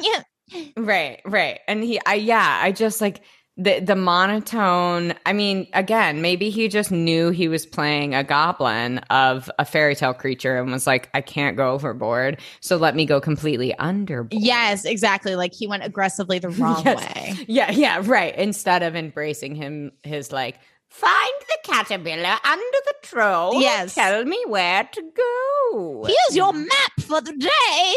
Right, 0.75 1.21
right. 1.25 1.59
And 1.67 1.83
he 1.83 1.99
I 2.07 2.15
yeah, 2.15 2.59
I 2.63 2.71
just 2.71 3.01
like 3.01 3.21
the 3.61 3.79
the 3.81 3.95
monotone. 3.95 5.13
I 5.25 5.33
mean, 5.33 5.67
again, 5.73 6.21
maybe 6.21 6.49
he 6.49 6.67
just 6.69 6.91
knew 6.91 7.29
he 7.29 7.47
was 7.47 7.65
playing 7.65 8.15
a 8.15 8.23
goblin 8.23 8.99
of 9.09 9.51
a 9.59 9.65
fairy 9.65 9.95
tale 9.95 10.13
creature 10.13 10.57
and 10.57 10.71
was 10.71 10.87
like, 10.87 11.09
I 11.13 11.21
can't 11.21 11.57
go 11.57 11.71
overboard, 11.71 12.39
so 12.61 12.77
let 12.77 12.95
me 12.95 13.05
go 13.05 13.19
completely 13.19 13.75
underboard. 13.79 14.29
Yes, 14.31 14.85
exactly. 14.85 15.35
Like 15.35 15.53
he 15.53 15.67
went 15.67 15.83
aggressively 15.83 16.39
the 16.39 16.49
wrong 16.59 16.81
Yes. 16.85 17.15
way. 17.15 17.35
Yeah, 17.47 17.71
yeah, 17.71 18.01
right. 18.05 18.35
Instead 18.35 18.81
of 18.81 18.95
embracing 18.95 19.55
him, 19.55 19.91
his 20.03 20.31
like, 20.31 20.57
find 20.89 21.33
the 21.47 21.57
caterpillar 21.71 22.37
under 22.45 22.77
the 22.85 22.93
troll. 23.03 23.59
Yes. 23.61 23.93
Tell 23.95 24.23
me 24.23 24.41
where 24.47 24.83
to 24.91 25.01
go. 25.15 26.05
Here's 26.07 26.35
your 26.35 26.53
map 26.53 26.91
for 27.01 27.21
the 27.21 27.33
day. 27.33 27.93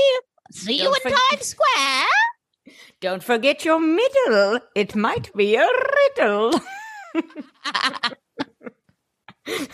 See 0.51 0.75
you 0.79 0.85
Don't 0.85 0.97
in 0.97 1.03
forget- 1.03 1.19
Times 1.31 1.47
Square. 1.47 2.07
Don't 3.03 3.23
forget 3.23 3.65
your 3.65 3.81
middle. 3.81 4.61
It 4.77 4.95
might 4.95 5.35
be 5.35 5.57
a 5.57 5.67
riddle. 5.67 6.61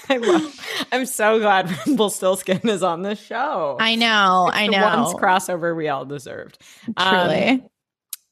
I 0.08 0.16
love, 0.16 0.86
I'm 0.90 1.04
so 1.04 1.38
glad 1.38 1.70
Rumpelstiltskin 1.86 2.66
is 2.66 2.82
on 2.82 3.02
the 3.02 3.14
show. 3.14 3.76
I 3.78 3.96
know. 3.96 4.46
It's 4.48 4.56
I 4.56 4.66
the 4.66 4.72
know. 4.72 5.02
Once 5.02 5.12
crossover 5.12 5.76
we 5.76 5.88
all 5.88 6.06
deserved. 6.06 6.56
Um, 6.96 7.28
Truly. 7.28 7.64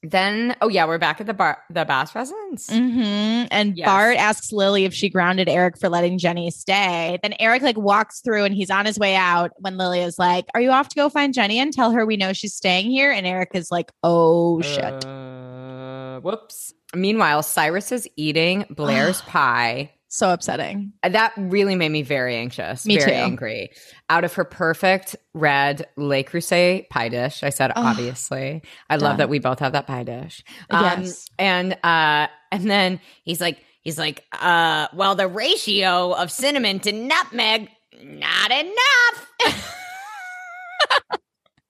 Then, 0.03 0.55
oh 0.61 0.67
yeah, 0.67 0.85
we're 0.85 0.97
back 0.99 1.19
at 1.19 1.27
the 1.27 1.33
bar, 1.33 1.57
the 1.71 1.83
Bass 1.83 2.13
residence. 2.13 2.69
hmm 2.69 3.45
And 3.51 3.75
Yes. 3.75 3.85
Bart 3.85 4.15
asks 4.17 4.51
Lily 4.51 4.85
if 4.85 4.93
she 4.93 5.09
grounded 5.09 5.49
Eric 5.49 5.77
for 5.79 5.89
letting 5.89 6.17
Jenny 6.19 6.51
stay. 6.51 7.17
Then 7.23 7.33
Eric 7.39 7.63
like 7.63 7.77
walks 7.77 8.21
through 8.21 8.43
and 8.43 8.53
he's 8.53 8.69
on 8.69 8.85
his 8.85 8.99
way 8.99 9.15
out 9.15 9.51
when 9.57 9.77
Lily 9.77 10.01
is 10.01 10.19
like, 10.19 10.45
Are 10.53 10.61
you 10.61 10.69
off 10.71 10.89
to 10.89 10.95
go 10.95 11.09
find 11.09 11.33
Jenny 11.33 11.59
and 11.59 11.73
tell 11.73 11.91
her 11.91 12.05
we 12.05 12.15
know 12.17 12.31
she's 12.33 12.53
staying 12.53 12.91
here? 12.91 13.11
And 13.11 13.25
Eric 13.25 13.49
is 13.53 13.71
like, 13.71 13.91
Oh 14.03 14.61
shit. 14.61 14.83
Uh, 15.03 16.19
whoops. 16.21 16.73
Meanwhile, 16.95 17.43
Cyrus 17.43 17.91
is 17.91 18.07
eating 18.15 18.65
Blair's 18.69 19.21
pie. 19.27 19.91
So 20.17 20.33
upsetting. 20.33 20.93
That 21.03 21.31
really 21.37 21.75
made 21.75 21.89
me 21.89 22.01
very 22.01 22.35
anxious, 22.35 22.87
Me 22.87 22.97
very 22.97 23.11
too. 23.11 23.17
angry. 23.17 23.69
Out 24.09 24.23
of 24.23 24.33
her 24.33 24.43
perfect 24.43 25.15
red 25.35 25.85
Le 25.95 26.23
Creuset 26.23 26.89
pie 26.89 27.09
dish, 27.09 27.43
I 27.43 27.49
said, 27.51 27.71
Oh, 27.75 27.83
obviously. 27.85 28.63
I 28.89 28.95
love 28.95 29.17
that 29.17 29.29
we 29.29 29.37
both 29.37 29.59
have 29.59 29.73
that 29.73 29.85
pie 29.85 30.03
dish. 30.03 30.43
Um, 30.71 30.83
Yes. 31.03 31.27
And 31.37 31.73
uh, 31.83 32.27
and 32.51 32.69
then 32.69 32.99
he's 33.23 33.39
like, 33.39 33.59
he's 33.81 33.99
like, 33.99 34.23
uh, 34.33 34.87
well, 34.93 35.13
the 35.13 35.27
ratio 35.27 36.13
of 36.13 36.31
cinnamon 36.31 36.79
to 36.79 36.91
nutmeg, 36.91 37.69
not 38.01 38.51
enough. 38.51 39.73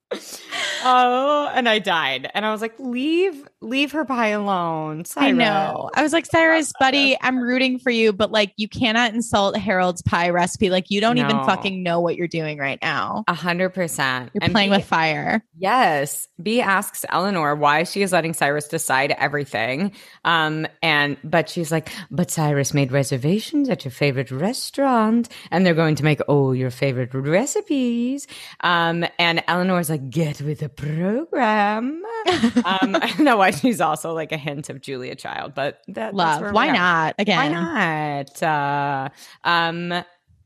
oh, 0.86 1.52
and 1.54 1.68
I 1.68 1.80
died, 1.80 2.30
and 2.34 2.46
I 2.46 2.52
was 2.52 2.62
like, 2.62 2.80
leave, 2.80 3.44
leave 3.62 3.92
her 3.92 4.06
pie 4.06 4.30
alone. 4.30 5.04
I 5.16 5.32
know. 5.32 5.90
I 5.94 6.04
was 6.04 6.14
like, 6.14 6.26
Cyrus, 6.26 6.72
buddy, 6.80 7.18
I'm 7.20 7.40
rooting 7.40 7.80
for 7.80 7.90
you, 7.90 8.14
but 8.14 8.32
like, 8.32 8.54
you 8.58 8.68
cannot 8.68 9.14
insult 9.14 9.58
Harold's 9.58 10.02
pie 10.02 10.30
recipe. 10.30 10.70
Like, 10.70 10.90
you 10.90 11.02
don't 11.02 11.18
even 11.18 11.44
fucking 11.46 11.82
know 11.82 12.00
what 12.00 12.16
you're 12.16 12.28
doing 12.28 12.58
right 12.58 12.80
now. 12.82 13.24
A 13.28 13.34
hundred 13.34 13.70
percent. 13.70 14.32
You're 14.34 14.44
And 14.44 14.54
playing 14.54 14.70
B- 14.70 14.78
with 14.78 14.86
fire. 14.86 15.44
Yes. 15.58 16.28
B 16.42 16.62
asks 16.62 17.06
Eleanor 17.10 17.56
why 17.56 17.84
she 17.84 18.02
is 18.02 18.12
letting 18.12 18.34
Cyrus 18.34 18.68
decide 18.68 19.12
everything. 19.12 19.94
Um, 20.24 20.68
and 20.84 21.18
but 21.24 21.50
she's 21.50 21.72
like, 21.72 21.90
but 22.12 22.30
Cyrus 22.30 22.74
made 22.74 22.92
reservations 22.92 23.70
at 23.70 23.86
your 23.86 23.92
favorite 23.92 24.32
restaurant, 24.32 25.30
and 25.52 25.66
they're 25.66 25.74
going 25.74 25.96
to 25.96 26.04
make 26.04 26.22
all 26.28 26.54
your 26.54 26.70
favorite 26.70 27.14
recipes. 27.14 28.28
Um, 28.62 29.06
and 29.18 29.44
Eleanor's 29.48 29.90
like, 29.90 30.10
get 30.10 30.42
with 30.42 30.60
the 30.60 30.70
program. 30.70 32.04
um, 32.66 32.96
know 33.20 33.38
why 33.48 33.52
she's 33.60 33.82
also 33.82 34.14
like 34.14 34.32
a 34.32 34.38
hint 34.38 34.70
of 34.70 34.82
Julia 34.82 35.16
Child, 35.16 35.54
but 35.56 35.82
that, 35.88 35.96
that's 35.96 36.16
Love. 36.16 36.52
Why 36.54 36.72
not? 36.72 37.16
Again. 37.20 37.38
Why 37.38 38.24
not? 38.24 38.44
Uh, 38.44 39.10
um, 39.44 40.04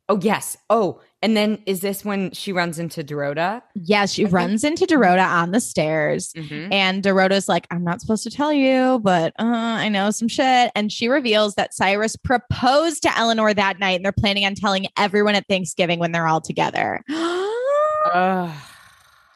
oh 0.09 0.19
yes. 0.21 0.57
Oh, 0.69 1.01
and 1.23 1.37
then 1.37 1.59
is 1.67 1.81
this 1.81 2.03
when 2.03 2.31
she 2.31 2.51
runs 2.51 2.79
into 2.79 3.03
Dorota? 3.03 3.61
Yeah, 3.75 4.07
she 4.07 4.23
I 4.23 4.25
think- 4.25 4.33
runs 4.35 4.63
into 4.63 4.85
Dorota 4.87 5.23
on 5.27 5.51
the 5.51 5.59
stairs. 5.59 6.33
Mhm. 6.33 6.73
And 6.73 7.03
Dorota's 7.03 7.47
like, 7.47 7.67
I'm 7.69 7.83
not 7.83 8.01
supposed 8.01 8.23
to 8.23 8.31
tell 8.31 8.51
you, 8.51 8.99
but 9.03 9.33
uh, 9.39 9.43
I 9.45 9.87
know 9.89 10.09
some 10.09 10.27
shit. 10.27 10.71
And 10.75 10.91
she 10.91 11.07
reveals 11.09 11.53
that 11.55 11.75
Cyrus 11.75 12.15
proposed 12.15 13.03
to 13.03 13.15
Eleanor 13.17 13.53
that 13.53 13.77
night 13.79 13.97
and 13.97 14.03
they're 14.05 14.11
planning 14.11 14.45
on 14.45 14.55
telling 14.55 14.87
everyone 14.97 15.35
at 15.35 15.47
Thanksgiving 15.47 15.99
when 15.99 16.11
they're 16.11 16.27
all 16.27 16.41
together. 16.41 17.03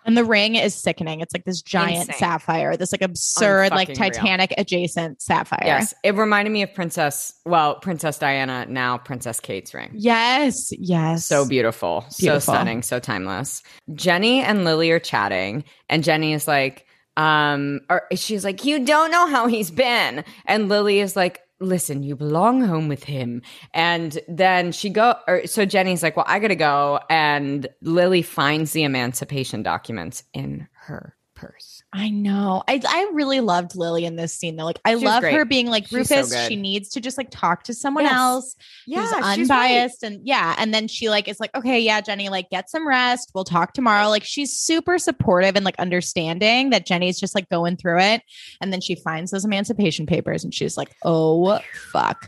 And 0.06 0.16
the 0.16 0.24
ring 0.24 0.56
is 0.56 0.76
sickening. 0.76 1.20
It's 1.22 1.34
like 1.34 1.46
this 1.46 1.62
giant 1.62 2.08
Insane. 2.08 2.20
sapphire, 2.20 2.78
this 2.78 2.92
like 2.92 3.02
absurd, 3.02 3.72
like 3.72 3.90
Unfucking 3.90 4.00
real. 4.00 4.12
Titanic 4.12 4.54
adjacent 4.58 5.22
sapphire. 5.22 5.64
Yes, 5.66 5.94
it 6.04 6.16
reminded 6.16 6.52
me 6.52 6.62
of 6.62 6.74
Princess, 6.74 7.34
well, 7.46 7.76
Princess 7.80 8.20
Diana, 8.20 8.66
now 8.70 8.98
Princess 9.00 9.40
Kate's 9.40 9.74
ring. 9.74 9.90
Yes. 9.94 10.72
Yes. 10.72 11.26
So 11.26 11.48
beautiful, 11.48 12.06
so 12.10 12.38
stunning, 12.40 12.84
so 12.84 13.00
timeless. 13.00 13.64
Jenny 13.94 14.42
and 14.42 14.64
Lily 14.64 14.92
are 14.92 15.00
chatting, 15.00 15.64
and 15.90 16.04
Jenny 16.04 16.34
is 16.34 16.48
like, 16.48 16.86
um, 17.18 17.82
or 17.90 18.04
she's 18.14 18.44
like, 18.44 18.66
You 18.66 18.86
don't 18.86 19.12
know 19.12 19.28
how 19.28 19.48
he's 19.48 19.72
been. 19.72 20.24
And 20.46 20.70
Lily 20.70 21.00
is 21.00 21.16
like, 21.16 21.42
Listen, 21.60 22.04
you 22.04 22.16
belong 22.16 22.62
home 22.62 22.88
with 22.88 23.06
him. 23.06 23.42
And 23.74 24.20
then 24.28 24.72
she 24.72 24.90
go 24.90 25.16
or 25.28 25.48
so 25.48 25.66
Jenny's 25.66 26.04
like, 26.04 26.18
Well, 26.18 26.26
I 26.28 26.40
gotta 26.40 26.56
go. 26.56 27.00
And 27.10 27.68
Lily 27.82 28.22
finds 28.22 28.74
the 28.74 28.84
emancipation 28.84 29.64
documents 29.64 30.24
in 30.34 30.68
her 30.74 31.16
purse. 31.34 31.75
I 31.98 32.10
know. 32.10 32.62
I 32.68 32.82
I 32.86 33.10
really 33.14 33.40
loved 33.40 33.74
Lily 33.78 34.04
in 34.04 34.18
this 34.18 34.34
scene 34.34 34.58
though. 34.58 34.66
Like 34.66 34.82
I 34.84 34.96
love 34.96 35.22
great. 35.22 35.34
her 35.34 35.46
being 35.46 35.68
like 35.68 35.88
She's 35.88 36.10
so 36.10 36.18
Rufus. 36.18 36.48
she 36.48 36.58
needs 36.58 36.90
to 36.90 37.00
just 37.00 37.18
like 37.18 37.30
talk 37.32 37.64
to 37.64 37.74
someone 37.74 38.04
Yes. 38.04 38.14
else 38.14 38.56
who's 38.86 38.96
she's 38.96 39.12
right. 39.14 39.40
unbiased 39.40 40.04
and 40.04 40.20
yeah. 40.28 40.56
And 40.58 40.74
then 40.74 40.90
she 40.90 41.10
like 41.10 41.30
is 41.30 41.40
like, 41.40 41.56
okay, 41.56 41.80
yeah, 41.80 42.02
Jenny, 42.02 42.28
like 42.28 42.50
get 42.50 42.70
some 42.70 42.86
rest. 42.86 43.32
We'll 43.34 43.46
talk 43.46 43.72
tomorrow. 43.72 44.10
Like 44.10 44.26
she's 44.26 44.52
super 44.52 44.98
supportive 44.98 45.56
and 45.56 45.64
like 45.64 45.80
understanding 45.80 46.72
that 46.72 46.86
Jenny's 46.86 47.18
just 47.18 47.34
like 47.34 47.48
going 47.48 47.78
through 47.78 48.02
it. 48.02 48.24
And 48.60 48.74
then 48.74 48.82
she 48.82 48.96
finds 48.96 49.32
those 49.32 49.46
emancipation 49.46 50.06
papers 50.06 50.44
and 50.44 50.54
she's 50.54 50.76
like, 50.76 50.94
oh 51.06 51.60
fuck. 51.94 52.28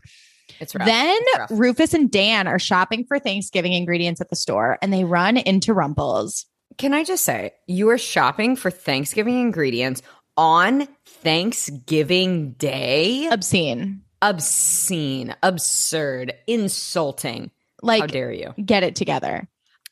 Then. 0.87 1.17
Rufus 1.49 1.93
and 1.93 2.09
Dan 2.09 2.47
are 2.47 2.57
shopping 2.57 3.03
for 3.05 3.19
Thanksgiving 3.19 3.73
ingredients 3.73 4.21
at 4.21 4.29
the 4.29 4.35
store 4.37 4.77
and 4.81 4.93
they 4.93 5.03
run 5.03 5.35
into 5.35 5.73
Rumples. 5.73 6.45
Can 6.77 6.93
I 6.93 7.03
just 7.03 7.23
say, 7.23 7.53
you 7.65 7.89
are 7.89 7.97
shopping 7.97 8.55
for 8.55 8.69
Thanksgiving 8.69 9.39
ingredients 9.39 10.01
on 10.35 10.87
Thanksgiving 11.05 12.51
Day? 12.51 13.27
Obscene. 13.31 14.01
Obscene, 14.21 15.35
absurd, 15.43 16.33
insulting. 16.47 17.51
Like 17.81 18.01
How 18.01 18.07
dare 18.07 18.31
you? 18.31 18.53
get 18.63 18.83
it 18.83 18.95
together. 18.95 19.47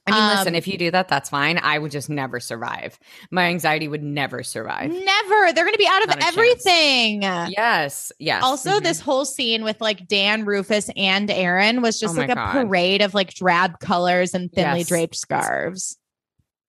I 0.07 0.11
mean, 0.11 0.21
Um, 0.21 0.37
listen, 0.37 0.53
if 0.55 0.67
you 0.67 0.77
do 0.77 0.91
that, 0.91 1.07
that's 1.07 1.31
fine. 1.31 1.57
I 1.57 1.79
would 1.79 1.91
just 1.91 2.11
never 2.11 2.39
survive. 2.39 2.99
My 3.31 3.45
anxiety 3.45 3.87
would 3.87 4.03
never 4.03 4.43
survive. 4.43 4.91
Never. 4.91 5.51
They're 5.53 5.63
going 5.65 5.73
to 5.73 5.79
be 5.79 5.87
out 5.87 6.03
of 6.03 6.09
a 6.09 6.13
chance. 6.19 6.25
everything. 6.37 7.21
Yes, 7.23 8.11
yes. 8.19 8.43
Also, 8.43 8.79
Mhm. 8.79 8.83
this 8.83 8.99
whole 8.99 9.25
scene 9.25 9.63
with 9.63 9.81
like 9.81 10.07
Dan, 10.07 10.45
Rufus, 10.45 10.91
and 10.95 11.31
Aaron 11.31 11.81
was 11.81 11.99
just 11.99 12.15
Oh 12.15 12.19
like 12.19 12.29
a 12.29 12.35
God. 12.35 12.51
parade 12.51 13.01
of 13.01 13.15
like 13.15 13.33
drab 13.33 13.79
colors 13.79 14.35
and 14.35 14.51
thinly 14.51 14.79
Yes. 14.81 14.87
draped 14.87 15.15
scarves. 15.15 15.97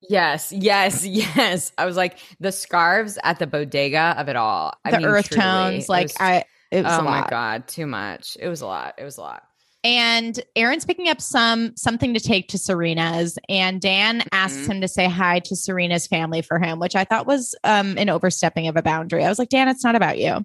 Yes, 0.08 0.52
yes, 0.52 1.04
yes. 1.36 1.72
I 1.78 1.84
was 1.86 1.96
like 1.96 2.18
the 2.40 2.52
scarves 2.52 3.18
at 3.24 3.38
the 3.38 3.46
bodega 3.46 4.14
of 4.18 4.28
it 4.28 4.36
all. 4.36 4.72
I 4.84 4.90
the 4.92 4.98
mean, 4.98 5.06
earth 5.06 5.28
truly, 5.30 5.42
tones, 5.42 5.88
like 5.88 6.04
was- 6.06 6.16
I, 6.20 6.44
it 6.70 6.84
was 6.84 6.92
oh 6.92 7.00
a 7.00 7.02
my 7.02 7.20
lot. 7.20 7.30
god, 7.30 7.68
too 7.68 7.86
much. 7.86 8.36
It 8.40 8.48
was 8.48 8.60
a 8.60 8.66
lot. 8.66 8.94
It 8.98 9.04
was 9.04 9.18
a 9.18 9.20
lot. 9.22 9.42
And 9.84 10.40
Aaron's 10.56 10.84
picking 10.84 11.08
up 11.08 11.20
some 11.20 11.76
something 11.76 12.12
to 12.14 12.20
take 12.20 12.48
to 12.48 12.58
Serena's, 12.58 13.38
and 13.48 13.80
Dan 13.80 14.22
asks 14.32 14.66
Mhm. 14.66 14.70
him 14.72 14.80
to 14.80 14.88
say 14.88 15.08
hi 15.08 15.38
to 15.40 15.54
Serena's 15.54 16.08
family 16.08 16.42
for 16.42 16.58
him, 16.58 16.80
which 16.80 16.96
I 16.96 17.04
thought 17.04 17.26
was 17.26 17.54
um 17.62 17.96
an 17.96 18.08
overstepping 18.08 18.66
of 18.66 18.76
a 18.76 18.82
boundary. 18.82 19.24
I 19.24 19.28
was 19.28 19.38
like, 19.38 19.48
Dan, 19.48 19.68
it's 19.68 19.84
not 19.84 19.94
about 19.94 20.18
you. 20.18 20.44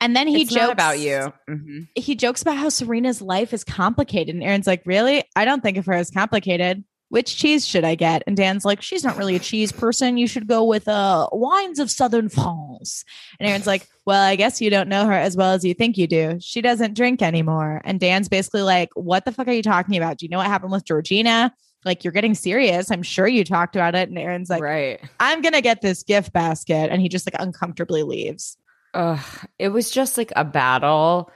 And 0.00 0.14
then 0.16 0.26
he 0.28 0.42
it's 0.42 0.52
jokes 0.54 0.72
about 0.72 0.98
you. 1.00 1.32
Mhm. 1.50 1.88
he 1.96 2.14
jokes 2.14 2.42
about 2.42 2.56
how 2.56 2.68
Serena's 2.68 3.20
life 3.20 3.52
is 3.52 3.64
complicated. 3.64 4.34
And 4.34 4.44
Aaron's 4.44 4.66
like, 4.68 4.82
Really? 4.86 5.24
I 5.34 5.44
don't 5.44 5.62
think 5.62 5.76
of 5.76 5.86
her 5.86 5.94
as 5.94 6.10
complicated. 6.12 6.84
Which 7.12 7.36
cheese 7.36 7.66
should 7.66 7.84
I 7.84 7.94
get? 7.94 8.22
And 8.26 8.38
Dan's 8.38 8.64
like, 8.64 8.80
She's 8.80 9.04
not 9.04 9.18
really 9.18 9.36
a 9.36 9.38
cheese 9.38 9.70
person. 9.70 10.16
You 10.16 10.26
should 10.26 10.46
go 10.46 10.64
with 10.64 10.88
uh 10.88 11.28
wines 11.30 11.78
of 11.78 11.90
southern 11.90 12.30
France. 12.30 13.04
And 13.38 13.46
Aaron's 13.46 13.66
like, 13.66 13.86
Well, 14.06 14.22
I 14.22 14.34
guess 14.34 14.62
you 14.62 14.70
don't 14.70 14.88
know 14.88 15.04
her 15.04 15.12
as 15.12 15.36
well 15.36 15.52
as 15.52 15.62
you 15.62 15.74
think 15.74 15.98
you 15.98 16.06
do. 16.06 16.38
She 16.40 16.62
doesn't 16.62 16.94
drink 16.94 17.20
anymore. 17.20 17.82
And 17.84 18.00
Dan's 18.00 18.30
basically 18.30 18.62
like, 18.62 18.88
What 18.94 19.26
the 19.26 19.32
fuck 19.32 19.46
are 19.46 19.52
you 19.52 19.62
talking 19.62 19.98
about? 19.98 20.16
Do 20.16 20.24
you 20.24 20.30
know 20.30 20.38
what 20.38 20.46
happened 20.46 20.72
with 20.72 20.86
Georgina? 20.86 21.52
Like, 21.84 22.02
you're 22.02 22.14
getting 22.14 22.34
serious. 22.34 22.90
I'm 22.90 23.02
sure 23.02 23.28
you 23.28 23.44
talked 23.44 23.76
about 23.76 23.94
it. 23.94 24.08
And 24.08 24.18
Aaron's 24.18 24.48
like, 24.48 24.62
right. 24.62 24.98
I'm 25.20 25.42
going 25.42 25.52
to 25.52 25.60
get 25.60 25.82
this 25.82 26.04
gift 26.04 26.32
basket. 26.32 26.90
And 26.90 27.02
he 27.02 27.10
just 27.10 27.26
like 27.26 27.42
uncomfortably 27.42 28.04
leaves. 28.04 28.56
Ugh, 28.94 29.48
it 29.58 29.68
was 29.68 29.90
just 29.90 30.16
like 30.16 30.32
a 30.36 30.44
battle 30.44 31.30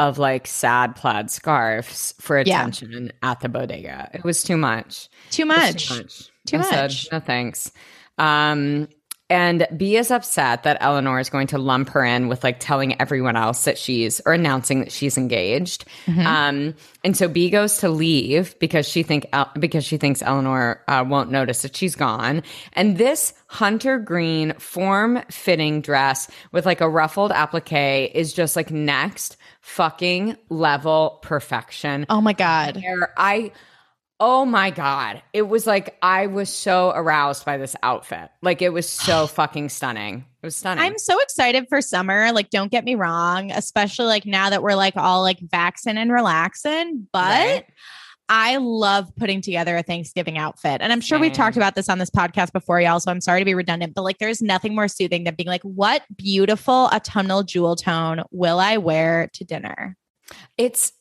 of 0.00 0.18
like 0.18 0.46
sad 0.46 0.96
plaid 0.96 1.30
scarves 1.30 2.14
for 2.20 2.38
Yeah. 2.40 2.60
attention 2.60 3.12
at 3.22 3.40
the 3.40 3.48
bodega. 3.48 4.10
It 4.14 4.24
was 4.24 4.42
too 4.42 4.56
much. 4.56 5.08
Too 5.30 5.44
much. 5.44 5.88
Too 5.88 5.94
much. 5.96 6.30
Too 6.46 6.56
I 6.58 6.62
said, 6.62 6.82
much. 6.82 7.08
no 7.12 7.20
thanks. 7.20 7.70
Um, 8.18 8.88
and 9.28 9.68
B 9.76 9.96
is 9.96 10.10
upset 10.10 10.64
that 10.64 10.78
Eleanor 10.80 11.20
is 11.20 11.30
going 11.30 11.46
to 11.48 11.58
lump 11.58 11.90
her 11.90 12.04
in 12.04 12.26
with 12.26 12.42
like 12.42 12.56
telling 12.58 13.00
everyone 13.00 13.36
else 13.36 13.62
that 13.64 13.78
she's 13.78 14.20
or 14.26 14.32
announcing 14.32 14.80
that 14.80 14.90
she's 14.90 15.16
engaged. 15.16 15.84
Mhm. 16.06 16.24
Um, 16.26 16.74
and 17.04 17.16
so 17.16 17.28
B 17.28 17.48
goes 17.48 17.78
to 17.78 17.88
leave 17.88 18.58
because 18.58 18.88
she 18.88 19.04
think 19.04 19.26
El- 19.32 19.52
because 19.60 19.84
she 19.84 19.98
thinks 19.98 20.20
Eleanor 20.22 20.82
uh, 20.88 21.04
won't 21.06 21.30
notice 21.30 21.62
that 21.62 21.76
she's 21.76 21.94
gone. 21.94 22.42
And 22.72 22.98
this 22.98 23.32
hunter 23.46 24.00
green 24.00 24.52
form 24.58 25.22
fitting 25.30 25.80
dress 25.80 26.28
with 26.50 26.66
like 26.66 26.80
a 26.80 26.88
ruffled 26.88 27.30
applique 27.30 28.10
is 28.12 28.32
just 28.32 28.56
like 28.56 28.72
next 28.72 29.36
fucking 29.70 30.36
level 30.48 31.18
perfection. 31.22 32.06
Oh 32.08 32.20
my 32.20 32.32
God. 32.32 32.82
I 33.16 33.52
oh 34.18 34.44
my 34.44 34.70
god, 34.70 35.22
it 35.32 35.42
was 35.42 35.66
like 35.66 35.96
I 36.02 36.26
was 36.26 36.52
so 36.52 36.90
aroused 36.90 37.44
by 37.44 37.56
this 37.56 37.74
outfit. 37.82 38.30
Like 38.42 38.62
it 38.62 38.70
was 38.70 38.88
so 38.88 39.26
fucking 39.28 39.68
stunning. 39.70 40.24
It 40.42 40.46
was 40.46 40.56
stunning. 40.56 40.84
I'm 40.84 40.98
so 40.98 41.20
excited 41.20 41.66
for 41.68 41.80
summer. 41.80 42.32
Like, 42.32 42.50
don't 42.50 42.70
get 42.70 42.84
me 42.84 42.94
wrong, 42.94 43.50
especially 43.50 44.06
like 44.06 44.26
now 44.26 44.50
that 44.50 44.62
we're 44.62 44.74
like 44.74 44.96
all 44.96 45.22
like 45.22 45.38
vaccin 45.40 45.96
and 45.96 46.12
relaxing. 46.12 47.06
But 47.12 47.20
Right? 47.20 47.66
I 48.30 48.58
love 48.58 49.14
putting 49.16 49.42
together 49.42 49.76
a 49.76 49.82
Thanksgiving 49.82 50.38
outfit. 50.38 50.80
And 50.80 50.92
I'm 50.92 51.00
sure 51.00 51.18
we've 51.18 51.32
talked 51.32 51.56
about 51.56 51.74
this 51.74 51.88
on 51.88 51.98
this 51.98 52.10
podcast 52.10 52.52
before, 52.52 52.80
y'all. 52.80 53.00
So 53.00 53.10
I'm 53.10 53.20
sorry 53.20 53.40
to 53.40 53.44
be 53.44 53.54
redundant, 53.54 53.92
but 53.92 54.02
like 54.02 54.18
there's 54.18 54.40
nothing 54.40 54.72
more 54.72 54.86
soothing 54.86 55.24
than 55.24 55.34
being 55.34 55.48
like, 55.48 55.62
what 55.62 56.02
beautiful 56.16 56.88
autumnal 56.92 57.42
jewel 57.42 57.74
tone 57.74 58.22
will 58.30 58.60
I 58.60 58.76
wear 58.76 59.28
to 59.34 59.44
dinner? 59.44 59.96
It's 60.56 60.92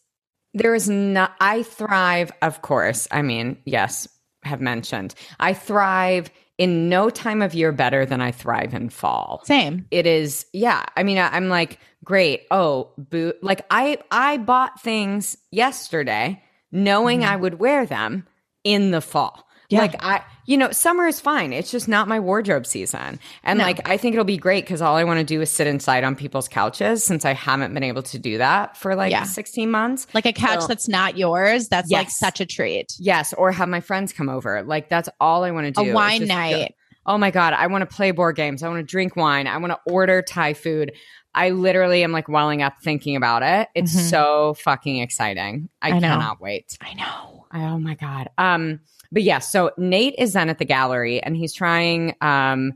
there 0.55 0.73
is 0.73 0.89
not 0.89 1.35
I 1.39 1.61
thrive, 1.61 2.31
of 2.41 2.63
course. 2.63 3.07
I 3.11 3.21
mean, 3.21 3.59
yes, 3.63 4.07
have 4.41 4.59
mentioned. 4.59 5.13
I 5.39 5.53
thrive 5.53 6.31
in 6.57 6.89
no 6.89 7.11
time 7.11 7.43
of 7.43 7.53
year 7.53 7.71
better 7.71 8.07
than 8.07 8.21
I 8.21 8.31
thrive 8.31 8.73
in 8.73 8.89
fall. 8.89 9.43
Same. 9.45 9.85
It 9.91 10.07
is, 10.07 10.47
yeah. 10.51 10.83
I 10.97 11.03
mean, 11.03 11.19
I, 11.19 11.27
I'm 11.27 11.47
like, 11.47 11.77
great. 12.03 12.47
Oh, 12.49 12.89
boo. 12.97 13.33
Like 13.43 13.67
I, 13.69 13.99
I 14.09 14.37
bought 14.37 14.81
things 14.81 15.37
yesterday 15.51 16.41
knowing 16.71 17.21
Mhm. 17.21 17.27
I 17.27 17.35
would 17.35 17.59
wear 17.59 17.85
them 17.85 18.25
in 18.63 18.91
the 18.91 19.01
fall. 19.01 19.45
Yeah. 19.69 19.81
Like 19.81 20.03
I, 20.03 20.21
you 20.47 20.57
know, 20.57 20.71
summer 20.71 21.05
is 21.05 21.19
fine. 21.19 21.53
It's 21.53 21.69
just 21.69 21.87
not 21.87 22.07
my 22.07 22.19
wardrobe 22.19 22.65
season. 22.65 23.19
And 23.43 23.59
No. 23.59 23.65
like, 23.65 23.87
I 23.87 23.97
think 23.97 24.13
it'll 24.15 24.25
be 24.25 24.37
great 24.37 24.65
because 24.65 24.81
all 24.81 24.95
I 24.95 25.03
want 25.03 25.19
to 25.19 25.23
do 25.23 25.41
is 25.41 25.51
sit 25.51 25.67
inside 25.67 26.03
on 26.03 26.15
people's 26.15 26.47
couches 26.47 27.03
since 27.03 27.23
I 27.23 27.33
haven't 27.33 27.73
been 27.75 27.83
able 27.83 28.01
to 28.01 28.17
do 28.17 28.39
that 28.39 28.75
for 28.77 28.95
like 28.95 29.11
Yeah. 29.11 29.23
16 29.25 29.69
months. 29.69 30.07
Like 30.13 30.25
a 30.25 30.33
couch 30.33 30.61
So- 30.61 30.67
that's 30.67 30.87
not 30.89 31.17
yours. 31.19 31.67
That's 31.67 31.91
like 31.91 32.09
such 32.09 32.41
a 32.41 32.47
treat. 32.47 32.87
Yes. 32.97 33.31
Or 33.33 33.51
have 33.51 33.69
my 33.69 33.79
friends 33.79 34.11
come 34.11 34.27
over. 34.27 34.63
Like, 34.63 34.89
that's 34.89 35.07
all 35.21 35.43
I 35.43 35.51
want 35.51 35.67
to 35.67 35.83
do. 35.83 35.91
A 35.91 35.93
wine 35.93 36.21
just 36.21 36.31
go- 36.31 36.35
night. 36.35 36.73
oh 37.05 37.17
my 37.17 37.31
god 37.31 37.53
i 37.53 37.65
want 37.67 37.81
to 37.81 37.95
play 37.95 38.11
board 38.11 38.35
games 38.35 38.61
i 38.61 38.67
want 38.67 38.77
to 38.77 38.83
drink 38.83 39.15
wine 39.15 39.47
i 39.47 39.57
want 39.57 39.71
to 39.71 39.79
order 39.91 40.21
thai 40.21 40.53
food 40.53 40.91
i 41.39 41.49
literally 41.49 42.03
am 42.03 42.11
like 42.11 42.27
welling 42.27 42.61
up 42.61 42.73
thinking 42.83 43.15
about 43.15 43.41
it 43.43 43.67
it's 43.75 43.95
Mhm. 43.95 44.09
so 44.09 44.53
fucking 44.55 44.97
exciting 44.99 45.69
i, 45.81 45.89
I 45.89 45.99
cannot 45.99 46.39
wait 46.41 46.77
I 46.81 46.93
know. 46.93 47.45
oh 47.53 47.79
my 47.79 47.95
god 47.95 48.29
um 48.37 48.79
but 49.11 49.23
yeah 49.23 49.39
so 49.39 49.71
nate 49.77 50.15
is 50.17 50.33
then 50.33 50.49
at 50.49 50.59
the 50.59 50.65
gallery 50.65 51.21
and 51.23 51.35
he's 51.35 51.53
trying 51.53 52.15
um 52.21 52.73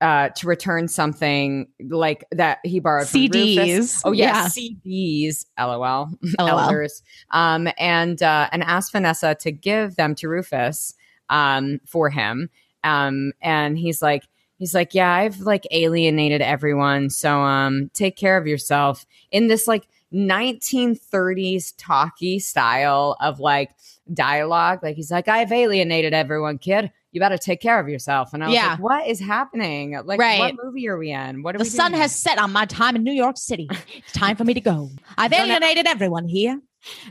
uh 0.00 0.28
to 0.30 0.46
return 0.46 0.88
something 0.88 1.66
like 1.88 2.24
that 2.32 2.58
he 2.64 2.80
borrowed 2.80 3.08
from 3.08 3.20
Rufus. 3.22 3.96
CDs. 3.96 4.00
Oh 4.04 4.12
yeah, 4.12 4.48
CDs. 4.48 5.46
LOL. 5.58 6.10
LOL. 6.38 6.58
Elders. 6.58 7.02
Um, 7.30 7.68
and 7.78 8.20
uh, 8.22 8.48
and 8.52 8.62
asked 8.64 8.90
Vanessa 8.92 9.34
to 9.36 9.52
give 9.52 9.94
them 9.94 10.14
to 10.16 10.28
Rufus 10.28 10.94
um, 11.30 11.80
for 11.86 12.10
him. 12.10 12.50
Um, 12.82 13.32
and 13.40 13.78
he's 13.78 14.02
like, 14.02 14.24
he's 14.58 14.74
like, 14.74 14.94
yeah, 14.94 15.12
I've 15.12 15.40
like 15.40 15.66
alienated 15.70 16.40
everyone, 16.42 17.10
so 17.10 17.40
um, 17.40 17.90
take 17.94 18.16
care 18.16 18.36
of 18.36 18.46
yourself 18.46 19.04
in 19.30 19.48
this 19.48 19.66
like 19.66 19.86
1930s 20.12 21.74
talky 21.76 22.38
style 22.38 23.16
of 23.20 23.40
like 23.40 23.70
dialogue. 24.12 24.80
Like 24.82 24.96
he's 24.96 25.10
like, 25.10 25.28
I've 25.28 25.50
alienated 25.52 26.14
everyone, 26.14 26.58
kid. 26.58 26.92
You 27.12 27.20
better 27.20 27.38
take 27.38 27.60
care 27.60 27.78
of 27.78 27.88
yourself. 27.88 28.32
And 28.34 28.42
I 28.42 28.46
was 28.48 28.54
Yeah. 28.54 28.70
like, 28.70 28.80
what 28.80 29.06
is 29.06 29.20
happening? 29.20 29.98
Like, 30.04 30.18
Right. 30.20 30.38
what 30.40 30.54
movie 30.64 30.88
are 30.88 30.98
we 30.98 31.10
in? 31.12 31.42
What 31.44 31.54
are 31.54 31.58
The 31.58 31.64
sun 31.64 31.92
has 31.92 32.14
set 32.14 32.38
on 32.38 32.52
my 32.52 32.64
time 32.66 32.96
in 32.96 33.04
New 33.04 33.12
York 33.12 33.36
City. 33.38 33.68
It's 33.96 34.12
time 34.12 34.36
for 34.36 34.44
me 34.44 34.52
to 34.54 34.60
go. 34.60 34.90
I've 35.18 35.32
alienated 35.32 35.86
everyone 35.86 36.26
here. 36.26 36.60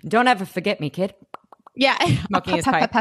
Don't 0.08 0.28
ever 0.28 0.46
forget 0.46 0.80
me, 0.82 0.90
kid. 0.90 1.14
Yeah. 1.76 1.98
Smoking 2.28 2.56
his 2.58 2.66
pipe. 2.66 2.92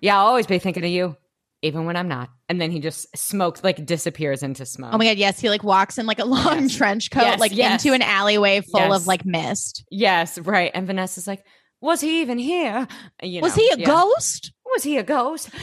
Yeah, 0.00 0.18
I'll 0.20 0.26
always 0.28 0.46
be 0.46 0.58
thinking 0.60 0.84
of 0.84 0.90
you, 0.90 1.16
even 1.62 1.84
when 1.86 1.96
I'm 1.96 2.08
not. 2.08 2.30
And 2.48 2.60
then 2.60 2.70
he 2.70 2.80
just 2.80 3.06
smokes, 3.16 3.62
like 3.64 3.84
disappears 3.84 4.42
into 4.42 4.64
smoke. 4.64 4.90
Oh 4.94 4.98
my 4.98 5.06
god, 5.06 5.16
yes, 5.18 5.40
he 5.40 5.48
like 5.50 5.64
walks 5.64 5.98
in 5.98 6.06
like 6.06 6.18
a 6.18 6.24
long 6.24 6.62
Yes. 6.62 6.76
trench 6.76 7.10
coat, 7.10 7.22
Yes, 7.22 7.40
like 7.40 7.52
yes. 7.54 7.84
into 7.84 7.94
an 7.94 8.02
alleyway 8.02 8.60
full 8.60 8.92
of 8.92 9.06
like 9.06 9.24
mist. 9.24 9.84
Yes, 9.90 10.38
right. 10.38 10.70
And 10.74 10.86
Vanessa's 10.86 11.26
like, 11.26 11.44
was 11.80 12.00
he 12.00 12.20
even 12.22 12.38
here? 12.38 12.86
You 13.22 13.40
Was 13.40 13.56
know, 13.56 13.62
he 13.62 13.70
a 13.70 13.78
yeah. 13.78 13.86
ghost? 13.86 14.52
Was 14.74 14.82
he 14.82 14.96
a 14.98 15.02
ghost? 15.02 15.50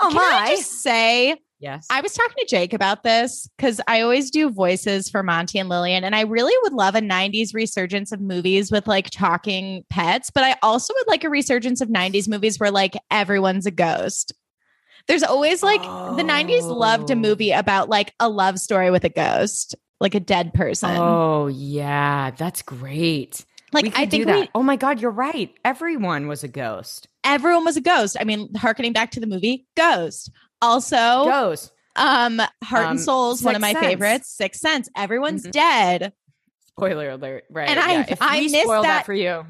Oh 0.00 0.08
Can 0.08 0.16
my! 0.16 0.38
I 0.44 0.56
just 0.56 0.82
say 0.82 1.36
yes. 1.58 1.86
I 1.90 2.00
was 2.02 2.12
talking 2.12 2.36
to 2.38 2.46
Jake 2.46 2.72
about 2.72 3.02
this 3.02 3.48
because 3.56 3.80
I 3.88 4.02
always 4.02 4.30
do 4.30 4.48
voices 4.50 5.08
for 5.10 5.22
Monty 5.24 5.58
and 5.58 5.68
Lillian, 5.68 6.04
and 6.04 6.14
I 6.14 6.20
really 6.20 6.52
would 6.62 6.72
love 6.72 6.94
a 6.94 7.00
90s 7.00 7.52
resurgence 7.52 8.12
of 8.12 8.20
movies 8.20 8.70
with 8.70 8.86
like 8.86 9.10
talking 9.10 9.82
pets, 9.90 10.30
but 10.30 10.44
I 10.44 10.54
also 10.62 10.94
would 10.94 11.08
like 11.08 11.24
a 11.24 11.30
resurgence 11.30 11.80
of 11.80 11.88
90s 11.88 12.28
movies 12.28 12.60
where 12.60 12.70
like 12.70 12.94
everyone's 13.10 13.66
a 13.66 13.70
ghost. 13.72 14.32
There's 15.08 15.22
always 15.22 15.62
like 15.62 15.80
the 15.82 16.22
90s 16.22 16.62
loved 16.64 17.10
a 17.10 17.14
Oh. 17.14 17.16
movie 17.16 17.50
about 17.50 17.88
like 17.88 18.12
a 18.20 18.28
love 18.28 18.58
story 18.58 18.90
with 18.90 19.04
a 19.04 19.08
ghost, 19.08 19.74
like 20.00 20.14
a 20.14 20.20
dead 20.20 20.52
person. 20.54 20.90
oh 20.96 21.46
yeah, 21.48 22.30
that's 22.32 22.62
great. 22.62 23.44
like 23.72 23.98
I 23.98 24.06
think 24.06 24.26
that. 24.26 24.34
we, 24.40 24.48
oh 24.54 24.62
my 24.62 24.76
god, 24.76 25.00
you're 25.00 25.10
right. 25.10 25.52
Everyone 25.64 26.28
was 26.28 26.44
a 26.44 26.48
ghost. 26.48 27.08
everyone 27.24 27.64
was 27.64 27.76
a 27.76 27.80
ghost. 27.82 28.16
I 28.20 28.24
mean, 28.24 28.54
harkening 28.54 28.92
back 28.92 29.10
to 29.12 29.20
the 29.20 29.26
movie 29.26 29.66
Ghost. 29.76 30.30
Also, 30.62 30.96
Ghost. 30.96 31.72
um, 31.96 32.38
Heart 32.64 32.84
Um, 32.84 32.90
and 32.92 33.00
Souls, 33.00 33.42
one 33.42 33.54
of 33.54 33.60
my 33.60 33.72
Sense. 33.72 33.84
favorites. 33.86 34.28
Sixth 34.30 34.60
Sense. 34.60 34.88
Everyone's 34.96 35.46
Mhm. 35.46 35.50
dead. 35.52 36.12
Spoiler 36.68 37.10
alert. 37.10 37.44
Right. 37.50 37.68
And 37.68 37.78
I- 37.78 37.92
yeah. 37.92 38.04
If 38.08 38.18
I 38.22 38.40
missed 38.42 38.54
spoiled 38.62 38.84
that. 38.84 38.88
that- 38.98 39.06
for 39.06 39.12
you. 39.14 39.44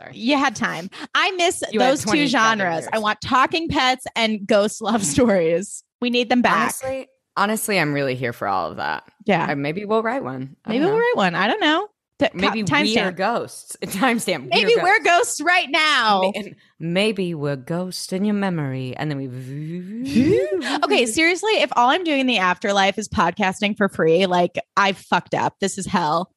Sorry. 0.00 0.12
You 0.16 0.36
had 0.36 0.54
time. 0.56 0.90
I 1.14 1.30
miss 1.32 1.62
You 1.72 1.78
those 1.78 2.04
two 2.04 2.26
genres. 2.26 2.82
years. 2.82 2.88
I 2.92 2.98
want 2.98 3.20
talking 3.20 3.68
pets 3.68 4.06
and 4.14 4.46
ghost 4.46 4.80
love 4.82 5.02
stories. 5.04 5.82
We 6.00 6.10
need 6.10 6.28
them 6.28 6.42
back. 6.42 6.74
Honestly, 6.84 7.08
honestly, 7.36 7.78
I'm 7.80 7.94
really 7.94 8.14
here 8.14 8.32
for 8.34 8.46
all 8.46 8.70
of 8.70 8.76
that. 8.76 9.04
yeah. 9.24 9.52
Uh, 9.52 9.56
maybe 9.56 9.84
we'll 9.84 10.02
write 10.02 10.22
one. 10.22 10.56
Maybe 10.66 10.84
we'll 10.84 10.98
write 10.98 11.16
one. 11.16 11.34
I 11.34 11.46
don't 11.48 11.60
know. 11.60 11.88
T- 12.18 12.28
Maybe 12.32 12.62
co- 12.62 12.80
we 12.80 12.98
are 12.98 13.12
ghosts. 13.12 13.76
Timestamp. 13.82 14.48
Maybe 14.48 14.74
are 14.74 14.82
we're 14.82 15.02
ghosts 15.02 15.42
right 15.42 15.68
now. 15.70 16.32
And 16.34 16.56
maybe 16.80 17.34
we're 17.34 17.56
ghosts 17.56 18.10
in 18.10 18.24
your 18.24 18.34
memory, 18.34 18.96
and 18.96 19.10
then 19.10 19.18
we. 19.18 19.26
Okay, 20.84 21.04
seriously, 21.04 21.52
if 21.60 21.70
all 21.76 21.90
I'm 21.90 22.04
doing 22.04 22.20
in 22.20 22.26
the 22.26 22.38
afterlife 22.38 22.96
is 22.98 23.06
podcasting 23.08 23.76
for 23.76 23.90
free, 23.90 24.24
like 24.24 24.58
I 24.78 24.92
fucked 24.92 25.34
up. 25.34 25.56
This 25.60 25.76
is 25.76 25.84
hell. 25.86 26.32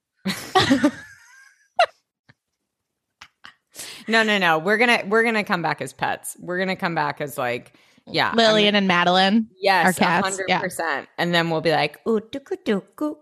No, 4.09 4.23
no, 4.23 4.37
no. 4.37 4.57
We're 4.59 4.77
gonna 4.77 5.03
we're 5.07 5.23
gonna 5.23 5.43
come 5.43 5.61
back 5.61 5.81
as 5.81 5.93
pets. 5.93 6.35
We're 6.39 6.59
gonna 6.59 6.75
come 6.75 6.95
back 6.95 7.21
as 7.21 7.37
like 7.37 7.73
yeah, 8.11 8.33
Lillian 8.33 8.75
and 8.75 8.87
Madeline. 8.87 9.47
Yes, 9.59 9.85
our 9.85 9.93
cats, 9.93 10.27
hundred 10.27 10.45
yeah. 10.49 10.59
percent. 10.59 11.07
And 11.17 11.33
then 11.33 11.49
we'll 11.49 11.61
be 11.61 11.71
like, 11.71 11.99
ooh, 12.07 12.19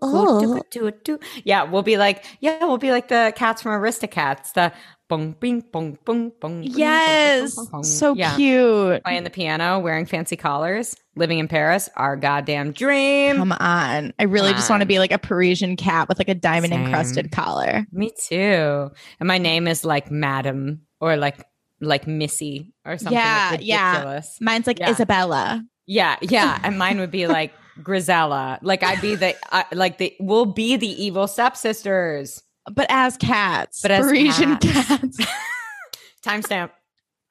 Oh. 0.01 0.61
doo 0.71 1.19
Yeah, 1.43 1.63
we'll 1.63 1.83
be 1.83 1.97
like, 1.97 2.25
yeah, 2.39 2.63
we'll 2.63 2.77
be 2.77 2.91
like 2.91 3.09
the 3.09 3.33
cats 3.35 3.61
from 3.61 3.73
Aristocats, 3.73 4.53
the 4.53 4.71
bong 5.09 5.33
bing 5.39 5.63
bong 5.71 5.97
bong 6.05 6.31
bong. 6.39 6.61
bing, 6.61 6.71
Yes. 6.75 7.55
bong, 7.55 7.65
bong, 7.65 7.71
bong. 7.71 7.83
So 7.83 8.13
Yeah. 8.15 8.35
cute. 8.35 9.03
Playing 9.03 9.23
the 9.23 9.29
piano, 9.29 9.79
wearing 9.79 10.05
fancy 10.05 10.35
collars, 10.35 10.95
living 11.15 11.39
in 11.39 11.47
Paris, 11.47 11.89
our 11.95 12.15
goddamn 12.17 12.71
dream. 12.73 13.37
Come 13.37 13.51
on. 13.53 14.13
I 14.19 14.23
really 14.23 14.49
Come 14.49 14.57
just 14.57 14.69
want 14.69 14.81
to 14.81 14.85
be 14.87 14.99
like 14.99 15.11
a 15.11 15.17
Parisian 15.17 15.75
cat 15.77 16.09
with 16.09 16.19
like 16.19 16.29
a 16.29 16.35
diamond 16.35 16.73
Same. 16.73 16.85
encrusted 16.85 17.31
collar. 17.31 17.85
Me 17.91 18.11
too. 18.27 18.89
And 19.19 19.27
my 19.27 19.37
name 19.37 19.67
is 19.67 19.85
like 19.85 20.11
Madam 20.11 20.81
or 20.99 21.15
like 21.17 21.43
like 21.79 22.07
Missy 22.07 22.73
or 22.85 22.97
something. 22.97 23.13
Yeah, 23.13 23.49
like 23.51 23.59
yeah. 23.63 24.21
Mine's 24.41 24.65
like 24.67 24.79
Yeah. 24.79 24.89
Isabella. 24.91 25.63
Yeah, 25.85 26.17
yeah, 26.21 26.59
and 26.63 26.77
mine 26.79 26.99
would 26.99 27.11
be 27.11 27.27
like 27.27 27.53
Drizella. 27.79 28.57
Like 28.61 28.83
I'd 28.83 28.99
be 28.99 29.15
the 29.15 29.35
uh, 29.51 29.63
like 29.71 29.99
the 29.99 30.13
we'll 30.19 30.45
be 30.47 30.75
the 30.75 30.87
evil 31.01 31.27
stepsisters. 31.27 32.41
But 32.71 32.87
as 32.89 33.17
cats. 33.17 33.81
But 33.81 33.91
as 33.91 34.05
Parisian 34.05 34.57
cats. 34.57 35.17
cats. 35.17 35.31
Timestamp. 36.25 36.71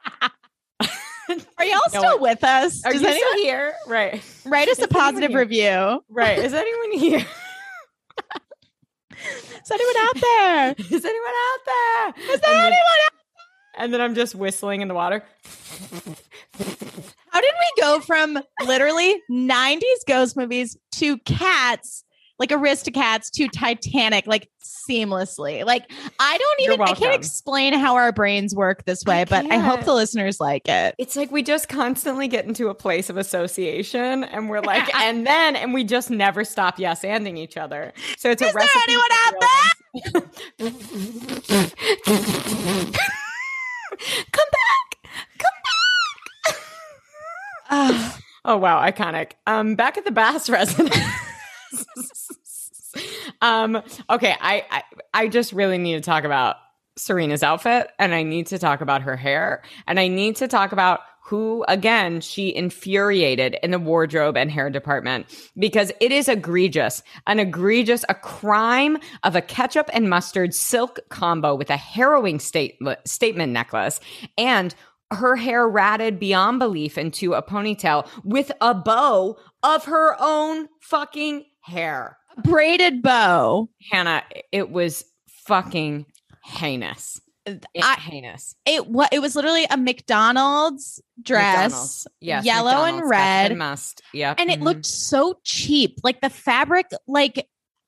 Are 1.59 1.65
y'all 1.65 1.81
No, 1.93 1.99
still 2.01 2.21
with 2.21 2.45
us? 2.45 2.85
Are 2.85 2.93
Does 2.93 3.03
you 3.03 3.09
anyone 3.09 3.39
here? 3.39 3.75
Right, 3.89 4.23
write 4.47 4.69
us 4.69 4.79
Is 4.79 4.85
a 4.85 4.89
positive 4.89 5.35
review? 5.35 6.05
right. 6.09 6.39
Is 6.39 6.55
anyone 6.55 6.93
here? 6.99 7.27
Is 9.11 9.71
anyone 9.71 9.95
out 9.99 10.15
there? 10.21 10.75
Is 10.79 11.05
anyone 11.05 11.33
out 11.33 11.59
there? 11.67 12.09
Is 12.25 12.31
And 12.35 12.43
there 12.43 12.53
then- 12.53 12.65
anyone 12.67 13.01
out 13.07 13.13
And 13.79 13.93
then 13.95 14.01
I'm 14.01 14.15
just 14.15 14.35
whistling 14.35 14.81
in 14.83 14.89
the 14.89 14.95
water. 14.95 15.23
How 17.31 17.41
did 17.41 17.53
we 17.55 17.83
go 17.83 18.01
from 18.01 18.39
literally 18.65 19.21
90s 19.31 19.83
ghost 20.07 20.37
movies 20.37 20.77
to 20.97 21.19
cats, 21.19 22.05
like 22.39 22.51
Aristocats, 22.51 23.31
to 23.33 23.49
Titanic, 23.49 24.27
like 24.27 24.49
seamlessly? 24.89 25.65
Like, 25.65 25.91
I 26.19 26.39
don't 26.39 26.61
even, 26.63 26.81
I 26.83 26.95
can't 26.95 27.15
explain 27.15 27.73
how 27.73 27.97
our 27.97 28.13
brains 28.13 28.55
work 28.55 28.85
this 28.85 29.05
way, 29.05 29.23
I 29.23 29.25
but 29.25 29.51
I 29.51 29.59
hope 29.59 29.85
the 29.85 29.95
listeners 29.95 30.41
like 30.41 30.69
it. 30.69 30.95
It's 30.99 31.17
like 31.17 31.31
we 31.31 31.43
just 31.43 31.69
constantly 31.69 32.29
get 32.29 32.45
into 32.47 32.69
a 32.69 32.75
place 32.75 33.11
of 33.11 33.17
association 33.17 34.25
and 34.25 34.49
we're 34.49 34.61
like, 34.63 34.95
and 34.95 35.27
then, 35.27 35.57
and 35.57 35.75
we 35.75 35.85
just 35.85 36.11
never 36.11 36.45
stop 36.45 36.79
yes 36.79 37.03
anding 37.03 37.39
each 37.39 37.57
other. 37.57 37.93
So 38.19 38.31
it's 38.31 38.43
a 38.43 38.47
Is 38.47 38.53
there 38.53 38.63
recipe 38.63 38.81
anyone 38.89 39.11
out 39.13 39.35
ones. 39.37 39.67
Come 44.33 44.49
back. 44.53 45.11
Come 45.39 45.51
back. 47.71 48.13
Oh 48.49 48.57
wow, 48.57 48.81
iconic. 48.81 49.33
Um, 49.49 49.75
back 49.75 49.99
at 49.99 50.05
the 50.05 50.13
Bass 50.13 50.49
residence. 50.57 50.97
um, 53.47 53.83
okay, 54.11 54.35
I, 54.41 54.65
I 54.71 54.83
I 55.15 55.29
just 55.29 55.53
really 55.53 55.79
need 55.79 55.95
to 55.95 56.01
talk 56.01 56.25
about 56.25 56.57
Serena's 56.97 57.43
outfit, 57.43 57.89
and 57.99 58.15
I 58.15 58.23
need 58.23 58.49
to 58.49 58.59
talk 58.59 58.81
about 58.81 59.03
her 59.03 59.17
hair, 59.17 59.63
and 59.87 60.01
I 60.01 60.09
need 60.09 60.37
to 60.37 60.49
talk 60.49 60.73
about 60.73 61.01
who 61.23 61.65
again 61.67 62.21
she 62.21 62.55
infuriated 62.55 63.57
in 63.63 63.73
the 63.73 63.79
wardrobe 63.79 64.37
and 64.37 64.51
hair 64.51 64.71
department 64.71 65.27
because 65.59 65.93
it 66.01 66.13
is 66.13 66.29
egregious, 66.29 67.03
an 67.27 67.41
egregious, 67.41 68.05
a 68.09 68.15
crime 68.15 68.99
of 69.25 69.35
a 69.35 69.41
ketchup 69.41 69.91
and 69.93 70.09
mustard 70.09 70.55
silk 70.55 71.01
combo 71.09 71.55
with 71.55 71.69
a 71.69 71.77
harrowing 71.77 72.39
state, 72.39 72.79
statement 73.05 73.53
necklace 73.53 73.99
and 74.39 74.75
her 75.13 75.37
hair 75.37 75.69
ratted 75.69 76.19
beyond 76.19 76.59
belief 76.59 76.97
into 76.97 77.35
a 77.35 77.43
ponytail 77.43 78.09
with 78.25 78.53
a 78.61 78.75
bow 78.75 79.37
of 79.63 79.85
her 79.85 80.17
own 80.21 80.69
fucking 80.81 81.45
hair. 81.61 82.19
Braided 82.43 83.03
bow. 83.03 83.69
Hannah, 83.91 84.23
it 84.53 84.71
was 84.71 85.05
fucking 85.47 86.07
heinous. 86.45 87.21
It- 87.45 87.65
I- 87.81 87.95
heinous. 88.01 88.55
It 88.65 88.89
what 88.89 89.13
it 89.13 89.21
was 89.21 89.37
literally 89.37 89.67
a 89.71 89.77
McDonald's 89.77 91.01
dress, 91.23 91.71
McDonald's. 91.71 92.07
Yes, 92.21 92.45
yellow 92.45 92.85
and 92.85 93.09
red. 93.09 93.53
and 93.53 93.59
must. 93.59 94.03
Yep. 94.13 94.37
and 94.41 94.51
it 94.51 94.61
mhm. 94.61 94.65
looked 94.65 94.87
so 94.87 95.39
cheap. 95.45 95.99
Like 96.03 96.21
the 96.21 96.31
fabric, 96.31 96.87
like 97.07 97.47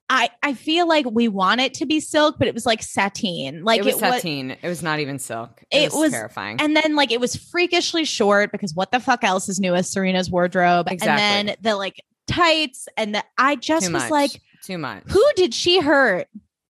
I 0.08 0.30
I 0.42 0.54
feel 0.54 0.86
like 0.86 1.06
we 1.10 1.26
want 1.28 1.60
it 1.60 1.74
to 1.74 1.86
be 1.86 1.98
silk, 2.00 2.36
but 2.38 2.46
it 2.46 2.54
was 2.54 2.64
like 2.66 2.82
sateen. 2.82 3.64
Like 3.64 3.80
it 3.80 3.84
was 3.84 4.00
it 4.00 4.02
was, 4.02 4.24
it 4.24 4.68
was 4.68 4.82
not 4.82 5.00
even 5.00 5.18
silk. 5.18 5.62
It, 5.72 5.82
It 5.82 5.92
was, 5.92 6.00
was- 6.02 6.12
terrifying. 6.12 6.60
and 6.60 6.76
then 6.76 6.94
like 6.94 7.10
it 7.10 7.20
was 7.20 7.34
freakishly 7.34 8.04
short 8.04 8.52
because 8.52 8.74
what 8.74 8.92
the 8.92 9.00
fuck 9.00 9.24
else 9.24 9.48
is 9.48 9.58
new 9.58 9.74
as 9.74 9.90
Serena's 9.90 10.30
wardrobe? 10.30 10.86
Exactly. 10.88 11.22
And 11.22 11.48
then 11.48 11.56
the 11.62 11.76
like 11.76 12.00
tights 12.28 12.86
and 12.96 13.14
the 13.14 13.24
I 13.36 13.56
just 13.56 13.86
Too 13.86 13.92
was 13.92 14.02
much. 14.04 14.10
like, 14.10 14.30
Too 14.62 14.78
much. 14.78 15.02
who 15.08 15.24
did 15.36 15.52
she 15.54 15.80
hurt 15.80 16.28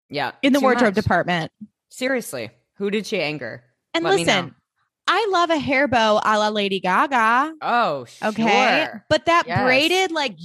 Yeah. 0.10 0.32
in 0.44 0.54
the 0.54 0.60
wardrobe 0.60 0.96
much. 0.96 1.04
department? 1.04 1.52
Seriously, 1.90 2.52
who 2.76 2.92
did 2.92 3.08
she 3.08 3.20
anger? 3.22 3.64
And 3.94 4.04
Let 4.04 4.20
listen, 4.20 4.54
I 5.08 5.28
love 5.32 5.50
a 5.52 5.58
hair 5.58 5.88
bow 5.88 6.20
a 6.24 6.38
la 6.40 6.50
Lady 6.50 6.80
Gaga. 6.80 7.54
Oh, 7.62 8.06
Okay. 8.24 8.88
But 9.10 9.26
that 9.28 9.46
Yes. 9.48 9.64
braided 9.64 10.12
like 10.12 10.36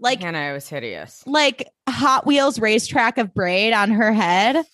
like 0.00 0.22
and 0.22 0.36
I 0.36 0.52
was 0.52 0.68
hideous. 0.68 1.22
like 1.26 1.68
Hot 1.88 2.26
Wheels 2.26 2.58
racetrack 2.58 3.18
of 3.18 3.32
braid 3.34 3.72
on 3.72 3.90
her 3.90 4.12
head 4.12 4.64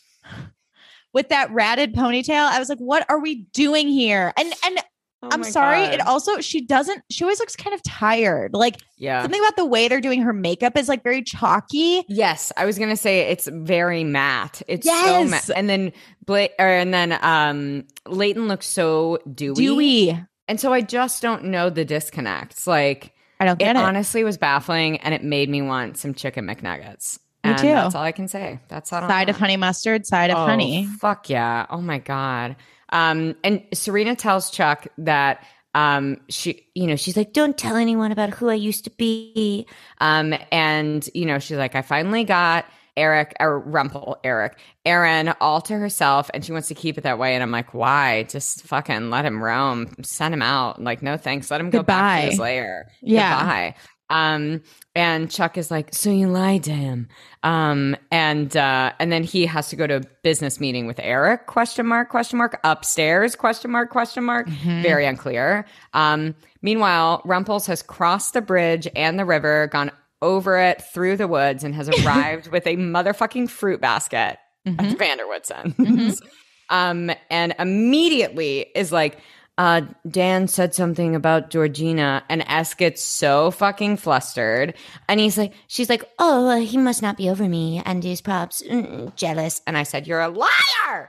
with 1.13 1.29
that 1.29 1.51
ratted 1.53 1.95
ponytail. 1.95 2.49
I 2.49 2.59
was 2.59 2.69
like, 2.69 2.79
what 2.79 3.05
are 3.09 3.21
we 3.21 3.43
doing 3.53 3.89
here? 3.89 4.33
And 4.37 4.53
and 4.65 4.79
Oh 5.23 5.29
I'm 5.31 5.45
sorry, 5.45 5.85
God. 5.85 5.95
it 5.95 6.01
also 6.07 6.41
she 6.41 6.63
doesn't 6.63 7.03
she 7.11 7.25
always 7.25 7.39
looks 7.41 7.55
kind 7.55 7.75
of 7.75 7.83
tired. 7.83 8.55
Like 8.55 8.77
yeah. 8.97 9.21
something 9.21 9.41
about 9.41 9.57
the 9.57 9.67
way 9.67 9.87
they're 9.87 10.01
doing 10.01 10.23
her 10.23 10.33
makeup 10.33 10.79
is 10.79 10.89
like 10.89 11.03
very 11.03 11.23
chalky. 11.23 12.05
Yes, 12.09 12.53
I 12.57 12.65
was 12.65 12.79
gonna 12.79 12.97
say 12.97 13.21
it's 13.31 13.47
very 13.47 14.03
matte. 14.03 14.63
It's 14.67 14.87
so 14.87 14.93
Yes. 14.95 15.31
matte, 15.31 15.51
and 15.57 15.69
then 15.69 15.93
Bla- 16.25 16.49
or, 16.59 16.67
and 16.67 16.95
then 16.95 17.19
um 17.23 17.85
Leighton 18.07 18.49
looks 18.49 18.67
so 18.67 19.19
dewy. 19.35 19.55
Dewy. 19.55 20.27
and 20.49 20.59
so 20.59 20.73
I 20.73 20.81
just 20.81 21.21
don't 21.21 21.45
know 21.45 21.69
the 21.69 21.85
disconnects. 21.85 22.67
Like 22.67 23.13
I 23.39 23.45
don't 23.45 23.61
it 23.61 23.65
get 23.65 23.77
it. 23.77 23.83
honestly 23.83 24.25
was 24.25 24.39
baffling, 24.39 24.99
and 25.01 25.13
it 25.13 25.23
made 25.23 25.51
me 25.51 25.61
want 25.61 25.99
some 25.99 26.15
chicken 26.15 26.47
McNuggets. 26.47 27.19
Me 27.45 27.51
And 27.51 27.59
too. 27.59 27.69
That's 27.69 27.95
all 27.95 28.03
I 28.03 28.13
can 28.13 28.29
say. 28.29 28.59
That's 28.69 28.93
all. 28.93 29.07
Side 29.09 29.29
of 29.31 29.37
honey 29.37 29.57
mustard, 29.57 30.07
side 30.07 30.31
of 30.31 30.37
oh, 30.39 30.45
honey. 30.47 30.87
Fuck 30.99 31.29
yeah. 31.31 31.67
Oh 31.71 31.81
my 31.81 31.99
God. 31.99 32.57
Um, 32.91 33.37
and 33.45 33.63
Serena 33.73 34.17
tells 34.17 34.51
Chuck 34.51 34.87
that 34.99 35.45
um 35.75 36.17
she 36.29 36.67
you 36.75 36.87
know 36.87 36.97
she's 36.97 37.17
like 37.17 37.33
don't 37.33 37.57
tell 37.57 37.77
anyone 37.77 38.11
about 38.11 38.31
who 38.31 38.49
i 38.49 38.55
used 38.55 38.85
to 38.85 38.91
be. 38.91 39.67
Um 39.99 40.35
and 40.51 41.09
you 41.15 41.27
know 41.27 41.39
she's 41.39 41.59
like 41.59 41.77
i 41.77 41.83
finally 41.83 42.25
got 42.25 42.67
eric 42.97 43.35
or 43.39 43.61
rumple 43.61 44.19
eric 44.25 44.59
aaron 44.85 45.33
all 45.41 45.61
to 45.61 45.75
herself 45.75 46.29
and 46.35 46.45
she 46.45 46.51
wants 46.51 46.67
to 46.69 46.75
keep 46.75 46.99
it 46.99 47.03
that 47.03 47.19
way. 47.21 47.35
And 47.35 47.43
i'm 47.43 47.53
like 47.53 47.73
why? 47.73 48.25
Just 48.25 48.65
fucking 48.65 49.11
let 49.11 49.25
him 49.25 49.43
roam. 49.43 49.95
Send 50.03 50.35
him 50.35 50.43
out. 50.43 50.83
Like 50.83 51.03
no 51.03 51.17
thanks. 51.17 51.53
Let 51.53 51.61
him 51.61 51.71
go 51.71 51.85
back 51.85 52.23
to 52.23 52.31
his 52.31 52.39
lair. 52.41 52.91
Yeah. 53.01 53.39
Goodbye. 53.39 53.75
Um, 54.11 54.63
and 54.95 55.31
Chuck 55.31 55.57
is 55.57 55.71
like, 55.71 55.95
so 55.95 56.11
you 56.11 56.29
lied 56.29 56.65
to 56.65 56.73
him. 56.73 57.09
Um, 57.43 57.97
and, 58.11 58.55
uh, 58.57 58.93
and 58.99 59.11
then 59.11 59.23
he 59.23 59.47
has 59.47 59.69
to 59.69 59.77
go 59.77 59.87
to 59.87 59.97
a 59.97 60.03
business 60.23 60.61
meeting 60.61 60.87
with 60.87 60.99
Eric, 61.03 61.47
question 61.47 61.87
mark, 61.87 62.11
question 62.11 62.37
mark, 62.37 62.61
upstairs, 62.65 63.37
question 63.37 63.71
mark, 63.71 63.91
question 63.91 64.25
mark. 64.25 64.49
Mm-hmm. 64.49 64.83
Very 64.83 65.07
unclear. 65.07 65.65
Um, 65.95 66.35
meanwhile, 66.61 67.23
Rumples 67.25 67.67
has 67.67 67.83
crossed 67.83 68.35
the 68.35 68.43
bridge 68.43 68.89
and 68.95 69.19
the 69.19 69.25
river, 69.25 69.69
gone 69.69 69.93
over 70.21 70.59
it 70.59 70.83
through 70.93 71.17
the 71.17 71.29
woods 71.29 71.65
and 71.65 71.75
has 71.75 71.89
arrived 72.05 72.49
with 72.49 72.67
a 72.67 72.77
motherfucking 72.77 73.49
fruit 73.49 73.81
basket 73.81 74.39
Mm-hmm. 74.67 74.81
at 74.81 74.91
the 74.91 75.03
Vanderwoodsons. 75.03 76.21
um, 76.69 77.11
and 77.31 77.55
immediately 77.59 78.67
is 78.75 78.93
like, 78.93 79.19
uh, 79.61 79.83
Dan 80.09 80.49
said 80.49 80.75
something 80.75 81.15
about 81.15 81.51
Georgina, 81.51 82.25
and 82.31 82.43
S 82.47 82.73
gets 82.73 83.03
so 83.03 83.51
fucking 83.51 83.99
flustered. 83.99 84.73
And 85.07 85.21
he's 85.21 85.37
like, 85.37 85.53
she's 85.67 85.91
like, 85.91 86.03
oh, 86.19 86.59
he 86.59 86.79
must 86.79 87.03
not 87.03 87.19
be 87.19 87.29
over 87.29 87.47
me 87.47 87.83
and 87.85 88.03
he's 88.03 88.23
props 88.23 88.63
mm, 88.63 89.15
jealous. 89.17 89.61
And 89.67 89.77
I 89.77 89.83
said, 89.83 90.07
you're 90.07 90.23
a 90.23 90.29
liar. 90.29 90.49
You're 90.89 91.03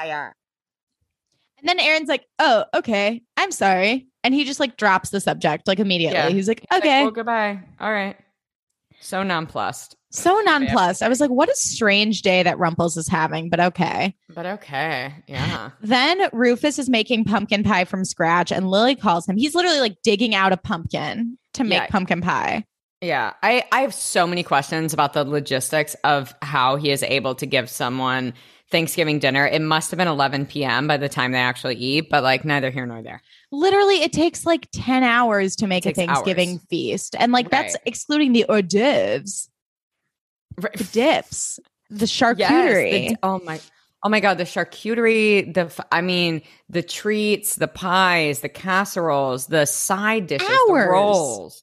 a 0.00 0.06
liar. 0.06 0.32
And 1.58 1.68
then 1.68 1.78
Aaron's 1.78 2.08
like, 2.08 2.24
"Oh, 2.38 2.64
okay, 2.72 3.20
I'm 3.36 3.52
sorry," 3.52 4.06
and 4.24 4.32
he 4.32 4.44
just 4.46 4.60
like 4.60 4.78
drops 4.78 5.10
the 5.10 5.20
subject 5.20 5.68
like 5.68 5.78
immediately. 5.78 6.16
Yeah. 6.16 6.30
He's 6.30 6.48
like, 6.48 6.60
He's 6.60 6.68
like, 6.70 6.80
"Okay." 6.80 7.02
well, 7.02 7.10
goodbye. 7.10 7.60
All 7.78 7.92
right. 7.92 8.16
So 9.00 9.22
nonplussed, 9.22 9.94
so 10.10 10.40
nonplussed. 10.44 11.02
I 11.02 11.08
was 11.08 11.20
like, 11.20 11.30
"What 11.30 11.48
a 11.48 11.54
strange 11.56 12.22
day 12.22 12.42
that 12.42 12.58
Rumples 12.58 12.96
is 12.96 13.08
having," 13.08 13.48
but 13.48 13.60
okay. 13.60 14.14
but 14.34 14.46
okay. 14.46 15.14
Yeah. 15.26 15.70
Then 15.80 16.28
Rufus 16.32 16.78
is 16.78 16.88
making 16.88 17.24
pumpkin 17.24 17.62
pie 17.64 17.84
from 17.84 18.04
scratch, 18.04 18.52
and 18.52 18.70
Lily 18.70 18.96
calls 18.96 19.28
him. 19.28 19.36
He's 19.36 19.54
literally 19.54 19.80
like 19.80 19.96
digging 20.02 20.34
out 20.34 20.52
a 20.52 20.56
pumpkin 20.56 21.38
to 21.54 21.64
make 21.64 21.80
Yeah. 21.80 21.86
pumpkin 21.88 22.20
pie. 22.20 22.64
Yeah, 23.02 23.32
I, 23.42 23.64
I 23.72 23.80
have 23.80 23.94
so 23.94 24.26
many 24.26 24.42
questions 24.42 24.92
about 24.92 25.14
the 25.14 25.24
logistics 25.24 25.94
of 26.04 26.34
how 26.42 26.76
he 26.76 26.90
is 26.90 27.02
able 27.02 27.34
to 27.36 27.46
give 27.46 27.70
someone 27.70 28.34
Thanksgiving 28.70 29.18
dinner. 29.18 29.46
It 29.46 29.62
must 29.62 29.90
have 29.90 29.96
been 29.98 30.06
11 30.06 30.46
p.m. 30.46 30.86
by 30.86 30.96
the 30.98 31.08
time 31.08 31.32
they 31.32 31.38
actually 31.38 31.76
eat, 31.76 32.10
but 32.10 32.22
like 32.22 32.44
neither 32.44 32.70
here 32.70 32.84
nor 32.86 33.02
there. 33.02 33.22
Literally, 33.50 34.02
it 34.02 34.12
takes 34.12 34.44
like 34.46 34.68
10 34.72 35.02
hours 35.02 35.56
to 35.56 35.66
make 35.66 35.86
a 35.86 35.92
Thanksgiving 35.94 36.50
hours. 36.52 36.66
feast. 36.68 37.16
And 37.18 37.32
like 37.32 37.50
that's 37.50 37.74
excluding 37.86 38.32
the 38.32 38.44
hors 38.48 38.62
d'oeuvres, 38.62 39.48
the 40.60 40.88
dips, 40.92 41.58
the 41.90 42.06
charcuterie. 42.06 42.90
Yes, 42.92 43.10
the- 43.12 43.16
oh 43.22 43.40
my. 43.44 43.60
Oh 44.02 44.08
my 44.08 44.20
god, 44.20 44.38
the 44.38 44.44
charcuterie, 44.44 45.52
the 45.52 45.70
I 45.92 46.00
mean, 46.00 46.40
the 46.70 46.82
treats, 46.82 47.56
the 47.56 47.68
pies, 47.68 48.40
the 48.40 48.48
casseroles, 48.48 49.46
the 49.48 49.66
side 49.66 50.26
dishes, 50.26 50.48
the 50.48 50.72
rolls. 50.90 51.62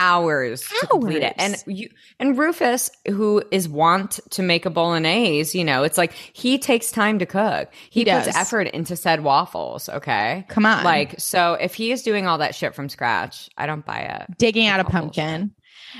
Hours, 0.00 0.62
to 0.80 0.86
complete 0.86 1.24
it. 1.24 1.34
And 1.38 1.56
you 1.66 1.88
and 2.20 2.38
Rufus, 2.38 2.88
who 3.08 3.42
is 3.50 3.68
wont 3.68 4.20
to 4.30 4.44
make 4.44 4.64
a 4.64 4.70
bolognese, 4.70 5.58
you 5.58 5.64
know, 5.64 5.82
it's 5.82 5.98
like 5.98 6.12
he 6.12 6.56
takes 6.56 6.92
time 6.92 7.18
to 7.18 7.26
cook. 7.26 7.68
He, 7.90 8.00
He 8.00 8.04
puts 8.04 8.26
does. 8.26 8.36
effort 8.36 8.68
into 8.68 8.94
said 8.94 9.24
waffles, 9.24 9.88
okay? 9.88 10.44
Come 10.50 10.66
on. 10.66 10.84
Like, 10.84 11.18
so 11.18 11.54
if 11.54 11.74
he 11.74 11.90
is 11.90 12.02
doing 12.02 12.28
all 12.28 12.38
that 12.38 12.54
shit 12.54 12.76
from 12.76 12.88
scratch, 12.88 13.50
I 13.58 13.66
don't 13.66 13.84
buy 13.84 13.98
it. 14.02 14.38
digging 14.38 14.68
out 14.68 14.78
a 14.78 14.84
pumpkin. 14.84 15.52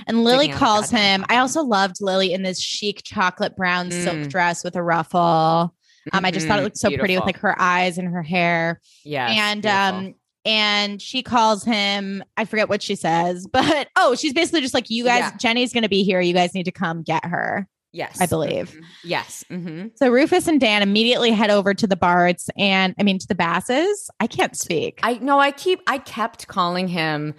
And 0.07 0.25
Lily 0.25 0.49
calls 0.49 0.91
him. 0.91 1.25
I 1.29 1.39
also 1.39 1.63
loved 1.63 1.97
Lily 2.01 2.33
in 2.33 2.43
this 2.43 2.61
chic 2.61 3.03
chocolate 3.05 3.57
brown 3.57 3.91
silk 3.91 4.17
Mm. 4.17 4.29
dress 4.29 4.65
with 4.65 4.77
a 4.77 4.83
ruffle. 4.83 5.75
Um, 6.13 6.25
I 6.25 6.31
just 6.31 6.47
thought 6.47 6.59
it 6.59 6.63
looked 6.63 6.79
so 6.79 6.89
pretty 6.91 7.17
with 7.17 7.25
like 7.27 7.39
her 7.39 7.55
eyes 7.61 7.99
and 7.99 8.09
her 8.09 8.23
hair. 8.23 8.81
Yeah. 9.05 9.27
and 9.29 9.63
beautiful. 9.63 9.81
um 10.09 10.15
and 10.45 11.03
she 11.03 11.21
calls 11.23 11.65
him 11.65 12.23
i 12.37 12.45
forget 12.45 12.69
what 12.69 12.81
she 12.81 12.95
says 12.95 13.45
but 13.53 13.89
oh 13.97 14.15
she's 14.15 14.33
basically 14.33 14.61
just 14.61 14.73
like 14.73 14.89
you 14.89 15.03
guys 15.05 15.19
Yeah. 15.19 15.37
jenny's 15.37 15.73
gonna 15.73 15.89
be 15.89 16.05
here 16.05 16.21
you 16.21 16.33
guys 16.33 16.55
need 16.55 16.63
to 16.65 16.71
come 16.73 17.03
get 17.03 17.25
her 17.25 17.67
yes, 17.93 18.21
I 18.21 18.27
believe. 18.27 18.71
Mhm. 18.71 18.83
Yes. 19.05 19.45
hmm 19.49 19.87
so 19.97 20.09
rufus 20.09 20.47
and 20.47 20.61
dan 20.61 20.81
immediately 20.83 21.33
head 21.33 21.51
over 21.51 21.75
to 21.75 21.87
the 21.89 21.97
barts 21.97 22.49
and 22.57 22.95
i 23.01 23.03
mean 23.03 23.19
to 23.19 23.27
the 23.27 23.35
basses 23.35 24.09
i 24.21 24.29
can't 24.29 24.57
speak 24.57 25.01
I 25.03 25.15
no, 25.15 25.41
I 25.41 25.51
keep 25.51 25.81
I 25.89 25.99
kept 25.99 26.47
calling 26.47 26.87
him 26.87 27.35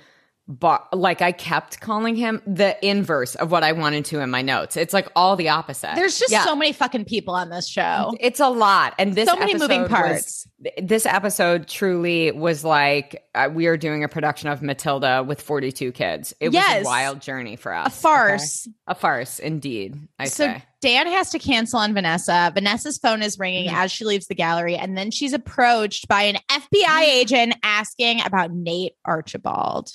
bar 0.49 0.83
like 0.91 1.21
I 1.21 1.31
kept 1.31 1.79
calling 1.79 2.15
him 2.15 2.41
the 2.47 2.75
inverse 2.85 3.35
of 3.35 3.51
what 3.51 3.63
I 3.63 3.71
wanted 3.73 4.03
to 4.05 4.19
in 4.19 4.31
my 4.31 4.41
notes. 4.41 4.75
It's 4.77 4.93
like 4.95 5.07
all 5.15 5.35
the 5.35 5.49
opposite. 5.49 5.91
there's 5.95 6.17
just 6.17 6.31
Yeah. 6.31 6.43
so 6.43 6.55
many 6.55 6.73
fucking 6.73 7.05
people 7.05 7.35
on 7.35 7.49
this 7.49 7.67
show 7.69 8.13
it's 8.19 8.39
a 8.39 8.49
lot. 8.49 8.95
And 8.97 9.13
this 9.13 9.29
so 9.29 9.35
many 9.35 9.53
moving 9.53 9.81
episode 9.81 9.91
was- 10.09 10.09
parts 10.11 10.47
this 10.81 11.05
episode 11.05 11.67
truly 11.67 12.31
was 12.31 12.65
like 12.65 13.23
uh, 13.35 13.47
we 13.53 13.67
are 13.67 13.77
doing 13.77 14.03
a 14.03 14.07
production 14.09 14.49
of 14.49 14.61
Matilda 14.61 15.23
with 15.25 15.39
42 15.41 15.91
kids. 15.93 16.33
It 16.41 16.49
was 16.49 16.57
a 16.57 16.81
wild 16.83 17.21
journey 17.21 17.55
for 17.55 17.71
us. 17.73 17.87
a 17.87 17.91
farce 18.01 18.67
okay? 18.67 18.73
A 18.87 18.95
farce 18.95 19.37
indeed, 19.39 19.95
I 20.17 20.25
so 20.25 20.45
say. 20.45 20.63
Dan 20.81 21.05
has 21.07 21.29
to 21.31 21.39
cancel 21.39 21.77
on 21.79 21.93
Vanessa. 21.93 22.51
Vanessa's 22.55 22.97
phone 22.97 23.21
is 23.21 23.37
ringing 23.37 23.69
Mhm. 23.69 23.73
as 23.75 23.91
she 23.91 24.03
leaves 24.03 24.25
the 24.27 24.35
gallery, 24.35 24.75
and 24.75 24.97
then 24.97 25.11
she's 25.11 25.31
approached 25.33 26.07
by 26.07 26.23
an 26.23 26.37
FBI 26.49 27.03
agent 27.03 27.53
asking 27.63 28.21
about 28.25 28.51
Nate 28.51 28.93
Archibald. 29.05 29.91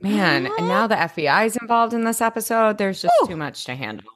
Man, 0.00 0.46
and 0.58 0.68
now 0.68 0.86
the 0.86 0.94
FBI 0.96 1.46
is 1.46 1.56
involved 1.60 1.92
in 1.92 2.04
this 2.04 2.20
episode. 2.20 2.78
There's 2.78 3.02
just 3.02 3.14
Whew. 3.20 3.28
too 3.28 3.36
much 3.36 3.64
to 3.64 3.74
handle. 3.74 4.06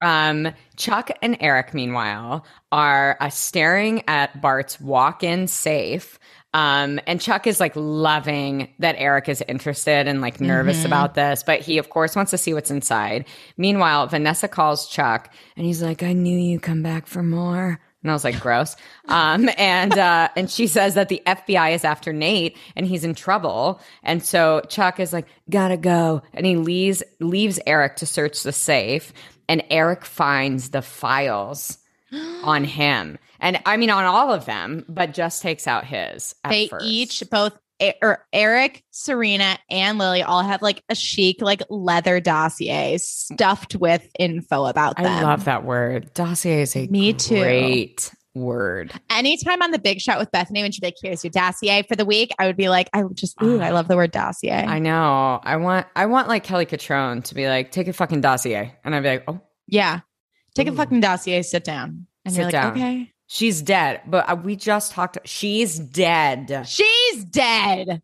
Um, 0.00 0.48
Chuck 0.76 1.10
and 1.22 1.36
Eric, 1.40 1.74
meanwhile, 1.74 2.44
are 2.72 3.16
uh, 3.20 3.28
staring 3.28 4.02
at 4.08 4.40
Bart's 4.40 4.80
walk-in 4.80 5.46
safe. 5.46 6.18
Um, 6.54 7.00
and 7.06 7.20
Chuck 7.20 7.46
is 7.46 7.60
like 7.60 7.72
loving 7.76 8.74
that 8.80 8.96
Eric 8.98 9.28
is 9.28 9.42
interested 9.48 10.06
and 10.08 10.20
like 10.20 10.40
nervous 10.40 10.82
Mhm. 10.82 10.86
about 10.86 11.14
this, 11.14 11.42
but 11.42 11.60
he 11.60 11.78
of 11.78 11.88
course 11.88 12.14
wants 12.16 12.30
to 12.32 12.36
see 12.38 12.52
what's 12.52 12.70
inside. 12.70 13.24
Meanwhile, 13.56 14.08
Vanessa 14.08 14.48
calls 14.48 14.86
Chuck 14.88 15.32
and 15.56 15.64
he's 15.64 15.82
like, 15.82 16.02
I 16.02 16.12
knew 16.12 16.36
you'd 16.38 16.62
come 16.62 16.82
back 16.82 17.06
for 17.06 17.22
more. 17.22 17.80
And 18.02 18.10
I 18.10 18.14
was 18.14 18.24
like, 18.24 18.40
gross. 18.40 18.76
Um, 19.08 19.48
and, 19.56 19.96
uh, 19.96 20.28
and 20.36 20.50
she 20.50 20.66
says 20.66 20.94
that 20.94 21.08
the 21.08 21.22
FBI 21.26 21.74
is 21.74 21.84
after 21.84 22.12
Nate 22.12 22.56
and 22.74 22.86
he's 22.86 23.04
in 23.04 23.14
trouble. 23.14 23.80
And 24.02 24.22
so 24.22 24.60
Chuck 24.68 24.98
is 24.98 25.12
like, 25.12 25.26
gotta 25.48 25.76
go. 25.76 26.22
And 26.34 26.44
he 26.44 26.56
leaves, 26.56 27.02
leaves 27.20 27.60
Eric 27.66 27.96
to 27.96 28.06
search 28.06 28.42
the 28.42 28.52
safe 28.52 29.12
and 29.48 29.62
Eric 29.70 30.04
finds 30.04 30.70
the 30.70 30.82
files 30.82 31.78
on 32.42 32.64
him. 32.64 33.18
And 33.40 33.60
I 33.66 33.76
mean, 33.76 33.90
on 33.90 34.04
all 34.04 34.32
of 34.32 34.46
them, 34.46 34.84
but 34.88 35.14
just 35.14 35.42
takes 35.42 35.66
out 35.66 35.84
his. 35.84 36.34
at 36.44 36.50
they 36.50 36.68
first. 36.68 36.86
each 36.86 37.22
both 37.30 37.58
Or 38.00 38.24
Eric, 38.32 38.84
Serena, 38.90 39.58
and 39.68 39.98
Lily 39.98 40.22
all 40.22 40.42
have 40.42 40.62
like 40.62 40.84
a 40.88 40.94
chic, 40.94 41.40
like 41.40 41.62
leather 41.68 42.20
dossier 42.20 42.98
stuffed 42.98 43.74
with 43.74 44.06
info 44.18 44.66
about 44.66 44.96
them. 44.96 45.06
I 45.06 45.22
love 45.22 45.46
that 45.46 45.64
word. 45.64 46.14
Dossier 46.14 46.62
is 46.62 46.76
a 46.76 46.86
Me 46.86 47.12
too. 47.12 47.40
great 47.40 48.12
word. 48.34 48.92
Anytime 49.10 49.62
on 49.62 49.72
the 49.72 49.78
big 49.78 50.00
shot 50.00 50.18
with 50.18 50.30
Bethenny, 50.30 50.62
when 50.62 50.72
she'd 50.72 50.80
be 50.80 50.88
like, 50.88 50.96
"Here's 51.02 51.24
your 51.24 51.30
dossier 51.30 51.82
for 51.82 51.96
the 51.96 52.04
week," 52.04 52.32
I 52.38 52.46
would 52.46 52.56
be 52.56 52.68
like, 52.68 52.88
"I 52.92 53.02
would 53.02 53.16
just, 53.16 53.40
ooh, 53.42 53.60
I 53.60 53.70
ah. 53.70 53.74
love 53.74 53.88
the 53.88 53.96
word 53.96 54.10
dossier." 54.12 54.52
I 54.52 54.78
know. 54.78 55.40
I 55.42 55.56
want 55.56 55.86
I 55.96 56.06
want 56.06 56.28
like 56.28 56.44
Kelly 56.44 56.66
Cutrone 56.66 57.24
to 57.24 57.34
be 57.34 57.48
like, 57.48 57.72
take 57.72 57.88
a 57.88 57.92
fucking 57.92 58.20
dossier. 58.20 58.76
And 58.84 58.94
I'd 58.94 59.02
be 59.02 59.08
like, 59.08 59.24
oh, 59.28 59.40
yeah, 59.66 60.00
take 60.54 60.68
a 60.68 60.72
fucking 60.72 61.00
dossier, 61.00 61.42
sit 61.42 61.64
down, 61.64 62.06
and 62.24 62.32
Sit 62.32 62.40
you're 62.40 62.46
like, 62.46 62.52
down. 62.52 62.72
"Okay, 62.72 63.12
she's 63.32 63.62
dead. 63.62 64.02
But 64.06 64.28
uh, 64.28 64.36
we 64.36 64.56
just 64.56 64.92
talked. 64.92 65.18
She's 65.24 65.78
dead. 65.78 66.66
she's 66.68 67.24
dead." 67.24 68.02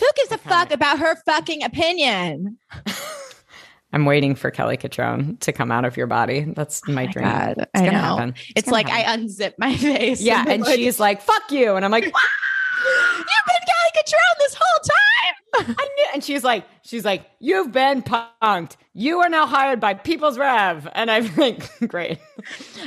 Who 0.00 0.06
gives 0.16 0.32
a 0.32 0.38
fuck 0.38 0.72
about 0.72 0.98
her 0.98 1.14
fucking 1.24 1.62
opinion? 1.62 2.58
I'm 3.92 4.06
waiting 4.06 4.34
for 4.34 4.50
Kelly 4.50 4.76
Cutrone 4.76 5.38
to 5.38 5.52
come 5.52 5.70
out 5.70 5.84
of 5.84 5.96
your 5.96 6.08
body. 6.08 6.40
That's 6.56 6.82
my 6.88 6.92
Oh 6.92 7.06
my 7.06 7.12
dream. 7.12 7.24
God, 7.26 7.54
It's 7.58 7.70
I 7.74 7.78
gonna 7.86 7.92
know. 7.92 7.98
happen. 8.16 8.34
It's, 8.56 8.64
gonna 8.68 8.72
like 8.74 8.88
happen. 8.88 9.22
I 9.22 9.24
unzip 9.24 9.52
my 9.56 9.76
face. 9.76 10.20
Yeah, 10.20 10.44
then 10.44 10.54
and 10.54 10.62
like, 10.64 10.74
she's 10.74 10.98
like, 10.98 11.22
fuck 11.22 11.52
you. 11.52 11.76
And 11.76 11.84
I'm 11.84 11.92
like, 11.92 12.04
You've 12.12 12.12
been 12.12 13.66
Kelly 13.68 13.92
Cutrone 13.94 14.38
this 14.40 14.54
whole 14.58 14.82
time. 14.82 15.13
I 15.56 15.88
knew. 15.96 16.06
And 16.14 16.22
she's 16.24 16.44
like, 16.44 16.66
she's 16.82 17.04
like, 17.04 17.26
you've 17.40 17.72
been 17.72 18.02
punked. 18.02 18.76
You 18.92 19.20
are 19.20 19.28
now 19.28 19.46
hired 19.46 19.80
by 19.80 19.94
People's 19.94 20.38
Rev. 20.38 20.88
And 20.94 21.10
I'm 21.10 21.34
like, 21.36 21.68
great. 21.88 22.18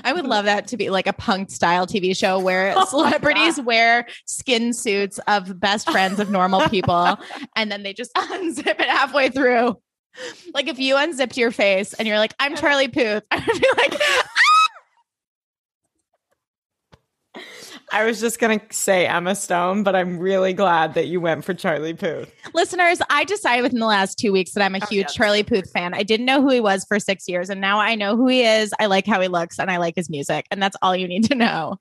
I 0.03 0.13
would 0.13 0.25
love 0.25 0.45
that 0.45 0.67
to 0.67 0.77
be 0.77 0.89
like 0.89 1.07
a 1.07 1.13
punk 1.13 1.51
style 1.51 1.85
TV 1.87 2.15
show 2.15 2.39
where 2.39 2.73
Oh 2.77 2.85
celebrities 2.85 3.59
wear 3.59 4.07
skin 4.25 4.73
suits 4.73 5.19
of 5.27 5.59
best 5.59 5.89
friends 5.89 6.19
of 6.19 6.29
normal 6.29 6.67
people 6.69 7.17
and 7.55 7.71
then 7.71 7.83
they 7.83 7.93
just 7.93 8.13
unzip 8.15 8.67
it 8.67 8.81
halfway 8.81 9.29
through. 9.29 9.77
like 10.53 10.67
if 10.67 10.79
you 10.79 10.97
unzipped 10.97 11.37
your 11.37 11.51
face 11.51 11.93
and 11.93 12.07
you're 12.07 12.17
like, 12.17 12.33
I'm 12.39 12.55
Charlie 12.55 12.87
Puth, 12.87 13.23
I 13.31 13.37
would 13.37 13.61
be 13.61 13.67
like, 13.77 14.01
I 17.91 18.03
was 18.05 18.19
just 18.19 18.39
gonna 18.39 18.59
say 18.69 19.07
Emma 19.07 19.33
Stone, 19.35 19.83
but 19.83 19.95
I'm 19.95 20.19
really 20.19 20.51
glad 20.53 20.93
that 20.95 21.07
you 21.07 21.21
went 21.21 21.45
for 21.45 21.53
Charlie 21.53 21.93
Puth. 21.93 22.33
listeners, 22.53 22.99
I 23.09 23.23
decided 23.23 23.61
within 23.63 23.79
the 23.79 23.85
last 23.85 24.17
two 24.19 24.31
weeks 24.33 24.51
that 24.51 24.63
I'm 24.63 24.75
a 24.75 24.85
huge 24.85 25.05
yes. 25.05 25.13
Charlie 25.13 25.43
Puth 25.43 25.71
fan. 25.71 25.93
I 25.93 26.03
didn't 26.03 26.25
know 26.25 26.41
who 26.41 26.49
he 26.49 26.59
was 26.59 26.83
for 26.85 26.99
six 26.99 27.27
years, 27.29 27.49
and 27.49 27.61
now 27.61 27.79
I 27.79 27.95
know 27.95 28.17
who 28.17 28.27
he 28.27 28.43
is. 28.43 28.73
I 28.79 28.87
like 28.87 29.05
how 29.07 29.21
he 29.21 29.27
looks, 29.29 29.57
and 29.57 29.71
I 29.71 29.77
like 29.77 29.95
his 29.95 30.09
music, 30.09 30.45
and 30.51 30.61
that's 30.61 30.75
all 30.81 30.95
you 30.95 31.07
need 31.07 31.23
to 31.25 31.35
know. 31.35 31.79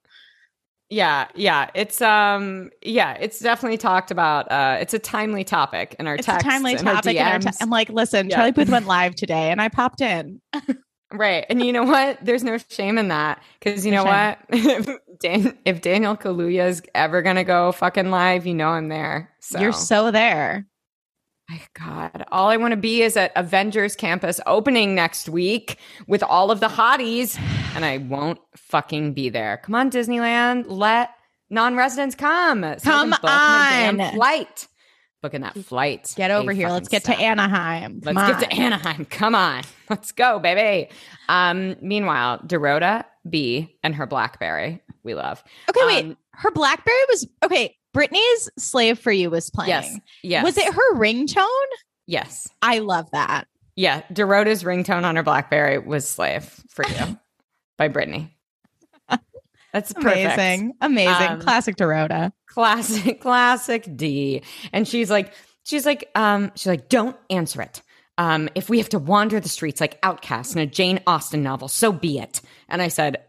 Yeah, 0.88 1.26
yeah. 1.34 1.68
It's 1.74 2.00
um 2.00 2.70
yeah, 2.82 3.14
it's 3.14 3.40
definitely 3.40 3.76
talked 3.78 4.12
about. 4.12 4.48
Uh 4.52 4.76
it's 4.80 4.94
a 4.94 5.00
timely 5.00 5.42
topic 5.42 5.96
in 5.98 6.06
our 6.06 6.14
It's 6.14 6.28
a 6.28 6.30
texts 6.30 6.48
timely 6.48 6.74
and 6.76 6.86
our 6.88 6.94
topic. 6.94 7.16
in 7.16 7.26
our 7.26 7.38
te- 7.40 7.50
I'm 7.60 7.70
like, 7.70 7.88
listen, 7.88 8.30
Yeah. 8.30 8.36
Charlie 8.36 8.52
Puth 8.52 8.68
went 8.68 8.86
live 8.86 9.16
today, 9.16 9.50
and 9.50 9.60
I 9.60 9.68
popped 9.68 10.00
in. 10.00 10.40
Right. 11.12 11.46
And 11.48 11.64
you 11.64 11.72
know 11.72 11.84
what? 11.84 12.18
There's 12.24 12.42
no 12.44 12.58
shame 12.68 12.98
in 12.98 13.08
that. 13.08 13.42
Cause 13.60 13.86
you 13.86 13.92
No 13.92 14.04
know 14.04 14.04
what? 14.10 14.38
if, 14.50 14.86
Dan- 15.20 15.56
if 15.64 15.80
Daniel 15.80 16.16
Kaluuya 16.16 16.68
is 16.68 16.82
ever 16.94 17.22
going 17.22 17.36
to 17.36 17.44
go 17.44 17.72
fucking 17.72 18.10
live, 18.10 18.46
you 18.46 18.54
know 18.54 18.70
I'm 18.70 18.88
there. 18.88 19.30
So, 19.40 19.60
You're 19.60 19.72
so 19.72 20.10
there. 20.10 20.66
my 21.48 21.60
God, 21.78 22.24
all 22.32 22.48
I 22.48 22.56
want 22.56 22.72
to 22.72 22.76
be 22.76 23.02
is 23.02 23.16
at 23.16 23.30
Avengers 23.36 23.94
Campus 23.94 24.40
opening 24.46 24.94
next 24.96 25.28
week 25.28 25.78
with 26.08 26.22
all 26.24 26.50
of 26.50 26.58
the 26.58 26.66
hotties, 26.68 27.38
and 27.76 27.84
I 27.84 27.98
won't 27.98 28.40
fucking 28.56 29.12
be 29.14 29.28
there. 29.28 29.58
Come 29.62 29.76
on, 29.76 29.90
Disneyland. 29.92 30.64
Let 30.66 31.10
non 31.50 31.76
residents 31.76 32.16
come. 32.16 32.62
So 32.78 32.90
Come 32.90 33.10
book 33.10 33.22
my 33.22 33.68
damn 33.70 34.00
on. 34.00 34.14
Flight. 34.14 34.66
Booking 35.26 35.40
that 35.40 35.56
flight. 35.64 36.12
Get 36.16 36.30
over 36.30 36.52
here. 36.52 36.68
Let's 36.68 36.88
get 36.88 37.02
to. 37.04 37.16
Anaheim. 37.18 38.00
Come 38.00 38.14
Let's 38.14 38.34
on. 38.34 38.40
get 38.40 38.50
to 38.50 38.56
Anaheim. 38.56 39.04
Come 39.10 39.34
on. 39.34 39.62
Let's 39.90 40.12
go, 40.12 40.38
baby. 40.38 40.88
Um, 41.28 41.74
meanwhile, 41.80 42.38
Dorota 42.38 43.04
B 43.28 43.76
and 43.82 43.92
her 43.96 44.06
Blackberry, 44.06 44.82
we 45.02 45.14
love. 45.14 45.42
Okay, 45.68 45.80
wait. 45.86 46.04
Um, 46.04 46.16
Her 46.30 46.52
Blackberry 46.52 46.96
was 47.08 47.26
okay. 47.44 47.76
Britney's 47.96 48.50
"Slave 48.56 48.98
for 49.00 49.10
You" 49.10 49.30
was 49.30 49.50
playing. 49.50 49.70
yes. 49.70 49.98
Yes. 50.22 50.44
Was 50.44 50.58
it 50.58 50.72
her 50.72 50.94
ringtone? 50.94 51.46
Yes. 52.06 52.48
I 52.62 52.78
love 52.78 53.10
that. 53.10 53.48
Yeah. 53.74 54.02
Dorota's 54.12 54.62
ringtone 54.62 55.02
on 55.04 55.16
her 55.16 55.24
Blackberry 55.24 55.78
was 55.78 56.08
Slave 56.08 56.44
for 56.68 56.86
You 56.86 57.18
by 57.78 57.88
Britney. 57.88 58.30
That's 59.72 59.92
perfect. 59.92 60.34
Amazing, 60.38 60.72
amazing, 60.80 61.26
Um, 61.28 61.40
classic 61.40 61.76
Dorota. 61.76 62.32
Classic, 62.46 63.20
classic 63.20 63.96
D. 63.96 64.42
And 64.72 64.86
she's 64.86 65.10
like, 65.10 65.32
she's 65.64 65.86
like, 65.86 66.10
um, 66.14 66.52
she's 66.54 66.66
like, 66.66 66.88
don't 66.88 67.16
answer 67.30 67.62
it. 67.62 67.82
Um, 68.18 68.48
if 68.54 68.70
we 68.70 68.78
have 68.78 68.88
to 68.90 68.98
wander 68.98 69.40
the 69.40 69.48
streets 69.48 69.80
like 69.80 69.98
outcasts 70.02 70.54
in 70.54 70.60
a 70.60 70.66
Jane 70.66 71.00
Austen 71.06 71.42
novel, 71.42 71.68
so 71.68 71.92
be 71.92 72.18
it. 72.18 72.40
And 72.68 72.80
I 72.80 72.88
said, 72.88 73.22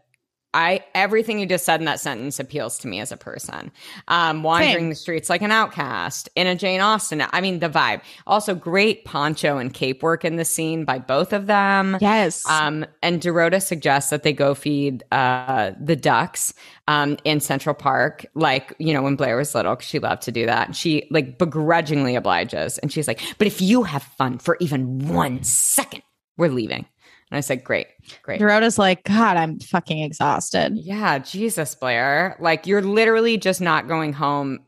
I 0.54 0.82
everything 0.94 1.38
you 1.38 1.46
just 1.46 1.64
said 1.66 1.80
in 1.80 1.86
that 1.86 2.00
sentence 2.00 2.40
appeals 2.40 2.78
to 2.78 2.88
me 2.88 3.00
as 3.00 3.12
a 3.12 3.16
person. 3.16 3.70
Um, 4.08 4.42
wandering 4.42 4.76
Same. 4.76 4.88
the 4.88 4.94
streets 4.94 5.28
like 5.28 5.42
an 5.42 5.52
outcast 5.52 6.28
in 6.34 6.46
a 6.46 6.54
Jane 6.54 6.80
Austen. 6.80 7.22
I 7.32 7.40
mean, 7.40 7.58
the 7.58 7.68
vibe. 7.68 8.00
Also, 8.26 8.54
great 8.54 9.04
poncho 9.04 9.58
and 9.58 9.72
cape 9.74 10.02
work 10.02 10.24
in 10.24 10.36
the 10.36 10.44
scene 10.44 10.84
by 10.84 10.98
both 10.98 11.32
of 11.32 11.46
them. 11.46 11.98
Yes. 12.00 12.48
Um, 12.48 12.86
and 13.02 13.20
Dorota 13.20 13.62
suggests 13.62 14.10
that 14.10 14.22
they 14.22 14.32
go 14.32 14.54
feed 14.54 15.04
uh, 15.12 15.72
the 15.78 15.96
ducks 15.96 16.54
um, 16.86 17.18
in 17.24 17.40
Central 17.40 17.74
Park, 17.74 18.24
like, 18.34 18.74
you 18.78 18.94
know, 18.94 19.02
when 19.02 19.16
Blair 19.16 19.36
was 19.36 19.54
little, 19.54 19.76
'cause 19.76 19.84
she 19.86 19.98
loved 19.98 20.22
to 20.22 20.32
do 20.32 20.46
that. 20.46 20.68
And 20.68 20.76
she, 20.76 21.06
like, 21.10 21.36
begrudgingly 21.38 22.16
obliges. 22.16 22.78
And 22.78 22.90
she's 22.90 23.06
like, 23.06 23.20
but 23.36 23.46
if 23.46 23.60
you 23.60 23.82
have 23.82 24.02
fun 24.02 24.38
for 24.38 24.56
even 24.60 25.06
one 25.08 25.42
second, 25.42 26.02
we're 26.38 26.48
leaving. 26.48 26.86
And 27.30 27.36
I 27.36 27.40
said, 27.40 27.62
great, 27.64 27.86
great. 28.22 28.40
Dorota's 28.40 28.78
like, 28.78 29.04
God, 29.04 29.36
I'm 29.36 29.58
fucking 29.60 29.98
exhausted. 30.00 30.72
Yeah, 30.76 31.18
Jesus, 31.18 31.74
Blair. 31.74 32.36
Like, 32.40 32.66
you're 32.66 32.80
literally 32.82 33.36
just 33.36 33.60
not 33.60 33.86
going 33.86 34.12
home 34.14 34.60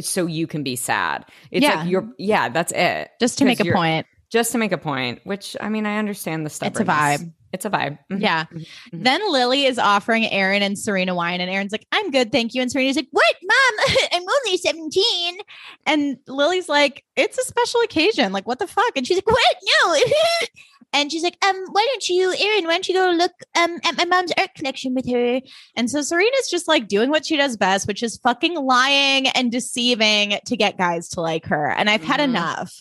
so 0.00 0.26
you 0.26 0.46
can 0.46 0.62
be 0.62 0.76
sad. 0.76 1.24
It's 1.50 1.62
Yeah. 1.62 1.76
like 1.82 1.88
you're, 1.88 2.08
yeah, 2.18 2.48
that's 2.48 2.72
it. 2.72 3.10
Just 3.20 3.38
to 3.38 3.44
make 3.44 3.60
a 3.60 3.72
point. 3.72 4.06
Just 4.30 4.52
to 4.52 4.58
make 4.58 4.70
a 4.72 4.78
point, 4.78 5.20
which 5.24 5.56
I 5.60 5.68
mean, 5.68 5.86
I 5.86 5.98
understand 5.98 6.46
the 6.46 6.50
stuff. 6.50 6.68
It's 6.68 6.80
a 6.80 6.84
vibe. 6.84 7.32
It's 7.52 7.64
a 7.64 7.70
vibe. 7.70 7.98
Mhm. 8.12 8.20
Yeah. 8.22 8.44
mhm. 8.52 8.64
Then 8.92 9.20
Lily 9.32 9.64
is 9.64 9.76
offering 9.76 10.24
Aaron 10.30 10.62
and 10.62 10.78
Serena 10.78 11.16
wine, 11.16 11.40
and 11.40 11.50
Aaron's 11.50 11.72
like, 11.72 11.84
I'm 11.90 12.12
good, 12.12 12.30
thank 12.30 12.54
you. 12.54 12.62
And 12.62 12.70
Serena's 12.70 12.94
like, 12.94 13.08
What, 13.10 13.34
mom? 13.42 13.96
I'm 14.12 14.22
only 14.22 14.56
17. 14.56 15.38
And 15.86 16.16
Lily's 16.28 16.68
like, 16.68 17.04
It's 17.16 17.38
a 17.38 17.44
special 17.44 17.80
occasion. 17.80 18.32
Like, 18.32 18.46
what 18.46 18.60
the 18.60 18.68
fuck? 18.68 18.92
And 18.96 19.04
she's 19.06 19.16
like, 19.16 19.26
What? 19.26 19.56
No. 19.84 19.96
and 20.92 21.10
she's 21.10 21.22
like, 21.22 21.36
Um, 21.44 21.56
why 21.72 21.86
don't 21.90 22.08
you, 22.08 22.32
Aaron, 22.38 22.64
why 22.64 22.72
don't 22.72 22.88
you 22.88 22.94
go 22.94 23.10
look 23.10 23.32
um 23.56 23.78
at 23.84 23.96
my 23.96 24.04
mom's 24.04 24.32
art 24.38 24.50
collection 24.54 24.94
with 24.94 25.08
her? 25.10 25.40
And 25.76 25.90
so 25.90 26.02
Serena's 26.02 26.48
just 26.50 26.68
like 26.68 26.88
doing 26.88 27.10
what 27.10 27.26
she 27.26 27.36
does 27.36 27.56
best, 27.56 27.86
which 27.86 28.02
is 28.02 28.16
fucking 28.18 28.54
lying 28.56 29.28
and 29.28 29.50
deceiving 29.52 30.38
to 30.46 30.56
get 30.56 30.76
guys 30.78 31.08
to 31.10 31.20
like 31.20 31.46
her. 31.46 31.70
And 31.70 31.88
I've 31.90 32.04
had 32.04 32.20
Mhm. 32.20 32.24
enough. 32.24 32.74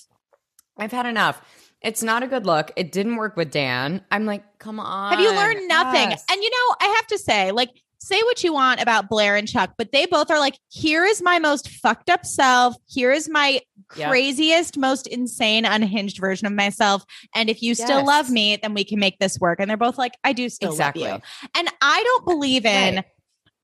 I've 0.78 0.92
had 0.92 1.06
enough. 1.06 1.42
It's 1.82 2.04
not 2.04 2.24
a 2.24 2.28
good 2.28 2.46
look. 2.46 2.72
It 2.76 2.92
didn't 2.92 3.16
work 3.16 3.38
with 3.38 3.52
Dan. 3.52 4.04
I'm 4.12 4.26
like, 4.26 4.44
come 4.60 4.80
on. 4.80 5.12
Have 5.12 5.22
you 5.22 5.34
learned 5.34 5.68
nothing? 5.68 6.10
Yes. 6.12 6.26
And 6.30 6.42
you 6.42 6.50
know, 6.50 6.76
I 6.82 6.94
have 6.96 7.08
to 7.08 7.18
say, 7.18 7.52
like, 7.52 7.70
say 8.02 8.22
what 8.24 8.44
you 8.44 8.54
want 8.54 8.82
about 8.82 9.10
Blair 9.10 9.36
and 9.36 9.48
Chuck, 9.48 9.74
but 9.78 9.92
they 9.92 10.06
both 10.06 10.30
are 10.32 10.40
like, 10.40 10.58
here 10.70 11.04
is 11.06 11.22
my 11.22 11.40
most 11.40 11.70
fucked 11.70 12.10
up 12.10 12.26
self. 12.26 12.76
Here 12.88 13.12
is 13.12 13.30
my 13.30 13.62
Craziest, 13.90 14.78
most 14.78 15.08
insane, 15.08 15.66
unhinged 15.66 16.20
version 16.20 16.48
of 16.48 16.54
myself. 16.54 17.06
And 17.36 17.50
if 17.50 17.62
you 17.62 17.76
still 17.76 18.06
love 18.06 18.30
me, 18.30 18.58
then 18.62 18.74
we 18.74 18.84
can 18.84 19.00
make 19.00 19.20
this 19.20 19.40
work. 19.40 19.60
And 19.60 19.70
they're 19.70 19.78
both 19.78 19.98
like, 19.98 20.14
I 20.24 20.34
do 20.34 20.50
still 20.50 20.72
exactly. 20.72 21.04
love 21.04 21.22
you. 21.44 21.50
And 21.56 21.70
I 21.82 22.04
don't 22.04 22.26
believe 22.26 22.66
in. 22.66 22.96
Right. 22.96 23.06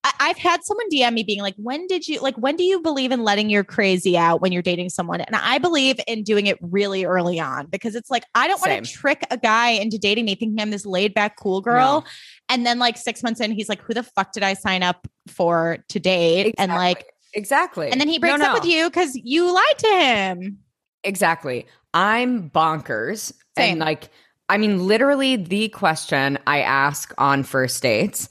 I- 0.04 0.14
I've 0.20 0.38
had 0.38 0.64
someone 0.64 0.88
DM 0.92 1.14
me 1.14 1.24
being 1.24 1.42
like, 1.42 1.56
when 1.58 1.88
did 1.88 2.08
you 2.08 2.20
like 2.22 2.36
when 2.36 2.56
do 2.56 2.64
you 2.64 2.80
believe 2.80 3.12
in 3.12 3.24
letting 3.24 3.50
your 3.50 3.64
crazy 3.64 4.16
out 4.16 4.40
when 4.40 4.52
you're 4.52 4.62
dating 4.62 4.90
someone? 4.90 5.20
And 5.20 5.36
I 5.36 5.58
believe 5.58 6.00
in 6.08 6.22
doing 6.22 6.46
it 6.46 6.60
really 6.62 7.06
early 7.06 7.40
on 7.40 7.66
because 7.66 7.96
it's 7.96 8.12
like 8.12 8.24
I 8.36 8.48
don't 8.48 8.62
want 8.62 8.86
to 8.86 8.92
trick 8.92 9.26
a 9.32 9.38
guy 9.38 9.70
into 9.70 9.98
dating 9.98 10.26
me 10.26 10.36
thinking 10.36 10.62
I'm 10.62 10.70
this 10.70 10.86
laid 10.86 11.16
back 11.16 11.38
cool 11.38 11.60
girl. 11.60 12.06
And 12.50 12.68
then 12.68 12.78
like 12.78 12.98
six 12.98 13.24
months 13.24 13.42
in, 13.42 13.52
he's 13.52 13.68
like, 13.68 13.82
Who 13.82 13.96
the 13.96 14.04
fuck 14.04 14.32
did 14.32 14.44
I 14.44 14.54
sign 14.54 14.84
up 14.84 15.08
for 15.28 15.80
to 15.90 16.00
date? 16.00 16.54
And 16.60 16.72
like 16.72 17.04
exactly. 17.36 17.92
and 17.92 18.02
then 18.02 18.08
he 18.08 18.18
No, 18.18 18.20
breaks 18.20 18.42
up 18.42 18.54
with 18.54 18.66
you 18.66 18.90
because 18.90 19.16
you 19.16 19.54
lied 19.54 19.78
to 19.80 19.88
him. 19.88 20.60
Exactly. 21.04 21.66
I'm 21.94 22.50
bonkers. 22.50 23.32
Same. 23.58 23.72
And 23.74 23.80
like, 23.80 24.10
I 24.50 24.58
mean, 24.58 24.88
literally 24.88 25.36
the 25.36 25.70
question 25.70 26.38
I 26.48 26.62
ask 26.62 27.14
on 27.18 27.44
first 27.44 27.82
dates 27.82 28.28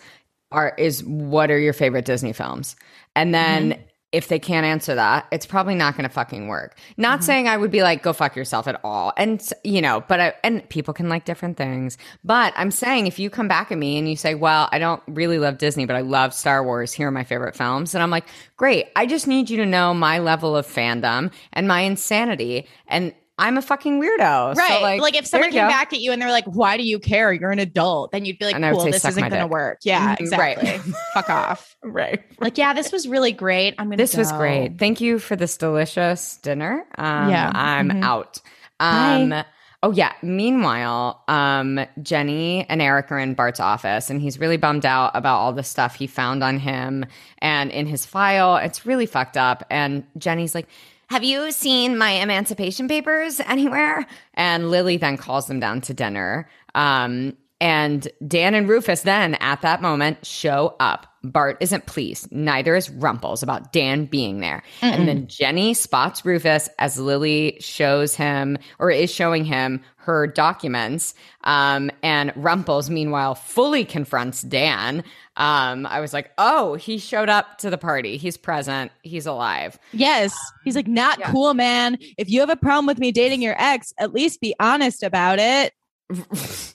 are 0.53 0.75
is 0.79 1.03
what 1.05 1.51
are 1.51 1.59
your 1.59 1.73
favorite 1.73 2.05
Disney 2.05 2.33
films? 2.33 2.77
And 3.17 3.35
then 3.35 3.73
Mm-hmm. 3.73 3.83
If 4.15 4.29
they 4.29 4.39
can't 4.39 4.65
answer 4.65 4.95
that, 4.95 5.27
it's 5.33 5.45
probably 5.45 5.75
not 5.75 5.97
going 5.97 6.09
to 6.09 6.15
fucking 6.15 6.47
work. 6.47 6.79
Not 6.97 7.19
Mm-hmm. 7.19 7.25
saying 7.27 7.49
I 7.49 7.57
would 7.57 7.71
be 7.73 7.83
like, 7.83 8.03
go 8.03 8.13
fuck 8.13 8.37
yourself 8.37 8.69
at 8.69 8.81
all. 8.85 9.13
And, 9.17 9.43
you 9.65 9.83
know, 9.83 10.05
but 10.07 10.21
I, 10.21 10.35
and 10.45 10.67
people 10.69 10.95
can 10.95 11.09
like 11.09 11.25
different 11.25 11.57
things. 11.57 11.99
But 12.23 12.53
I'm 12.57 12.71
saying 12.71 13.09
if 13.09 13.19
you 13.19 13.29
come 13.29 13.49
back 13.49 13.73
at 13.73 13.79
me 13.79 13.99
and 13.99 14.09
you 14.09 14.17
say, 14.17 14.35
well, 14.35 14.69
I 14.71 14.79
don't 14.79 15.03
really 15.09 15.39
love 15.39 15.59
Disney, 15.59 15.85
but 15.85 15.97
I 15.97 16.01
love 16.03 16.33
Star 16.33 16.65
Wars. 16.65 16.93
Here 16.93 17.09
are 17.09 17.11
my 17.11 17.25
favorite 17.25 17.57
films. 17.57 17.95
And 17.95 18.03
I'm 18.03 18.11
like, 18.11 18.27
great. 18.57 18.87
I 18.95 19.07
just 19.07 19.27
need 19.27 19.51
you 19.51 19.57
to 19.59 19.67
know 19.67 19.93
my 19.93 20.21
level 20.21 20.57
of 20.57 20.67
fandom 20.67 21.33
and 21.53 21.67
my 21.67 21.81
insanity. 21.81 22.69
And 22.87 23.13
I'm 23.37 23.59
a 23.59 23.63
fucking 23.63 24.01
weirdo. 24.01 24.55
So, 24.55 24.61
Right. 24.63 25.01
like, 25.01 25.17
if 25.17 25.27
someone 25.27 25.51
came 25.51 25.65
go. 25.65 25.69
back 25.69 25.93
at 25.93 26.01
you 26.01 26.13
and 26.13 26.23
they're 26.23 26.31
like, 26.31 26.45
Why 26.45 26.77
do 26.77 26.85
you 26.85 27.01
care? 27.01 27.33
You're 27.33 27.51
an 27.51 27.59
adult, 27.59 28.13
then 28.13 28.25
you'd 28.25 28.39
be 28.39 28.45
like, 28.45 28.55
Cool, 28.57 28.81
say, 28.81 28.91
this 28.93 29.05
isn't 29.05 29.29
gonna 29.29 29.49
work. 29.49 29.79
Yeah, 29.83 30.15
Mhm, 30.17 30.39
right. 30.39 30.57
exactly. 30.59 30.93
Fuck 31.15 31.31
off. 31.31 31.77
Right. 31.83 32.23
Like, 32.39 32.57
yeah, 32.59 32.73
this 32.75 32.93
was 32.93 33.09
really 33.09 33.33
great. 33.33 33.75
I'm 33.79 33.87
gonna 33.87 33.97
This 33.97 34.17
was 34.17 34.31
great. 34.33 34.79
Thank 34.79 35.01
you 35.01 35.19
for 35.19 35.35
this 35.35 35.57
delicious 35.57 36.37
dinner. 36.39 36.85
Um, 36.97 37.29
Yeah. 37.31 37.51
I'm 37.53 37.91
Mhm. 37.91 38.03
out. 38.05 38.41
Um, 38.79 39.31
Bye. 39.31 39.45
oh 39.83 39.91
yeah. 39.91 40.13
Meanwhile, 40.23 41.23
um, 41.27 41.81
Jenny 42.03 42.67
and 42.69 42.81
Eric 42.81 43.11
are 43.11 43.19
in 43.19 43.35
Bart's 43.35 43.59
office, 43.61 44.11
and 44.11 44.21
he's 44.21 44.39
really 44.39 44.59
bummed 44.59 44.87
out 44.87 45.11
about 45.15 45.39
all 45.39 45.53
the 45.53 45.63
stuff 45.65 45.97
he 45.97 46.07
found 46.07 46.45
on 46.45 46.59
him 46.61 47.05
and 47.39 47.73
in 47.73 47.87
his 47.87 48.07
file. 48.07 48.57
It's 48.59 48.87
really 48.87 49.07
fucked 49.07 49.37
up. 49.37 49.65
And 49.71 50.05
Jenny's 50.19 50.55
like. 50.55 50.69
Have 51.09 51.25
you 51.25 51.53
seen 51.53 51.97
my 51.99 52.11
emancipation 52.11 52.89
papers 52.89 53.41
anywhere? 53.41 54.07
And 54.35 54.71
Lily 54.71 54.97
then 54.97 55.17
calls 55.17 55.47
them 55.47 55.61
down 55.61 55.81
to 55.83 55.95
dinner. 55.95 56.49
Um, 56.75 57.37
and 57.61 58.09
Dan 58.27 58.55
and 58.55 58.69
Rufus 58.69 59.03
then 59.03 59.35
at 59.37 59.63
that 59.63 59.81
moment 59.81 60.25
show 60.27 60.77
up. 60.81 61.14
Bart 61.25 61.57
isn't 61.61 61.87
pleased. 61.87 62.31
Neither 62.31 62.77
is 62.77 62.91
Rumples 62.91 63.43
about 63.43 63.73
Dan 63.73 64.05
being 64.05 64.41
there. 64.41 64.63
And 64.83 65.09
then 65.09 65.27
Jenny 65.27 65.75
spots 65.75 66.25
Rufus 66.25 66.69
as 66.79 66.99
Lily 66.99 67.57
shows 67.61 68.15
him 68.15 68.59
or 68.79 68.91
is 68.91 69.11
showing 69.11 69.45
him 69.45 69.83
her 69.97 70.27
documents. 70.27 71.15
Um, 71.45 71.91
and 72.03 72.33
Rumples, 72.37 72.91
meanwhile, 72.91 73.35
fully 73.35 73.85
confronts 73.85 74.43
Dan. 74.43 75.03
Um, 75.37 75.87
I 75.87 76.01
was 76.01 76.13
like, 76.13 76.31
oh, 76.37 76.75
he 76.75 76.99
showed 76.99 77.31
up 77.31 77.59
to 77.59 77.71
the 77.71 77.79
party. 77.79 78.19
He's 78.19 78.37
present. 78.37 78.93
He's 79.03 79.27
alive. 79.27 79.79
Yes. 79.93 80.37
He's 80.63 80.77
like, 80.77 80.87
not 80.87 81.19
yeah. 81.19 81.31
cool, 81.31 81.55
man. 81.55 81.99
If 82.19 82.31
you 82.31 82.41
have 82.41 82.51
a 82.51 82.57
problem 82.57 82.87
with 82.87 82.99
me 82.99 83.13
dating 83.13 83.41
your 83.41 83.57
ex, 83.59 83.95
at 83.99 84.13
least 84.13 84.41
be 84.41 84.55
honest 84.61 85.03
about 85.03 85.39
it. 85.39 85.73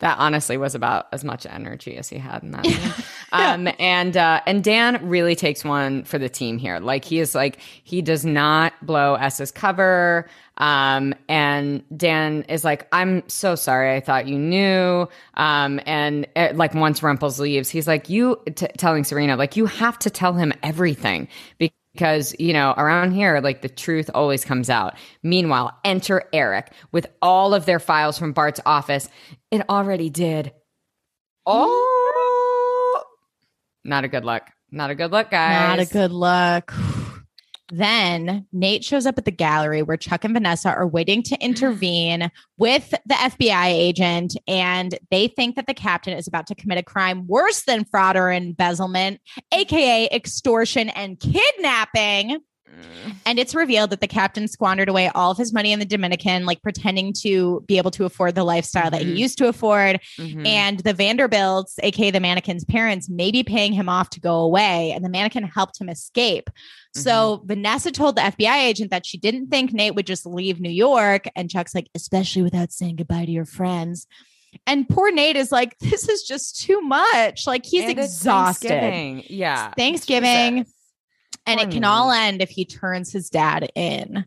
that 0.00 0.18
honestly 0.18 0.56
was 0.56 0.74
about 0.74 1.06
as 1.12 1.24
much 1.24 1.46
energy 1.46 1.96
as 1.96 2.08
he 2.08 2.18
had 2.18 2.42
in 2.42 2.52
that. 2.52 2.66
scene. 2.66 3.04
Um, 3.30 3.68
and 3.78 4.16
uh, 4.16 4.40
and 4.46 4.64
Dan 4.64 5.06
really 5.06 5.36
takes 5.36 5.62
one 5.62 6.04
for 6.04 6.18
the 6.18 6.30
team 6.30 6.56
here. 6.56 6.78
Like 6.80 7.04
he 7.04 7.18
is 7.18 7.34
like 7.34 7.58
he 7.84 8.00
does 8.00 8.24
not 8.24 8.72
blow 8.80 9.16
S's 9.16 9.50
cover. 9.50 10.26
Um, 10.56 11.14
and 11.28 11.82
Dan 11.96 12.42
is 12.48 12.64
like, 12.64 12.88
I'm 12.92 13.22
so 13.28 13.54
sorry. 13.54 13.94
I 13.94 14.00
thought 14.00 14.26
you 14.26 14.38
knew. 14.38 15.08
Um, 15.34 15.80
and 15.86 16.26
uh, 16.36 16.48
like 16.54 16.74
once 16.74 17.02
Rumples 17.02 17.38
leaves, 17.38 17.70
he's 17.70 17.86
like, 17.86 18.08
you 18.08 18.40
t- 18.54 18.66
telling 18.78 19.04
Serena, 19.04 19.36
like 19.36 19.56
you 19.56 19.66
have 19.66 19.98
to 20.00 20.10
tell 20.10 20.32
him 20.32 20.52
everything 20.62 21.28
because 21.58 21.77
you 22.38 22.52
know 22.52 22.74
around 22.76 23.12
here 23.12 23.40
like 23.40 23.62
the 23.62 23.68
truth 23.68 24.10
always 24.14 24.44
comes 24.44 24.70
out. 24.70 24.94
Meanwhile 25.22 25.78
enter 25.84 26.22
eric 26.32 26.72
with 26.92 27.06
all 27.20 27.54
of 27.54 27.66
their 27.66 27.80
files 27.80 28.18
from 28.18 28.32
bart's 28.32 28.60
office. 28.64 29.08
It 29.50 29.68
already 29.68 30.10
did. 30.10 30.52
Oh 31.46 33.04
not 33.84 34.04
a 34.04 34.08
good 34.08 34.24
look 34.24 34.42
not 34.70 34.90
a 34.90 34.94
good 34.94 35.10
look 35.10 35.30
guys. 35.30 35.78
Not 35.78 35.78
a 35.78 35.90
good 35.90 36.12
look. 36.12 36.72
Then 37.70 38.46
Nate 38.52 38.84
shows 38.84 39.06
up 39.06 39.18
at 39.18 39.24
the 39.24 39.30
gallery 39.30 39.82
where 39.82 39.96
Chuck 39.96 40.24
and 40.24 40.34
Vanessa 40.34 40.70
are 40.70 40.86
waiting 40.86 41.22
to 41.24 41.36
intervene 41.40 42.30
with 42.56 42.90
the 42.90 43.14
FBI 43.14 43.66
agent, 43.66 44.36
and 44.46 44.98
they 45.10 45.28
think 45.28 45.56
that 45.56 45.66
the 45.66 45.74
captain 45.74 46.16
is 46.16 46.26
about 46.26 46.46
to 46.48 46.54
commit 46.54 46.78
a 46.78 46.82
crime 46.82 47.26
worse 47.26 47.62
than 47.62 47.84
fraud 47.84 48.16
or 48.16 48.32
embezzlement, 48.32 49.20
aka 49.52 50.08
extortion 50.10 50.88
and 50.90 51.20
kidnapping. 51.20 52.38
And 53.26 53.38
it's 53.38 53.54
revealed 53.54 53.90
that 53.90 54.00
the 54.00 54.06
captain 54.06 54.48
squandered 54.48 54.88
away 54.88 55.10
all 55.14 55.30
of 55.30 55.38
his 55.38 55.52
money 55.52 55.72
in 55.72 55.78
the 55.78 55.84
Dominican, 55.84 56.46
like 56.46 56.62
pretending 56.62 57.12
to 57.20 57.62
be 57.66 57.78
able 57.78 57.90
to 57.92 58.04
afford 58.04 58.34
the 58.34 58.44
lifestyle 58.44 58.90
that 58.90 59.02
he 59.02 59.12
Mhm. 59.14 59.18
used 59.18 59.38
to 59.38 59.48
afford. 59.48 60.00
Mhm. 60.18 60.46
And 60.46 60.80
the 60.80 60.92
Vanderbilts, 60.94 61.76
aka 61.82 62.10
the 62.10 62.20
mannequin's 62.20 62.64
parents, 62.64 63.08
may 63.08 63.30
be 63.30 63.42
paying 63.42 63.72
him 63.72 63.88
off 63.88 64.10
to 64.10 64.20
go 64.20 64.36
away. 64.40 64.92
And 64.92 65.04
the 65.04 65.08
mannequin 65.08 65.44
helped 65.44 65.80
him 65.80 65.88
escape. 65.88 66.50
So 66.94 67.42
Vanessa 67.44 67.92
told 67.92 68.16
the 68.16 68.22
FBI 68.24 68.58
agent 68.66 68.90
that 68.90 69.06
she 69.06 69.18
didn't 69.18 69.48
think 69.48 69.72
Nate 69.72 69.94
would 69.94 70.06
just 70.06 70.26
leave 70.26 70.58
New 70.60 70.70
York. 70.70 71.28
And 71.36 71.48
Chuck's 71.50 71.74
like, 71.74 71.88
especially 71.94 72.42
without 72.42 72.72
saying 72.72 72.96
goodbye 72.96 73.24
to 73.26 73.30
your 73.30 73.44
friends. 73.44 74.06
And 74.66 74.88
poor 74.88 75.12
Nate 75.12 75.36
is 75.36 75.52
like, 75.52 75.78
this 75.80 76.08
is 76.08 76.22
just 76.24 76.60
too 76.60 76.80
much. 76.80 77.46
Like 77.46 77.64
he's 77.64 77.84
And 77.84 77.98
exhausted. 77.98 78.68
Thanksgiving. 78.68 79.24
yeah 79.28 79.72
Thanksgiving. 79.76 80.56
Jesus. 80.64 80.74
And 81.46 81.60
it 81.60 81.70
can 81.70 81.84
all 81.84 82.10
hmm. 82.10 82.18
end 82.18 82.42
if 82.42 82.50
he 82.50 82.64
turns 82.64 83.12
his 83.12 83.30
dad 83.30 83.70
in. 83.74 84.24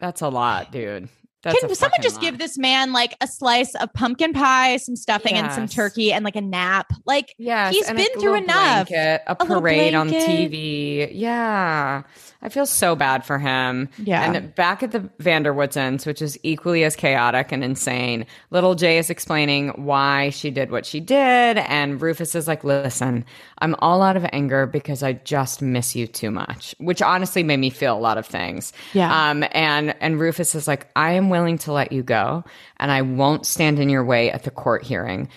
that's 0.00 0.20
a 0.20 0.28
lot 0.28 0.72
dude 0.72 1.08
that's 1.42 1.60
Can 1.60 1.74
someone 1.74 2.00
just 2.02 2.16
lot. 2.16 2.22
give 2.22 2.38
this 2.38 2.58
man 2.58 2.92
like 2.92 3.14
a 3.20 3.28
slice 3.28 3.74
of 3.76 3.92
pumpkin 3.92 4.32
pie, 4.32 4.76
some 4.78 4.96
stuffing, 4.96 5.34
and 5.34 5.52
some 5.52 5.68
turkey, 5.68 6.12
and 6.12 6.24
like 6.24 6.34
a 6.34 6.40
nap? 6.40 6.92
Like, 7.04 7.32
Yes, 7.38 7.74
he's 7.74 7.86
been 7.86 8.00
a 8.00 8.20
through 8.20 8.34
enough. 8.34 8.88
blanket, 8.88 9.22
a 9.26 9.36
A 9.38 9.46
parade 9.46 9.94
on. 9.94 10.08
TV. 10.08 11.10
Yeah, 11.12 12.02
I 12.40 12.48
feel 12.48 12.66
so 12.66 12.94
bad 12.94 13.24
for 13.24 13.38
him. 13.38 13.88
Yeah. 13.98 14.32
And 14.32 14.54
back 14.54 14.82
at 14.84 14.92
the 14.92 15.00
Vanderwoodsons, 15.20 16.06
which 16.06 16.22
is 16.22 16.38
equally 16.44 16.84
as 16.84 16.94
chaotic 16.94 17.50
and 17.50 17.64
insane, 17.64 18.26
little 18.50 18.76
Jay 18.76 18.98
is 18.98 19.10
explaining 19.10 19.70
why 19.70 20.30
she 20.30 20.50
did 20.50 20.70
what 20.70 20.86
she 20.86 21.00
did, 21.00 21.58
and 21.58 22.00
Rufus 22.00 22.36
is 22.36 22.46
like, 22.46 22.62
"Listen, 22.62 23.24
I'm 23.58 23.74
all 23.80 24.02
out 24.02 24.16
of 24.16 24.24
anger 24.32 24.66
because 24.66 25.02
I 25.02 25.14
just 25.14 25.62
miss 25.62 25.96
you 25.96 26.06
too 26.06 26.30
much," 26.30 26.76
which 26.78 27.02
honestly 27.02 27.42
made 27.42 27.58
me 27.58 27.70
feel 27.70 27.96
a 27.96 27.98
lot 27.98 28.18
of 28.18 28.26
things. 28.26 28.72
Yeah. 28.92 29.30
Um. 29.30 29.44
And 29.50 29.94
and 30.00 30.20
Rufus 30.20 30.54
is 30.54 30.68
like, 30.68 30.86
"I 30.94 31.12
am 31.12 31.30
willing 31.30 31.58
to 31.58 31.72
let 31.72 31.90
you 31.90 32.04
go, 32.04 32.44
and 32.76 32.92
I 32.92 33.02
won't 33.02 33.46
stand 33.46 33.80
in 33.80 33.88
your 33.88 34.04
way 34.04 34.30
at 34.30 34.44
the 34.44 34.50
court 34.52 34.84
hearing." 34.84 35.28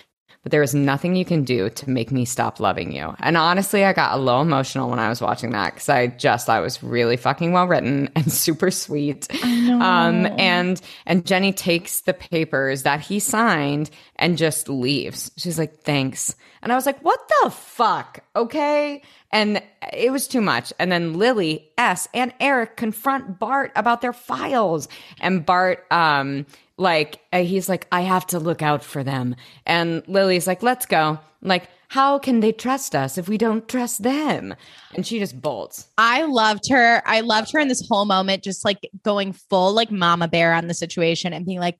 But 0.43 0.51
there 0.51 0.63
is 0.63 0.73
nothing 0.73 1.15
you 1.15 1.23
can 1.23 1.43
do 1.43 1.69
to 1.69 1.89
make 1.89 2.11
me 2.11 2.25
stop 2.25 2.59
loving 2.59 2.91
you. 2.91 3.13
And 3.19 3.37
honestly, 3.37 3.85
I 3.85 3.93
got 3.93 4.15
a 4.15 4.17
little 4.17 4.41
emotional 4.41 4.89
when 4.89 4.97
I 4.97 5.09
was 5.09 5.21
watching 5.21 5.51
that 5.51 5.73
because 5.73 5.89
I 5.89 6.07
just 6.07 6.45
thought 6.45 6.59
it 6.59 6.63
was 6.63 6.81
really 6.81 7.17
fucking 7.17 7.51
well 7.51 7.67
written 7.67 8.09
and 8.15 8.31
super 8.31 8.71
sweet. 8.71 9.27
Um, 9.43 10.25
and 10.39 10.81
and 11.05 11.25
Jenny 11.25 11.53
takes 11.53 12.01
the 12.01 12.13
papers 12.13 12.83
that 12.83 13.01
he 13.01 13.19
signed 13.19 13.89
and 14.15 14.37
just 14.37 14.67
leaves. 14.67 15.31
She's 15.37 15.59
like, 15.59 15.81
"Thanks." 15.83 16.35
And 16.63 16.71
I 16.71 16.75
was 16.75 16.85
like, 16.85 16.99
"What 17.01 17.19
the 17.41 17.51
fuck?" 17.51 18.23
Okay. 18.35 19.01
And 19.33 19.63
it 19.93 20.11
was 20.11 20.27
too 20.27 20.41
much. 20.41 20.73
And 20.77 20.91
then 20.91 21.13
Lily, 21.13 21.69
S, 21.77 22.07
and 22.13 22.33
Eric 22.39 22.75
confront 22.75 23.39
Bart 23.39 23.71
about 23.75 24.01
their 24.01 24.13
files. 24.13 24.89
And 25.21 25.45
Bart, 25.45 25.85
um, 25.89 26.45
like, 26.81 27.19
uh, 27.31 27.43
he's 27.43 27.69
like, 27.69 27.87
I 27.91 28.01
have 28.01 28.25
to 28.27 28.39
look 28.39 28.61
out 28.61 28.83
for 28.83 29.03
them. 29.03 29.35
And 29.65 30.03
Lily's 30.07 30.47
like, 30.47 30.63
let's 30.63 30.85
go. 30.85 31.19
Like, 31.41 31.69
how 31.87 32.19
can 32.19 32.39
they 32.39 32.51
trust 32.51 32.95
us 32.95 33.17
if 33.17 33.29
we 33.29 33.37
don't 33.37 33.67
trust 33.67 34.03
them? 34.03 34.55
And 34.95 35.05
she 35.05 35.19
just 35.19 35.41
bolts. 35.41 35.87
I 35.97 36.23
loved 36.23 36.69
her. 36.69 37.01
I 37.05 37.21
loved 37.21 37.51
her 37.53 37.59
in 37.59 37.67
this 37.67 37.85
whole 37.87 38.05
moment, 38.05 38.43
just 38.43 38.65
like 38.65 38.89
going 39.03 39.33
full 39.33 39.73
like 39.73 39.91
mama 39.91 40.27
bear 40.27 40.53
on 40.53 40.67
the 40.67 40.73
situation 40.73 41.33
and 41.33 41.45
being 41.45 41.59
like, 41.59 41.77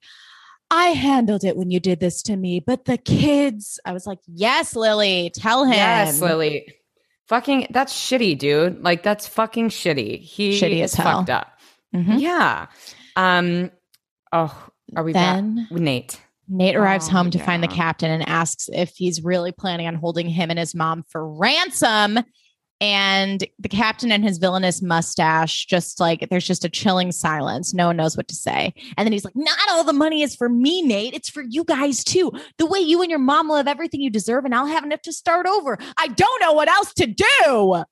I 0.70 0.88
handled 0.88 1.44
it 1.44 1.58
when 1.58 1.70
you 1.70 1.80
did 1.80 2.00
this 2.00 2.22
to 2.24 2.36
me, 2.38 2.62
but 2.66 2.86
the 2.86 2.98
kids, 2.98 3.80
I 3.86 3.92
was 3.92 4.08
like, 4.08 4.20
yes, 4.28 4.76
Lily, 4.76 5.32
tell 5.36 5.66
him. 5.66 5.74
Yes, 5.74 6.22
Lily. 6.22 6.74
Fucking, 7.28 7.68
that's 7.72 7.94
shitty, 7.94 8.38
dude. 8.38 8.82
Like, 8.82 9.04
that's 9.04 9.28
fucking 9.28 9.70
shitty. 9.70 10.22
He 10.22 10.60
Shitty 10.60 10.84
is 10.84 10.96
fucked 10.96 11.30
up. 11.30 11.60
Mhm. 11.94 12.20
Yeah. 12.22 12.68
Um. 13.16 13.72
Oh, 14.34 14.70
are 14.96 15.04
we 15.04 15.14
Then- 15.14 15.68
back? 15.70 15.80
Nate? 15.80 16.22
Nate 16.48 16.76
arrives 16.76 17.08
Oh, 17.08 17.12
home 17.12 17.32
to 17.32 17.40
find 17.40 17.64
the 17.64 17.68
captain 17.68 18.12
and 18.12 18.28
asks 18.28 18.68
if 18.74 18.92
he's 18.96 19.24
really 19.24 19.52
planning 19.54 19.88
on 19.88 19.96
holding 19.96 20.28
him 20.28 20.50
and 20.50 20.60
his 20.60 20.76
mom 20.76 21.04
for 21.10 21.26
ransom. 21.34 22.20
And 22.82 23.44
the 23.60 23.70
captain 23.70 24.12
and 24.12 24.24
his 24.24 24.40
villainous 24.40 24.82
mustache, 24.82 25.68
just 25.68 26.00
like 26.00 26.28
there's 26.32 26.48
just 26.48 26.66
a 26.66 26.70
chilling 26.70 27.12
silence. 27.12 27.76
No 27.76 27.88
one 27.88 27.98
knows 27.98 28.18
what 28.18 28.28
to 28.30 28.36
say. 28.36 28.74
And 28.98 29.06
then 29.06 29.14
he's 29.14 29.24
like, 29.24 29.36
Not 29.36 29.60
all 29.70 29.84
the 29.84 29.94
money 29.94 30.24
is 30.24 30.36
for 30.36 30.50
me, 30.50 30.82
Nate. 30.82 31.14
It's 31.14 31.30
for 31.30 31.44
you 31.48 31.64
guys 31.64 32.04
too. 32.04 32.32
The 32.58 32.66
way 32.66 32.80
you 32.80 33.02
and 33.04 33.12
your 33.12 33.20
mom 33.20 33.48
will 33.48 33.58
have 33.58 33.68
everything 33.68 34.02
you 34.02 34.10
deserve, 34.10 34.46
and 34.46 34.56
I'll 34.56 34.66
have 34.66 34.84
enough 34.84 35.04
to 35.04 35.14
start 35.14 35.46
over. 35.46 35.78
I 35.98 36.08
don't 36.08 36.42
know 36.42 36.54
what 36.54 36.70
else 36.70 36.92
to 36.96 37.06
do. 37.06 37.84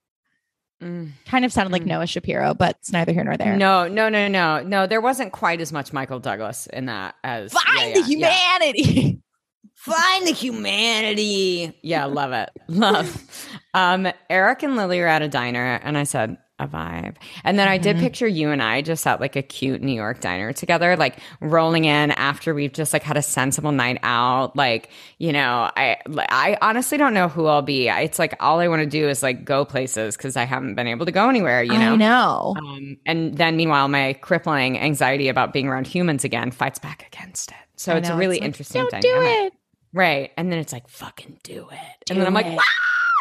Mm. 0.81 1.11
Kind 1.25 1.43
of 1.45 1.51
sounded 1.51 1.71
like 1.71 1.83
Mm. 1.83 1.87
Noah 1.87 2.07
Shapiro, 2.07 2.53
but 2.53 2.77
it's 2.79 2.91
neither 2.91 3.11
here 3.11 3.23
nor 3.23 3.35
there. 3.37 3.55
No, 3.57 3.87
no, 3.87 4.07
no, 4.09 4.27
no, 4.27 4.61
no. 4.61 4.87
There 4.87 5.01
wasn't 5.01 5.33
quite 5.33 5.59
as 5.61 5.73
much 5.73 5.91
Michael 5.91 6.19
Douglas 6.19 6.67
in 6.67 6.85
that 6.85 7.15
as 7.23 7.51
Find 7.51 7.67
yeah, 7.95 8.01
the 8.01 8.09
yeah, 8.11 8.29
yeah. 8.29 8.37
humanity. 8.59 9.21
Find 9.75 10.27
the 10.27 10.31
humanity. 10.33 11.77
Yeah, 11.81 12.05
love 12.05 12.31
it. 12.33 12.49
Love. 12.67 13.25
Um, 13.75 14.07
Eric 14.31 14.63
and 14.63 14.75
Lily 14.75 14.99
are 14.99 15.05
at 15.07 15.21
a 15.21 15.27
diner, 15.27 15.79
and 15.83 15.95
I 15.95 16.03
said, 16.03 16.37
a 16.59 16.67
vibe. 16.67 17.15
And 17.43 17.57
then 17.57 17.67
I 17.67 17.77
did 17.77 17.95
Mhm. 17.97 18.01
picture 18.01 18.27
you 18.27 18.51
and 18.51 18.61
I 18.61 18.81
just 18.81 19.05
at 19.07 19.19
like 19.19 19.35
a 19.35 19.41
cute 19.41 19.81
New 19.81 19.93
York 19.93 20.19
diner 20.19 20.51
together, 20.53 20.95
like 20.95 21.17
rolling 21.41 21.85
in 21.85 22.11
after 22.11 22.53
we've 22.53 22.73
just 22.73 22.93
like 22.93 23.03
had 23.03 23.17
a 23.17 23.21
sensible 23.21 23.71
night 23.71 23.97
out. 24.03 24.55
Like, 24.55 24.89
you 25.17 25.31
know, 25.31 25.69
I 25.75 25.97
I 26.29 26.57
honestly 26.61 26.97
don't 26.97 27.13
know 27.13 27.27
who 27.29 27.45
I'll 27.47 27.61
be. 27.61 27.87
It's 27.87 28.19
like 28.19 28.35
all 28.39 28.59
I 28.59 28.67
want 28.67 28.81
to 28.81 28.85
do 28.85 29.07
is 29.09 29.23
like 29.23 29.45
go 29.45 29.65
places 29.65 30.17
because 30.17 30.35
I 30.37 30.43
haven't 30.45 30.75
been 30.75 30.87
able 30.87 31.05
to 31.05 31.11
go 31.11 31.29
anywhere, 31.29 31.63
you 31.63 31.77
know? 31.77 31.93
I 31.93 31.95
know. 31.95 32.55
Um, 32.57 32.97
and 33.05 33.37
then 33.37 33.55
meanwhile, 33.55 33.87
my 33.87 34.13
crippling 34.13 34.77
anxiety 34.79 35.29
about 35.29 35.53
being 35.53 35.67
around 35.67 35.87
humans 35.87 36.23
again 36.23 36.51
fights 36.51 36.79
back 36.79 37.05
against 37.11 37.51
it. 37.51 37.57
So 37.75 37.93
I 37.93 37.97
it's 37.97 38.09
know. 38.09 38.15
a 38.15 38.17
really 38.17 38.35
like, 38.37 38.43
interesting 38.45 38.81
Don't 38.81 38.91
thing. 38.91 39.01
do 39.01 39.13
it. 39.21 39.53
Right. 39.93 40.31
And 40.37 40.51
then 40.51 40.59
it's 40.59 40.73
like, 40.73 40.87
fucking 40.87 41.39
do 41.43 41.67
it. 41.71 42.05
Do 42.05 42.13
and 42.13 42.19
then 42.21 42.27
I'm 42.27 42.33
like, 42.33 42.45
it. 42.45 42.59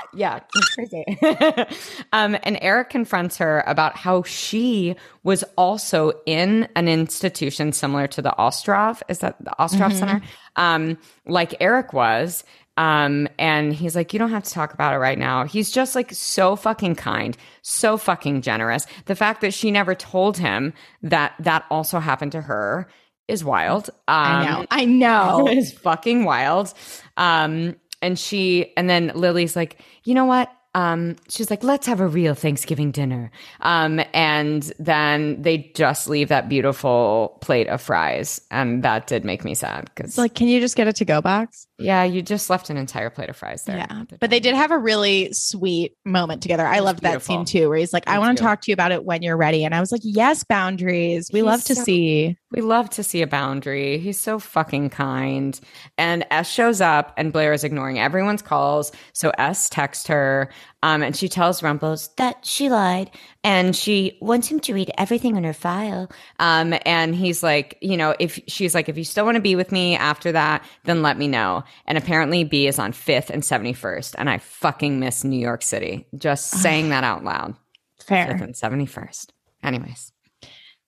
"Ah!" 0.09 0.17
yeah, 0.17 0.41
it's 0.55 0.75
crazy. 0.75 1.05
um, 2.13 2.37
and 2.43 2.59
Eric 2.61 2.91
confronts 2.91 3.37
her 3.39 3.63
about 3.67 3.97
how 3.97 4.23
she 4.23 4.97
was 5.23 5.45
also 5.57 6.13
in 6.27 6.69
an 6.77 6.89
institution 6.89 7.73
similar 7.73 8.07
to 8.09 8.23
the 8.23 8.35
Ostroff. 8.39 9.03
Is 9.09 9.19
that 9.21 9.37
the 9.45 9.53
Ostroff 9.59 9.93
Mhm. 9.93 9.99
Center? 9.99 10.21
Um, 10.57 10.99
like 11.27 11.55
Eric 11.61 11.93
was. 11.93 12.45
Um, 12.77 13.27
and 13.41 13.75
he's 13.75 13.97
like, 13.97 14.13
you 14.13 14.21
don't 14.21 14.31
have 14.31 14.45
to 14.45 14.53
talk 14.53 14.73
about 14.73 14.95
it 14.95 14.99
right 14.99 15.19
now. 15.19 15.45
He's 15.45 15.73
just 15.73 15.97
like 15.97 16.13
so 16.13 16.55
fucking 16.55 16.95
kind, 16.95 17.37
so 17.63 17.97
fucking 17.97 18.43
generous. 18.43 18.87
The 19.07 19.17
fact 19.17 19.41
that 19.41 19.53
she 19.53 19.73
never 19.73 19.97
told 19.97 20.39
him 20.39 20.73
that 21.03 21.33
that 21.41 21.65
also 21.73 21.99
happened 21.99 22.31
to 22.33 22.41
her 22.41 22.87
is 23.27 23.45
wild. 23.45 23.91
Um, 24.07 24.17
I 24.17 24.45
know. 24.45 24.67
I 24.71 24.85
know. 24.85 25.49
It's 25.51 25.73
fucking 25.73 26.25
wild. 26.25 26.73
Um, 27.17 27.75
and 28.03 28.19
she 28.19 28.73
and 28.77 28.89
then 28.89 29.13
Lily's 29.15 29.57
like, 29.57 29.81
you 30.05 30.15
know 30.15 30.25
what? 30.25 30.51
Um, 30.75 31.17
she's 31.29 31.51
like, 31.51 31.65
let's 31.65 31.87
have 31.87 32.01
a 32.01 32.07
real 32.07 32.35
Thanksgiving 32.35 32.91
dinner. 32.91 33.31
Um, 33.61 34.01
and 34.13 34.71
then 34.79 35.41
they 35.43 35.73
just 35.75 36.09
leave 36.09 36.29
that 36.29 36.49
beautiful 36.49 37.39
plate 37.41 37.69
of 37.69 37.81
fries, 37.81 38.41
and 38.51 38.83
that 38.85 39.07
did 39.07 39.25
make 39.25 39.45
me 39.45 39.55
sad 39.55 39.91
because, 39.95 40.19
like, 40.19 40.35
can 40.35 40.47
you 40.49 40.61
just 40.61 40.77
get 40.77 40.87
a 40.87 40.93
to 40.93 41.05
go 41.05 41.21
box? 41.21 41.67
yeah, 41.81 42.03
you 42.03 42.23
just 42.23 42.51
left 42.51 42.71
an 42.71 42.77
entire 42.77 43.09
plate 43.09 43.29
of 43.31 43.37
fries 43.37 43.63
there. 43.63 43.77
Yeah. 43.77 44.03
But 44.19 44.31
they 44.31 44.41
did 44.41 44.57
have 44.57 44.73
a 44.73 44.79
really 44.79 45.33
sweet 45.33 45.97
moment 46.05 46.43
together. 46.43 46.67
I 46.67 46.81
loved 46.81 47.03
that 47.03 47.23
scene 47.23 47.45
too, 47.45 47.69
where 47.69 47.79
he's 47.79 47.93
like, 47.93 48.09
I 48.09 48.19
want 48.19 48.37
to 48.37 48.43
talk 48.43 48.63
to 48.63 48.71
you 48.71 48.75
about 48.75 48.91
it 48.91 49.05
when 49.05 49.23
you're 49.23 49.37
ready. 49.37 49.65
And 49.65 49.73
I 49.73 49.79
was 49.79 49.93
like, 49.93 50.01
yes, 50.03 50.43
boundaries. 50.43 51.31
We 51.33 51.39
He's 51.39 51.47
love 51.47 51.63
to 51.65 51.77
so- 51.77 51.85
see. 51.85 52.37
We 52.51 52.63
love 52.63 52.91
to 52.91 53.05
see 53.05 53.23
a 53.23 53.27
boundary. 53.27 53.99
He's 53.99 54.19
so 54.19 54.39
fucking 54.39 54.91
kind. 54.91 55.59
And 55.99 56.27
S 56.31 56.51
shows 56.51 56.81
up 56.81 57.13
and 57.17 57.33
Blair 57.33 57.53
is 57.53 57.63
ignoring 57.63 58.01
everyone's 58.01 58.43
calls. 58.43 58.91
So 59.13 59.31
S 59.39 59.69
texts 59.69 60.07
her 60.09 60.49
um, 60.83 61.03
and 61.03 61.17
she 61.17 61.29
tells 61.29 61.63
Rumples 61.63 62.09
that 62.17 62.45
she 62.47 62.69
lied 62.69 63.11
and 63.45 63.75
she 63.75 64.17
wants 64.21 64.49
him 64.49 64.61
to 64.61 64.75
read 64.75 64.91
everything 64.99 65.37
in 65.37 65.45
her 65.45 65.53
file. 65.53 66.11
Um, 66.39 66.75
and 66.87 67.15
he's 67.15 67.43
like, 67.43 67.77
you 67.81 67.97
know, 67.97 68.15
if 68.19 68.39
she's 68.49 68.75
like, 68.75 68.89
if 68.89 68.97
you 68.97 69.05
still 69.05 69.25
want 69.25 69.37
to 69.37 69.41
be 69.41 69.57
with 69.57 69.73
me 69.73 69.97
after 69.97 70.33
that, 70.33 70.65
then 70.85 71.03
let 71.03 71.19
me 71.19 71.29
know. 71.29 71.65
And 71.87 71.99
apparently 71.99 72.45
B 72.45 72.67
is 72.67 72.79
on 72.79 72.93
5th 72.93 73.31
and 73.31 73.43
71st. 73.43 74.15
And 74.19 74.31
I 74.31 74.39
fucking 74.39 75.01
miss 75.01 75.25
New 75.25 75.39
York 75.41 75.63
City. 75.63 76.07
Just 76.17 76.51
saying 76.51 76.91
that 76.91 77.05
out 77.05 77.25
loud. 77.25 77.55
5th 78.01 78.07
Fair. 78.07 78.31
and 78.31 78.55
71st. 78.55 79.29
Anyways. 79.63 80.13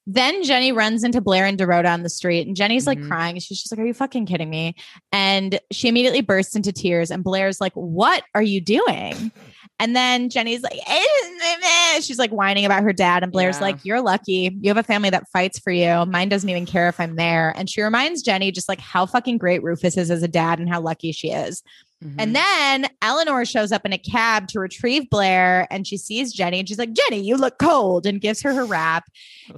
Then 0.06 0.42
Jenny 0.42 0.72
runs 0.72 1.04
into 1.04 1.20
Blair 1.20 1.44
and 1.44 1.58
Dorota 1.58 1.92
on 1.92 2.02
the 2.02 2.08
street, 2.08 2.46
and 2.46 2.56
Jenny's 2.56 2.86
like 2.86 2.98
Mhm. 2.98 3.06
crying. 3.08 3.38
She's 3.38 3.60
just 3.60 3.70
like, 3.70 3.78
Are 3.78 3.86
you 3.86 3.94
fucking 3.94 4.26
kidding 4.26 4.50
me? 4.50 4.74
And 5.12 5.60
she 5.70 5.88
immediately 5.88 6.20
bursts 6.22 6.56
into 6.56 6.72
tears. 6.72 7.10
And 7.12 7.22
Blair's 7.22 7.60
like, 7.60 7.74
What 7.74 8.24
are 8.34 8.42
you 8.42 8.60
doing? 8.60 9.30
And 9.80 9.96
then 9.96 10.28
Jenny's 10.28 10.62
like, 10.62 10.78
"Eh, 10.86 12.00
She's 12.00 12.18
like 12.18 12.30
whining 12.30 12.64
about 12.64 12.82
her 12.84 12.92
dad. 12.92 13.22
And 13.24 13.32
Blair's 13.32 13.56
Yeah. 13.56 13.62
like, 13.62 13.84
You're 13.84 14.00
lucky. 14.00 14.56
You 14.60 14.68
have 14.70 14.76
a 14.76 14.82
family 14.82 15.10
that 15.10 15.28
fights 15.32 15.58
for 15.58 15.72
you. 15.72 16.04
Mine 16.06 16.28
doesn't 16.28 16.48
even 16.48 16.66
care 16.66 16.88
if 16.88 17.00
I'm 17.00 17.16
there. 17.16 17.52
And 17.56 17.68
she 17.68 17.82
reminds 17.82 18.22
Jenny 18.22 18.52
just 18.52 18.68
like 18.68 18.78
how 18.80 19.06
fucking 19.06 19.38
great 19.38 19.62
Rufus 19.62 19.96
is 19.96 20.10
as 20.10 20.22
a 20.22 20.28
dad 20.28 20.60
and 20.60 20.68
how 20.68 20.80
lucky 20.80 21.10
she 21.12 21.30
is. 21.30 21.62
Mhm. 22.04 22.14
And 22.18 22.36
then 22.36 22.86
Eleanor 23.02 23.44
shows 23.44 23.72
up 23.72 23.84
in 23.84 23.92
a 23.92 23.98
cab 23.98 24.48
to 24.48 24.60
retrieve 24.60 25.10
Blair 25.10 25.66
and 25.70 25.86
she 25.86 25.98
sees 25.98 26.32
Jenny 26.32 26.58
and 26.60 26.66
she's 26.68 26.78
like, 26.78 26.92
Jenny, 26.92 27.20
you 27.22 27.36
look 27.36 27.58
cold 27.58 28.06
and 28.06 28.20
gives 28.20 28.40
her 28.42 28.54
her 28.54 28.64
wrap. 28.64 29.04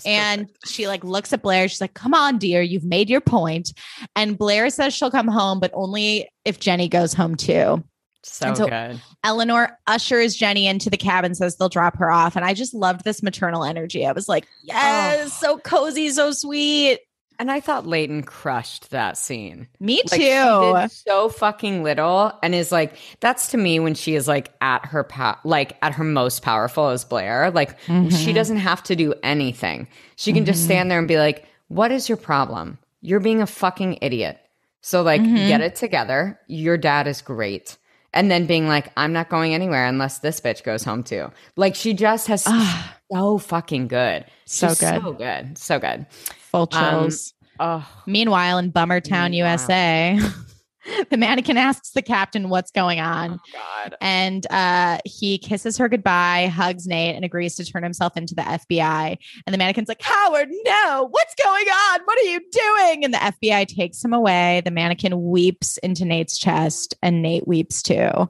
And 0.05 0.49
she 0.67 0.89
like 0.89 1.05
looks 1.05 1.33
at 1.33 1.43
Blair. 1.43 1.69
She's 1.69 1.81
like, 1.81 1.95
come 1.95 2.15
on, 2.15 2.39
dear, 2.39 2.61
you've 2.63 2.85
made 2.85 3.09
your 3.11 3.21
point. 3.21 3.73
And 4.17 4.37
Blair 4.39 4.71
says 4.71 4.95
she'll 4.95 5.11
come 5.11 5.29
home, 5.29 5.61
but 5.61 5.71
only 5.75 6.29
if 6.45 6.59
Jenny 6.59 6.89
goes 6.89 7.13
home 7.15 7.37
too. 7.37 7.85
So, 8.25 8.47
And 8.49 8.57
so- 8.57 8.69
good. 8.69 9.01
Eleanor 9.25 9.79
ushers 9.87 10.37
Jenny 10.37 10.67
into 10.67 10.89
the 10.91 10.97
cab 10.97 11.25
and 11.25 11.37
says 11.37 11.57
they'll 11.57 11.69
drop 11.69 11.97
her 11.99 12.11
off. 12.11 12.37
And 12.37 12.45
I 12.45 12.55
just 12.55 12.73
loved 12.75 13.05
this 13.05 13.23
maternal 13.23 13.65
energy. 13.65 14.07
I 14.07 14.13
was 14.13 14.29
like, 14.29 14.47
yes, 14.63 15.33
so 15.33 15.59
cozy, 15.59 16.09
so 16.11 16.31
sweet. 16.33 17.01
And 17.39 17.51
I 17.51 17.59
thought 17.59 17.87
Leighton 17.87 18.23
crushed 18.23 18.91
that 18.91 19.17
scene. 19.17 19.67
Me 19.81 20.03
Like 20.13 20.21
too. 20.21 20.27
she 20.27 20.83
did 20.83 20.91
so 20.93 21.29
fucking 21.29 21.83
little 21.83 22.31
and 22.43 22.55
is 22.55 22.71
like 22.71 22.95
that's 23.19 23.49
to 23.49 23.57
me 23.57 23.81
when 23.81 23.95
she 23.95 24.15
is 24.15 24.29
like 24.29 24.53
at 24.61 24.87
her 24.87 25.03
pow- 25.03 25.39
like 25.43 25.77
at 25.83 25.95
her 25.95 26.05
most 26.05 26.43
powerful 26.43 26.89
as 26.91 27.05
Blair. 27.05 27.51
Like 27.51 27.77
she 27.81 27.93
Mhm. 27.93 28.35
doesn't 28.35 28.59
have 28.59 28.83
to 28.85 28.95
do 28.95 29.15
anything. 29.25 29.89
She 30.15 30.33
can 30.33 30.45
just 30.45 30.63
Mhm. 30.63 30.67
stand 30.67 30.91
there 30.91 30.99
and 31.01 31.09
be 31.09 31.19
like, 31.19 31.47
"What 31.67 31.91
is 31.91 32.09
your 32.09 32.19
problem? 32.19 32.79
You're 33.01 33.19
being 33.19 33.43
a 33.43 33.47
fucking 33.47 33.99
idiot." 34.03 34.39
So 34.81 35.03
like 35.03 35.23
Mhm. 35.23 35.49
get 35.49 35.61
it 35.63 35.75
together. 35.75 36.39
Your 36.47 36.77
dad 36.77 37.09
is 37.09 37.23
great. 37.23 37.77
And 38.15 38.31
then 38.31 38.47
being 38.47 38.69
like, 38.69 38.93
"I'm 38.97 39.13
not 39.13 39.29
going 39.31 39.55
anywhere 39.55 39.87
unless 39.87 40.19
this 40.19 40.41
bitch 40.41 40.63
goes 40.65 40.85
home 40.85 41.03
too." 41.03 41.31
Like 41.57 41.75
she 41.75 41.95
just 41.95 42.27
has 42.29 42.45
Ah, 42.47 42.97
so 43.11 43.39
fucking 43.39 43.89
good. 43.89 44.25
so 44.45 44.69
She's 44.69 44.81
good. 44.81 45.03
So 45.03 45.13
good. 45.15 45.59
So 45.59 45.79
good. 45.79 46.07
Full 46.51 46.69
Um, 46.73 47.09
chills. 47.09 47.33
Oh, 47.61 47.87
Meanwhile, 48.07 48.59
in 48.59 48.73
Bummertown, 48.73 49.31
Meanwhile. 49.31 49.53
USA, 49.53 50.19
the 51.11 51.17
mannequin 51.17 51.57
asks 51.57 51.91
the 51.93 52.03
captain 52.03 52.49
what's 52.49 52.71
going 52.71 53.01
on. 53.01 53.41
God. 53.53 53.97
And 54.01 54.47
uh, 54.51 54.99
he 55.05 55.39
kisses 55.39 55.77
her 55.79 55.89
goodbye, 55.89 56.47
hugs 56.47 56.87
Nate, 56.87 57.15
and 57.17 57.25
agrees 57.25 57.55
to 57.57 57.65
turn 57.65 57.83
himself 57.83 58.17
into 58.17 58.35
the 58.35 58.43
FBI. 58.43 59.17
And 59.47 59.55
the 59.55 59.59
mannequin's 59.59 59.89
like, 59.89 60.03
Howard, 60.03 60.49
no, 60.65 61.09
what's 61.11 61.35
going 61.37 61.67
on? 61.67 62.01
What 62.05 62.19
are 62.19 62.29
you 62.29 62.41
doing? 62.51 63.05
And 63.05 63.15
the 63.15 63.19
FBI 63.19 63.67
takes 63.67 64.05
him 64.05 64.13
away. 64.13 64.63
The 64.65 64.71
mannequin 64.71 65.23
weeps 65.31 65.77
into 65.79 66.05
Nate's 66.05 66.39
chest, 66.39 66.95
and 67.03 67.23
Nate 67.23 67.47
weeps 67.47 67.83
too. 67.83 68.29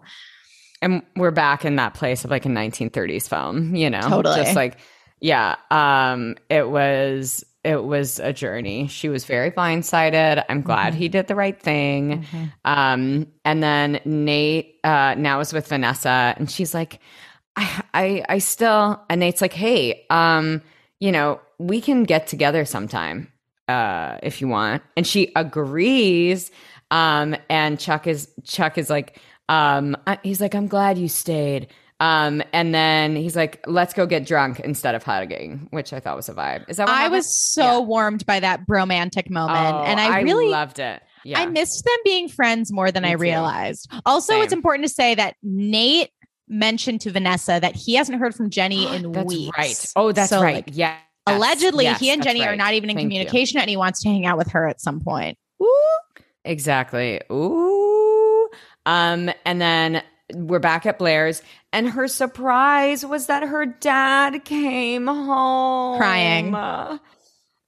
and 0.82 1.02
we're 1.16 1.30
back 1.30 1.64
in 1.64 1.76
that 1.76 1.94
place 1.94 2.24
of 2.24 2.30
like 2.30 2.44
a 2.44 2.48
1930s 2.48 3.28
film 3.28 3.74
you 3.76 3.88
know 3.88 4.00
Totally. 4.00 4.34
just 4.36 4.56
like 4.56 4.78
yeah 5.20 5.54
um 5.70 6.34
it 6.50 6.68
was 6.68 7.44
it 7.64 7.84
was 7.84 8.18
a 8.18 8.32
journey. 8.32 8.88
She 8.88 9.08
was 9.08 9.24
very 9.24 9.50
blindsided. 9.50 10.44
I'm 10.48 10.62
glad 10.62 10.94
Mhm. 10.94 10.96
he 10.96 11.08
did 11.08 11.28
the 11.28 11.34
right 11.36 11.60
thing. 11.60 12.26
Um 12.64 13.26
and 13.44 13.62
then 13.62 14.00
nate 14.04 14.80
uh 14.84 15.14
now 15.16 15.40
is 15.40 15.52
with 15.52 15.68
vanessa 15.68 16.34
and 16.36 16.50
she's 16.50 16.74
like 16.74 16.98
i 17.56 17.82
i, 17.94 18.24
I 18.28 18.38
still 18.38 19.00
and 19.08 19.20
nate's 19.20 19.40
like 19.40 19.52
hey 19.52 20.06
um 20.10 20.62
you 21.00 21.12
know 21.12 21.40
we 21.58 21.80
can 21.80 22.02
get 22.04 22.26
together 22.26 22.64
sometime 22.64 23.30
uh 23.68 24.18
if 24.22 24.40
you 24.40 24.48
want. 24.48 24.82
And 24.96 25.06
she 25.06 25.30
agrees 25.36 26.50
um 26.90 27.36
and 27.48 27.78
chuck 27.78 28.06
is 28.06 28.28
chuck 28.44 28.76
is 28.76 28.90
like 28.90 29.18
um 29.48 29.96
I- 30.06 30.18
he's 30.22 30.40
like 30.40 30.54
i'm 30.54 30.66
glad 30.66 30.98
you 30.98 31.08
stayed 31.08 31.68
um 32.02 32.42
and 32.52 32.74
then 32.74 33.14
he's 33.16 33.36
like 33.36 33.62
let's 33.66 33.94
go 33.94 34.04
get 34.06 34.26
drunk 34.26 34.58
instead 34.60 34.94
of 34.94 35.02
hugging 35.02 35.68
which 35.70 35.92
i 35.92 36.00
thought 36.00 36.16
was 36.16 36.28
a 36.28 36.34
vibe 36.34 36.68
is 36.68 36.76
that 36.78 36.86
what 36.88 36.92
I 36.94 37.02
happened? 37.02 37.14
was 37.14 37.38
so 37.54 37.62
Yeah. 37.62 37.78
warmed 37.80 38.26
by 38.26 38.40
that 38.40 38.66
bromantic 38.66 39.30
moment. 39.30 39.58
Oh, 39.76 39.82
and 39.84 40.00
I 40.00 40.20
really 40.20 40.48
loved 40.48 40.78
it 40.78 41.00
yeah 41.24 41.40
I 41.40 41.46
missed 41.46 41.84
them 41.84 41.96
being 42.04 42.28
friends 42.28 42.72
more 42.72 42.90
than 42.90 43.04
Me 43.04 43.10
I 43.10 43.12
too. 43.12 43.18
realized. 43.18 43.88
Also, 44.04 44.40
it's 44.40 44.52
important 44.52 44.88
to 44.88 44.92
say 44.92 45.14
that 45.14 45.36
Nate 45.42 46.10
mentioned 46.48 47.00
to 47.02 47.12
Vanessa 47.12 47.58
that 47.62 47.76
he 47.76 47.94
hasn't 47.94 48.18
heard 48.18 48.34
from 48.34 48.50
Jenny 48.50 48.86
in 48.96 49.12
that's 49.12 49.26
weeks. 49.28 49.56
right 49.56 49.86
oh 49.96 50.10
that's 50.12 50.30
So, 50.30 50.42
right 50.42 50.56
like, 50.66 50.70
yeah 50.72 50.96
Allegedly, 51.28 51.84
Yes, 51.84 52.00
he 52.00 52.10
and 52.10 52.20
Jenny 52.20 52.44
are 52.44 52.56
not 52.56 52.74
even 52.74 52.90
in 52.90 52.96
Thank 52.96 53.04
you. 53.04 53.10
communication, 53.20 53.60
and 53.60 53.70
he 53.70 53.76
wants 53.76 54.02
to 54.02 54.08
hang 54.08 54.26
out 54.26 54.36
with 54.36 54.50
her 54.50 54.66
at 54.66 54.80
some 54.80 54.98
point. 54.98 55.38
Exactly. 56.44 57.20
Ooh. 57.30 58.48
Um, 58.86 59.30
and 59.44 59.60
then 59.60 60.02
we're 60.34 60.58
back 60.58 60.86
at 60.86 60.98
Blair's, 60.98 61.42
and 61.72 61.88
her 61.90 62.08
surprise 62.08 63.04
was 63.04 63.26
that 63.26 63.42
her 63.44 63.66
dad 63.66 64.44
came 64.44 65.06
home 65.06 65.98
Crying. 65.98 66.54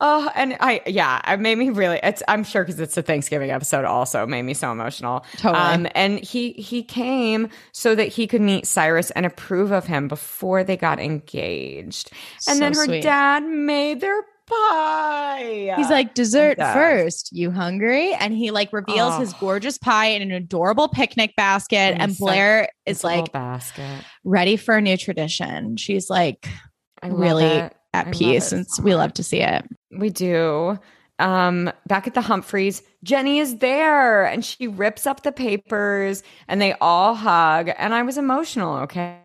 Oh, 0.00 0.28
and 0.34 0.57
I 0.61 0.82
yeah, 0.86 1.20
it 1.32 1.38
made 1.40 1.57
me 1.57 1.70
really. 1.70 2.00
It's 2.02 2.22
I'm 2.28 2.42
sure 2.44 2.62
because 2.64 2.78
it's 2.80 2.96
a 2.96 3.02
Thanksgiving 3.02 3.50
episode. 3.50 3.84
Also, 3.84 4.26
made 4.26 4.42
me 4.42 4.52
so 4.52 4.70
emotional. 4.72 5.24
Totally. 5.36 5.55
Um, 5.55 5.86
and 5.94 6.18
he 6.18 6.52
he 6.55 6.82
came 6.82 7.48
so 7.72 7.94
that 7.94 8.09
he 8.09 8.26
could 8.26 8.40
meet 8.42 8.66
Cyrus 8.66 9.12
and 9.12 9.24
approve 9.24 9.70
of 9.70 9.86
him 9.86 10.09
before 10.09 10.64
they 10.64 10.76
got 10.76 10.98
engaged. 10.98 12.11
And 12.48 12.57
So 12.57 12.61
then 12.61 12.74
her 12.74 12.84
sweet. 12.84 13.02
dad 13.02 13.44
made 13.44 14.00
their 14.00 14.20
pie. 14.47 15.74
He's 15.76 15.90
like, 15.90 16.14
dessert 16.14 16.59
first. 16.59 17.30
You 17.32 17.51
hungry? 17.51 18.12
And 18.14 18.34
he 18.34 18.51
like 18.51 18.72
reveals 18.72 19.14
Oh. 19.14 19.20
his 19.20 19.32
gorgeous 19.34 19.78
pie 19.78 20.07
in 20.07 20.22
an 20.22 20.32
adorable 20.32 20.88
picnic 20.88 21.34
basket. 21.36 21.76
And 21.95 22.03
And 22.03 22.18
Blair 22.18 22.68
is 22.86 23.05
like 23.05 23.32
basket. 23.32 24.05
ready 24.24 24.57
for 24.57 24.76
a 24.76 24.80
new 24.80 24.97
tradition. 24.97 25.76
She's 25.76 26.09
like 26.11 26.49
I 27.03 27.09
really 27.09 27.45
it. 27.45 27.76
at 27.92 28.09
I 28.09 28.11
peace. 28.12 28.53
And 28.53 28.66
so 28.66 28.82
we 28.82 28.95
love 28.95 29.12
to 29.14 29.22
see 29.22 29.40
it. 29.40 29.64
We 29.97 30.11
do. 30.11 30.78
Um, 31.20 31.70
back 31.86 32.09
at 32.09 32.14
the 32.14 32.20
Humphreys, 32.20 32.82
Jenny 33.05 33.38
is 33.38 33.59
there 33.59 34.24
and 34.24 34.45
she 34.45 34.66
rips 34.66 35.07
up 35.07 35.22
the 35.22 35.30
papers 35.30 36.24
and 36.49 36.61
they 36.61 36.72
all 36.80 37.14
hug. 37.14 37.70
And 37.78 37.95
I 37.95 38.03
was 38.03 38.18
emotional, 38.18 38.78
okay? 38.78 39.20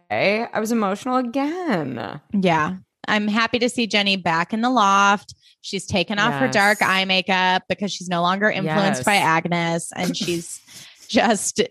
I 0.53 0.59
was 0.59 0.71
emotional 0.71 1.15
again. 1.17 2.21
Yeah. 2.31 2.75
I'm 3.09 3.27
happy 3.27 3.59
to 3.59 3.69
see 3.69 3.87
Jenny 3.87 4.15
back 4.15 4.53
in 4.53 4.61
the 4.61 4.69
loft. 4.69 5.35
She's 5.61 5.85
taken 5.85 6.19
off 6.19 6.33
her 6.35 6.47
dark 6.47 6.81
eye 6.81 7.03
makeup 7.05 7.63
because 7.67 7.91
she's 7.91 8.07
no 8.07 8.21
longer 8.21 8.49
influenced 8.49 9.03
by 9.03 9.15
Agnes 9.15 9.91
and 9.95 10.15
she's 10.17 10.61
just 11.09 11.61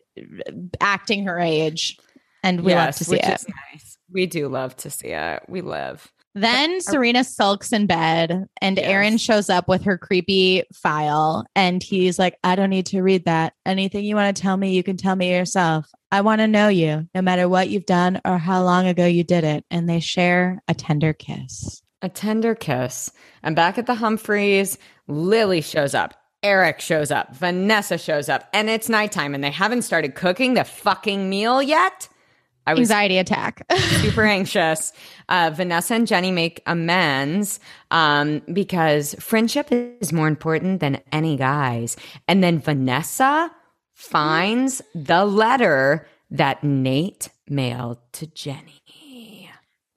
acting 0.80 1.24
her 1.24 1.38
age. 1.38 1.96
And 2.42 2.62
we 2.62 2.74
love 2.74 2.94
to 2.96 3.04
see 3.04 3.12
which 3.12 3.24
it. 3.24 3.40
is 3.40 3.46
nice. 3.72 3.98
We 4.12 4.26
do 4.26 4.48
love 4.48 4.76
to 4.78 4.90
see 4.90 5.08
it. 5.08 5.42
We 5.48 5.60
live. 5.62 6.12
Then 6.34 6.76
uh, 6.76 6.80
Serena 6.80 7.24
sulks 7.24 7.72
in 7.72 7.86
bed 7.86 8.46
and 8.60 8.76
Yes. 8.76 8.86
Aaron 8.86 9.18
shows 9.18 9.48
up 9.50 9.68
with 9.68 9.82
her 9.84 9.96
creepy 9.98 10.62
file 10.74 11.46
and 11.56 11.82
he's 11.82 12.18
like, 12.18 12.38
I 12.44 12.54
don't 12.54 12.70
need 12.70 12.86
to 12.86 13.02
read 13.02 13.24
that. 13.24 13.54
Anything 13.66 14.04
you 14.04 14.14
want 14.14 14.36
to 14.36 14.40
tell 14.40 14.56
me, 14.56 14.74
you 14.74 14.82
can 14.82 14.96
tell 14.96 15.16
me 15.16 15.30
yourself. 15.34 15.90
I 16.10 16.22
want 16.22 16.40
to 16.40 16.46
know 16.46 16.68
you, 16.68 17.08
no 17.14 17.22
matter 17.22 17.48
what 17.48 17.68
you've 17.68 17.86
done 17.86 18.20
or 18.24 18.38
how 18.38 18.62
long 18.62 18.86
ago 18.86 19.06
you 19.06 19.24
did 19.24 19.44
it. 19.44 19.64
And 19.70 19.88
they 19.88 20.00
share 20.00 20.62
a 20.66 20.74
tender 20.74 21.12
kiss. 21.12 21.82
A 22.00 22.08
tender 22.08 22.54
kiss. 22.54 23.12
And 23.42 23.54
back 23.54 23.76
at 23.76 23.86
the 23.86 23.94
Humphreys, 23.94 24.78
Lily 25.06 25.60
shows 25.60 25.94
up. 25.94 26.14
Eric 26.42 26.80
shows 26.80 27.10
up, 27.10 27.34
Vanessa 27.34 27.98
shows 27.98 28.28
up, 28.28 28.48
and 28.52 28.70
it's 28.70 28.88
nighttime 28.88 29.34
and 29.34 29.42
they 29.42 29.50
haven't 29.50 29.82
started 29.82 30.14
cooking 30.14 30.54
the 30.54 30.62
fucking 30.62 31.28
meal 31.28 31.60
yet. 31.60 32.08
I 32.64 32.74
was 32.74 32.90
Anxiety 32.90 33.18
attack. 33.18 33.64
super 33.76 34.24
anxious. 34.24 34.92
Uh, 35.28 35.50
Vanessa 35.54 35.94
and 35.94 36.06
Jenny 36.06 36.30
make 36.30 36.62
amends 36.66 37.60
um, 37.90 38.42
because 38.52 39.14
friendship 39.18 39.68
is 39.72 40.12
more 40.12 40.28
important 40.28 40.80
than 40.80 41.00
any 41.10 41.36
guys. 41.36 41.96
And 42.28 42.44
then 42.44 42.60
Vanessa 42.60 43.50
finds 43.98 44.80
the 44.94 45.24
letter 45.24 46.06
that 46.30 46.62
Nate 46.62 47.30
mailed 47.48 47.98
to 48.12 48.26
Jenny. 48.28 49.50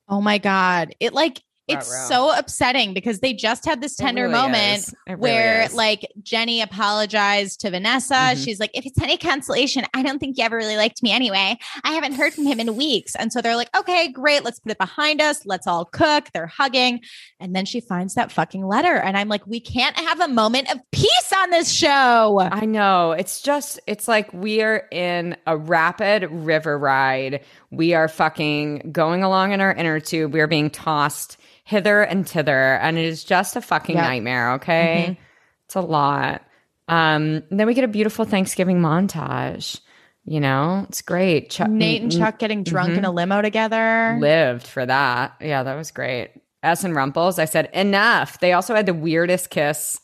oh 0.10 0.20
my 0.22 0.39
God. 0.39 0.95
It 0.99 1.14
like, 1.14 1.43
it's 1.74 2.07
so 2.07 2.38
upsetting 2.38 2.93
because 2.93 3.19
they 3.19 3.34
just 3.34 3.65
had 3.65 3.82
this 3.82 3.95
tender 3.95 4.24
really 4.24 4.34
moment 4.34 4.93
really 5.07 5.19
where 5.19 5.63
is. 5.63 5.74
like 5.74 6.07
Jenny 6.22 6.61
apologized 6.61 7.61
to 7.61 7.69
Vanessa. 7.72 8.13
Mhm. 8.13 8.43
She's 8.43 8.59
like, 8.59 8.72
if 8.74 8.86
it's 8.86 9.01
any 9.01 9.17
consolation, 9.17 9.86
I 9.93 10.03
don't 10.03 10.19
think 10.19 10.38
you 10.38 10.43
ever 10.43 10.55
really 10.57 10.78
liked 10.78 11.01
me 11.03 11.11
anyway. 11.11 11.57
I 11.84 11.91
haven't 11.91 12.13
heard 12.13 12.34
from 12.34 12.45
him 12.45 12.59
in 12.59 12.76
weeks. 12.76 13.15
And 13.15 13.32
so 13.32 13.41
they're 13.41 13.55
like, 13.55 13.76
okay, 13.78 14.11
great. 14.11 14.43
Let's 14.43 14.59
put 14.59 14.72
it 14.72 14.78
behind 14.78 15.22
us. 15.22 15.45
Let's 15.45 15.67
all 15.67 15.86
cook. 15.86 16.30
They're 16.34 16.47
hugging. 16.47 17.01
And 17.39 17.55
then 17.55 17.65
she 17.65 17.80
finds 17.82 18.15
that 18.15 18.32
fucking 18.32 18.65
letter. 18.65 18.95
And 18.95 19.17
I'm 19.17 19.28
like, 19.28 19.45
we 19.47 19.59
can't 19.59 19.97
have 19.97 20.19
a 20.19 20.28
moment 20.28 20.72
of 20.72 20.80
peace 20.91 21.34
on 21.38 21.49
this 21.49 21.72
show. 21.72 22.39
I 22.39 22.65
know. 22.65 23.11
It's 23.11 23.41
just, 23.41 23.80
it's 23.88 24.07
like 24.07 24.32
we 24.34 24.61
are 24.61 24.88
in 24.91 25.36
a 25.47 25.57
rapid 25.57 26.30
river 26.32 26.78
ride. 26.78 27.41
We 27.72 27.93
are 27.93 28.07
fucking 28.07 28.91
going 28.91 29.24
along 29.24 29.53
in 29.53 29.61
our 29.61 29.74
inner 29.74 29.99
tube. 29.99 30.34
We 30.34 30.41
are 30.41 30.47
being 30.47 30.69
tossed 30.69 31.38
hither 31.63 32.01
and 32.01 32.28
thither. 32.28 32.76
And 32.76 32.97
it 32.97 33.05
is 33.05 33.24
just 33.24 33.55
a 33.55 33.61
fucking 33.61 33.95
Yep. 33.95 34.03
nightmare. 34.05 34.51
Okay. 34.53 35.17
It's 35.65 35.76
a 35.76 35.82
lot. 35.82 36.43
Um, 36.89 37.43
then 37.49 37.65
we 37.67 37.74
get 37.74 37.86
a 37.86 37.88
beautiful 37.88 38.26
Thanksgiving 38.26 38.80
montage. 38.82 39.80
You 40.26 40.39
know, 40.41 40.86
it's 40.89 41.01
great. 41.01 41.49
Chuck, 41.49 41.69
Nate 41.69 42.01
and 42.01 42.11
Chuck 42.11 42.38
getting 42.39 42.63
drunk 42.63 42.91
in 42.97 43.05
a 43.05 43.11
limo 43.11 43.41
together. 43.41 44.17
lived 44.19 44.67
for 44.67 44.86
that. 44.86 45.36
Yeah, 45.39 45.63
that 45.63 45.76
was 45.76 45.91
great. 45.91 46.32
S 46.61 46.84
and 46.84 46.95
Rumples, 46.95 47.39
I 47.39 47.45
said 47.45 47.69
enough. 47.74 48.39
They 48.39 48.53
also 48.53 48.76
had 48.76 48.86
the 48.86 48.93
weirdest 48.93 49.49
kiss. 49.49 49.99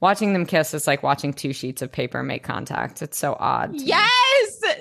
Watching 0.00 0.32
them 0.32 0.46
kiss 0.46 0.74
is 0.74 0.86
like 0.86 1.02
watching 1.02 1.32
two 1.32 1.52
sheets 1.52 1.82
of 1.82 1.92
paper 1.92 2.22
make 2.22 2.42
contact. 2.42 3.02
It's 3.02 3.18
so 3.18 3.36
odd. 3.38 3.74
Yes. 3.80 4.10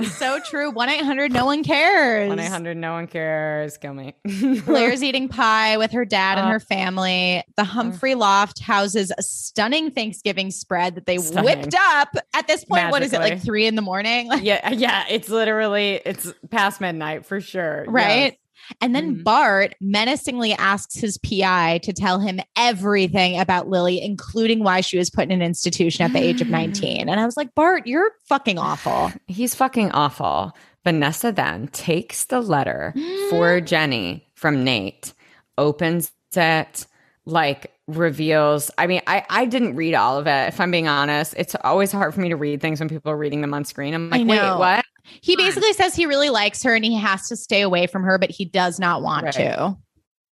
So 0.06 0.40
true. 0.50 0.72
1 0.72 0.90
800 0.90 1.32
No 1.32 1.46
One 1.46 1.64
Cares. 1.64 2.30
One 2.30 2.40
eight 2.40 2.50
hundred. 2.50 2.78
No 2.78 2.94
one 2.94 3.08
cares. 3.08 3.78
Kill 3.78 3.94
me. 3.94 4.14
Claire's 4.62 5.04
eating 5.04 5.28
pie 5.28 5.78
with 5.78 5.92
her 5.92 6.06
dad 6.06 6.38
and 6.38 6.48
Uh, 6.48 6.52
her 6.52 6.60
family. 6.60 7.44
The 7.56 7.64
Humphrey 7.64 8.16
Loft 8.16 8.60
houses 8.60 9.12
a 9.18 9.22
stunning 9.24 9.92
Thanksgiving 9.92 10.52
spread 10.52 10.96
that 10.96 11.06
they 11.06 11.18
Stunning. 11.18 11.46
whipped 11.46 11.76
up. 11.76 12.16
At 12.36 12.48
this 12.48 12.64
point, 12.66 12.92
what 12.92 13.02
is 13.02 13.14
it, 13.14 13.20
like 13.20 13.42
three 13.42 13.66
in 13.68 13.76
the 13.76 13.82
morning? 13.82 14.30
yeah, 14.42 14.70
yeah. 14.72 15.06
It's 15.10 15.30
literally 15.30 16.02
it's 16.06 16.32
past 16.50 16.80
midnight 16.82 17.26
for 17.26 17.42
sure. 17.42 17.86
right? 17.88 18.34
Yes. 18.34 18.34
And 18.82 18.96
then 18.96 19.18
Mhm. 19.18 19.24
Bart 19.24 19.76
menacingly 19.82 20.54
asks 20.54 20.96
his 20.96 21.18
PI 21.18 21.80
to 21.84 21.94
tell 21.94 22.20
him 22.20 22.40
everything 22.56 23.40
about 23.40 23.70
Lily, 23.70 24.02
including 24.02 24.64
why 24.64 24.82
she 24.82 24.98
was 24.98 25.10
put 25.10 25.24
in 25.26 25.32
an 25.32 25.42
institution 25.42 26.06
at 26.06 26.14
the 26.14 26.20
age 26.20 26.42
of 26.42 26.50
19. 26.50 27.10
And 27.10 27.20
I 27.20 27.26
was 27.26 27.38
like, 27.38 27.54
Bart, 27.56 27.88
you're 27.88 28.12
fucking 28.28 28.58
awful. 28.60 29.12
He's 29.28 29.56
fucking 29.56 29.92
awful. 29.92 30.54
Vanessa 30.84 31.32
then 31.32 31.68
takes 31.70 32.26
the 32.26 32.40
letter 32.40 32.94
for 33.30 33.60
Jenny 33.60 34.26
from 34.36 34.64
Nate, 34.64 35.14
opens 35.58 36.12
it, 36.36 36.86
like 37.26 37.74
reveals. 37.88 38.70
I 38.78 38.88
mean, 38.88 39.02
I, 39.08 39.26
I 39.30 39.46
didn't 39.46 39.76
read 39.76 39.96
all 39.96 40.18
of 40.18 40.28
it. 40.28 40.48
If 40.50 40.62
I'm 40.62 40.72
being 40.72 40.88
honest, 40.88 41.34
it's 41.38 41.56
always 41.64 41.92
hard 41.92 42.14
for 42.14 42.22
me 42.22 42.30
to 42.30 42.36
read 42.36 42.62
things 42.62 42.80
when 42.80 42.90
people 42.90 43.12
are 43.12 43.18
reading 43.18 43.42
them 43.42 43.54
on 43.54 43.66
screen. 43.66 43.94
I'm 43.94 44.10
like, 44.10 44.26
wait, 44.28 44.40
what? 44.40 44.86
He 45.22 45.36
basically 45.36 45.74
says 45.74 45.96
he 45.96 46.06
really 46.06 46.30
likes 46.30 46.64
her 46.64 46.76
and 46.76 46.84
he 46.84 46.96
has 46.96 47.28
to 47.30 47.36
stay 47.36 47.62
away 47.62 47.88
from 47.88 48.04
her, 48.04 48.18
but 48.18 48.30
he 48.30 48.46
does 48.46 48.80
not 48.80 49.02
want 49.02 49.26
Right. 49.26 49.34
to. 49.36 49.78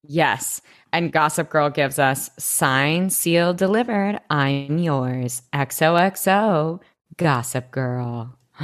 Yes. 0.07 0.61
And 0.93 1.11
Gossip 1.11 1.49
Girl 1.49 1.69
gives 1.69 1.99
us 1.99 2.30
sign, 2.38 3.09
seal, 3.09 3.53
delivered. 3.53 4.19
I'm 4.30 4.78
yours. 4.78 5.41
XOXO. 5.53 6.80
Gossip 7.17 7.71
Girl. 7.71 8.38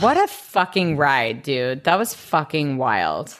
what 0.00 0.16
a 0.16 0.26
fucking 0.28 0.96
ride, 0.96 1.42
dude. 1.42 1.84
That 1.84 1.98
was 1.98 2.14
fucking 2.14 2.76
wild. 2.76 3.34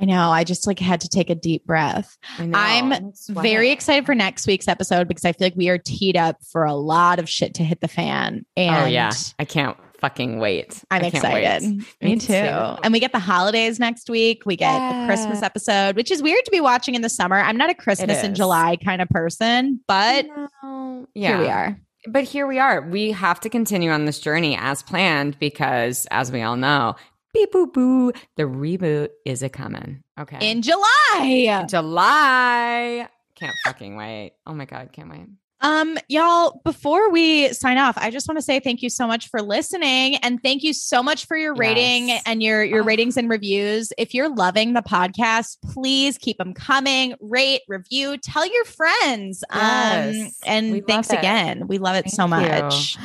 I 0.00 0.04
know. 0.04 0.30
I 0.30 0.42
just 0.44 0.66
like 0.66 0.78
had 0.78 1.00
to 1.02 1.08
take 1.08 1.30
a 1.30 1.34
deep 1.34 1.64
breath. 1.64 2.16
I'm 2.38 3.12
Very 3.28 3.70
excited 3.70 4.04
for 4.06 4.14
next 4.14 4.46
week's 4.46 4.66
episode 4.66 5.06
because 5.06 5.24
I 5.24 5.32
feel 5.32 5.46
like 5.46 5.56
we 5.56 5.68
are 5.68 5.78
teed 5.78 6.16
up 6.16 6.38
for 6.50 6.64
a 6.64 6.74
lot 6.74 7.18
of 7.18 7.28
shit 7.28 7.54
to 7.54 7.64
hit 7.64 7.80
the 7.80 7.88
fan. 7.88 8.44
And 8.56 8.84
oh 8.84 8.86
yeah, 8.86 9.12
I 9.38 9.44
can't 9.44 9.76
fucking 10.02 10.38
wait. 10.38 10.84
I'm 10.90 11.02
excited. 11.04 11.62
wait. 11.62 11.78
Me 12.02 12.14
Me 12.14 12.16
too. 12.16 12.26
too. 12.34 12.76
And 12.82 12.92
we 12.92 13.00
get 13.00 13.12
the 13.12 13.18
holidays 13.18 13.78
next 13.80 14.10
week. 14.10 14.42
We 14.44 14.56
get 14.56 14.70
Yeah. 14.74 15.00
the 15.00 15.06
Christmas 15.06 15.42
episode, 15.42 15.96
which 15.96 16.10
is 16.10 16.22
weird 16.22 16.44
to 16.44 16.50
be 16.50 16.60
watching 16.60 16.94
in 16.94 17.00
the 17.00 17.08
summer. 17.08 17.38
I'm 17.38 17.56
not 17.56 17.70
a 17.70 17.74
Christmas 17.74 18.22
in. 18.22 18.34
July 18.34 18.76
kind 18.84 19.00
of 19.00 19.08
person, 19.08 19.80
but 19.88 20.26
No. 20.62 21.06
here 21.14 21.38
we 21.38 21.46
are. 21.46 21.78
But 22.08 22.24
here 22.24 22.46
we 22.48 22.58
are. 22.58 22.80
We 22.82 23.12
have 23.12 23.38
to 23.40 23.48
continue 23.48 23.90
on 23.90 24.04
this 24.04 24.18
journey 24.18 24.56
as 24.60 24.82
planned 24.82 25.38
because, 25.38 26.06
as 26.10 26.32
we 26.32 26.42
all 26.42 26.56
know, 26.56 26.96
beep 27.32 27.52
boo 27.52 27.68
boo, 27.68 28.12
the 28.36 28.42
reboot 28.42 29.10
is 29.24 29.42
a 29.42 29.48
coming. 29.48 30.02
Okay. 30.20 30.50
In 30.50 30.62
July. 30.62 31.64
July. 31.68 33.08
Can't 33.38 33.54
fucking 33.64 33.96
wait. 33.96 34.32
Oh 34.46 34.52
my 34.54 34.64
God, 34.64 34.90
can't 34.92 35.10
wait. 35.10 35.26
Um, 35.62 35.96
y'all, 36.08 36.60
before 36.64 37.10
we 37.10 37.52
sign 37.52 37.78
off, 37.78 37.96
I 37.96 38.10
just 38.10 38.26
want 38.28 38.36
to 38.38 38.42
say 38.42 38.58
thank 38.60 38.82
you 38.82 38.90
so 38.90 39.06
much 39.06 39.28
for 39.28 39.40
listening 39.40 40.16
and 40.16 40.42
thank 40.42 40.62
you 40.62 40.72
so 40.72 41.02
much 41.02 41.26
for 41.26 41.36
your 41.36 41.54
rating 41.54 42.08
Yes. 42.08 42.22
and 42.26 42.42
your 42.42 42.64
your 42.64 42.82
Oh. 42.82 42.84
ratings 42.84 43.16
and 43.16 43.30
reviews. 43.30 43.92
If 43.96 44.12
you're 44.12 44.28
loving 44.28 44.72
the 44.74 44.82
podcast, 44.82 45.58
please 45.72 46.18
keep 46.18 46.38
them 46.38 46.52
coming. 46.52 47.14
Rate, 47.20 47.62
review, 47.68 48.16
tell 48.18 48.44
your 48.44 48.64
friends. 48.64 49.44
Um, 49.50 49.60
Yes. 49.60 50.38
and 50.44 50.72
We 50.72 50.80
thanks 50.80 51.10
again. 51.10 51.66
We 51.68 51.78
love 51.78 51.96
it 51.96 52.10
so 52.10 52.26
much. 52.26 52.96
you. 52.96 53.02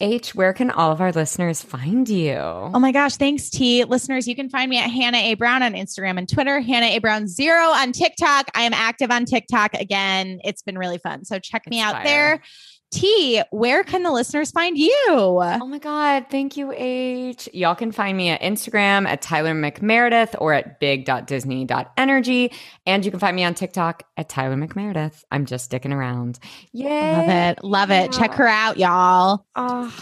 H, 0.00 0.34
where 0.34 0.52
can 0.52 0.70
all 0.70 0.90
of 0.92 1.00
our 1.00 1.12
listeners 1.12 1.62
find 1.62 2.08
you? 2.08 2.32
Oh 2.34 2.78
my 2.78 2.90
gosh, 2.92 3.16
thanks, 3.16 3.50
T. 3.50 3.84
Listeners, 3.84 4.26
you 4.26 4.34
can 4.34 4.48
find 4.48 4.70
me 4.70 4.78
at 4.78 4.88
Hannah 4.90 5.18
A. 5.18 5.34
Brown 5.34 5.62
on 5.62 5.74
Instagram 5.74 6.16
and 6.18 6.28
Twitter, 6.28 6.60
Hannah 6.60 6.86
A. 6.86 6.98
Brown 6.98 7.28
Zero 7.28 7.62
on 7.64 7.92
TikTok. 7.92 8.48
I 8.54 8.62
am 8.62 8.72
active 8.72 9.10
on 9.10 9.26
TikTok 9.26 9.74
again. 9.74 10.40
It's 10.42 10.62
been 10.62 10.78
really 10.78 10.98
fun. 10.98 11.24
So 11.24 11.38
check 11.38 11.64
me 11.68 11.78
It's 11.80 11.86
out 11.86 11.94
fire. 11.96 12.04
there. 12.04 12.42
T, 12.90 13.40
where 13.50 13.84
can 13.84 14.02
the 14.02 14.10
listeners 14.10 14.50
find 14.50 14.76
you? 14.76 14.90
Oh 15.08 15.66
my 15.66 15.78
God. 15.78 16.26
Thank 16.28 16.56
you, 16.56 16.72
H. 16.74 17.48
Y'all 17.52 17.74
can 17.76 17.92
find 17.92 18.16
me 18.16 18.30
at 18.30 18.40
Instagram 18.40 19.06
at 19.06 19.22
Tyler 19.22 19.54
McMeredith 19.54 20.34
or 20.40 20.52
at 20.54 20.80
big.disney.energy. 20.80 22.52
And 22.86 23.04
you 23.04 23.10
can 23.12 23.20
find 23.20 23.36
me 23.36 23.44
on 23.44 23.54
TikTok 23.54 24.02
at 24.16 24.28
Tyler 24.28 24.56
McMeredith. 24.56 25.22
I'm 25.30 25.46
just 25.46 25.66
sticking 25.66 25.92
around. 25.92 26.40
Yay. 26.72 27.12
Love 27.16 27.28
it. 27.28 27.64
Love 27.64 27.90
it. 27.92 28.12
Check 28.12 28.32
her 28.34 28.48
out, 28.48 28.76
y'all. 28.76 29.44
Oh, 29.54 29.94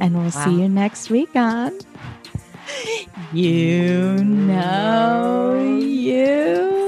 And 0.00 0.14
we'll 0.14 0.24
Wow. 0.24 0.30
see 0.30 0.60
you 0.60 0.68
next 0.68 1.10
week 1.10 1.36
on 1.36 1.78
You 3.32 4.24
Know 4.24 5.78
You 5.80 6.83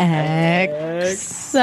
XOXO. 0.00 1.60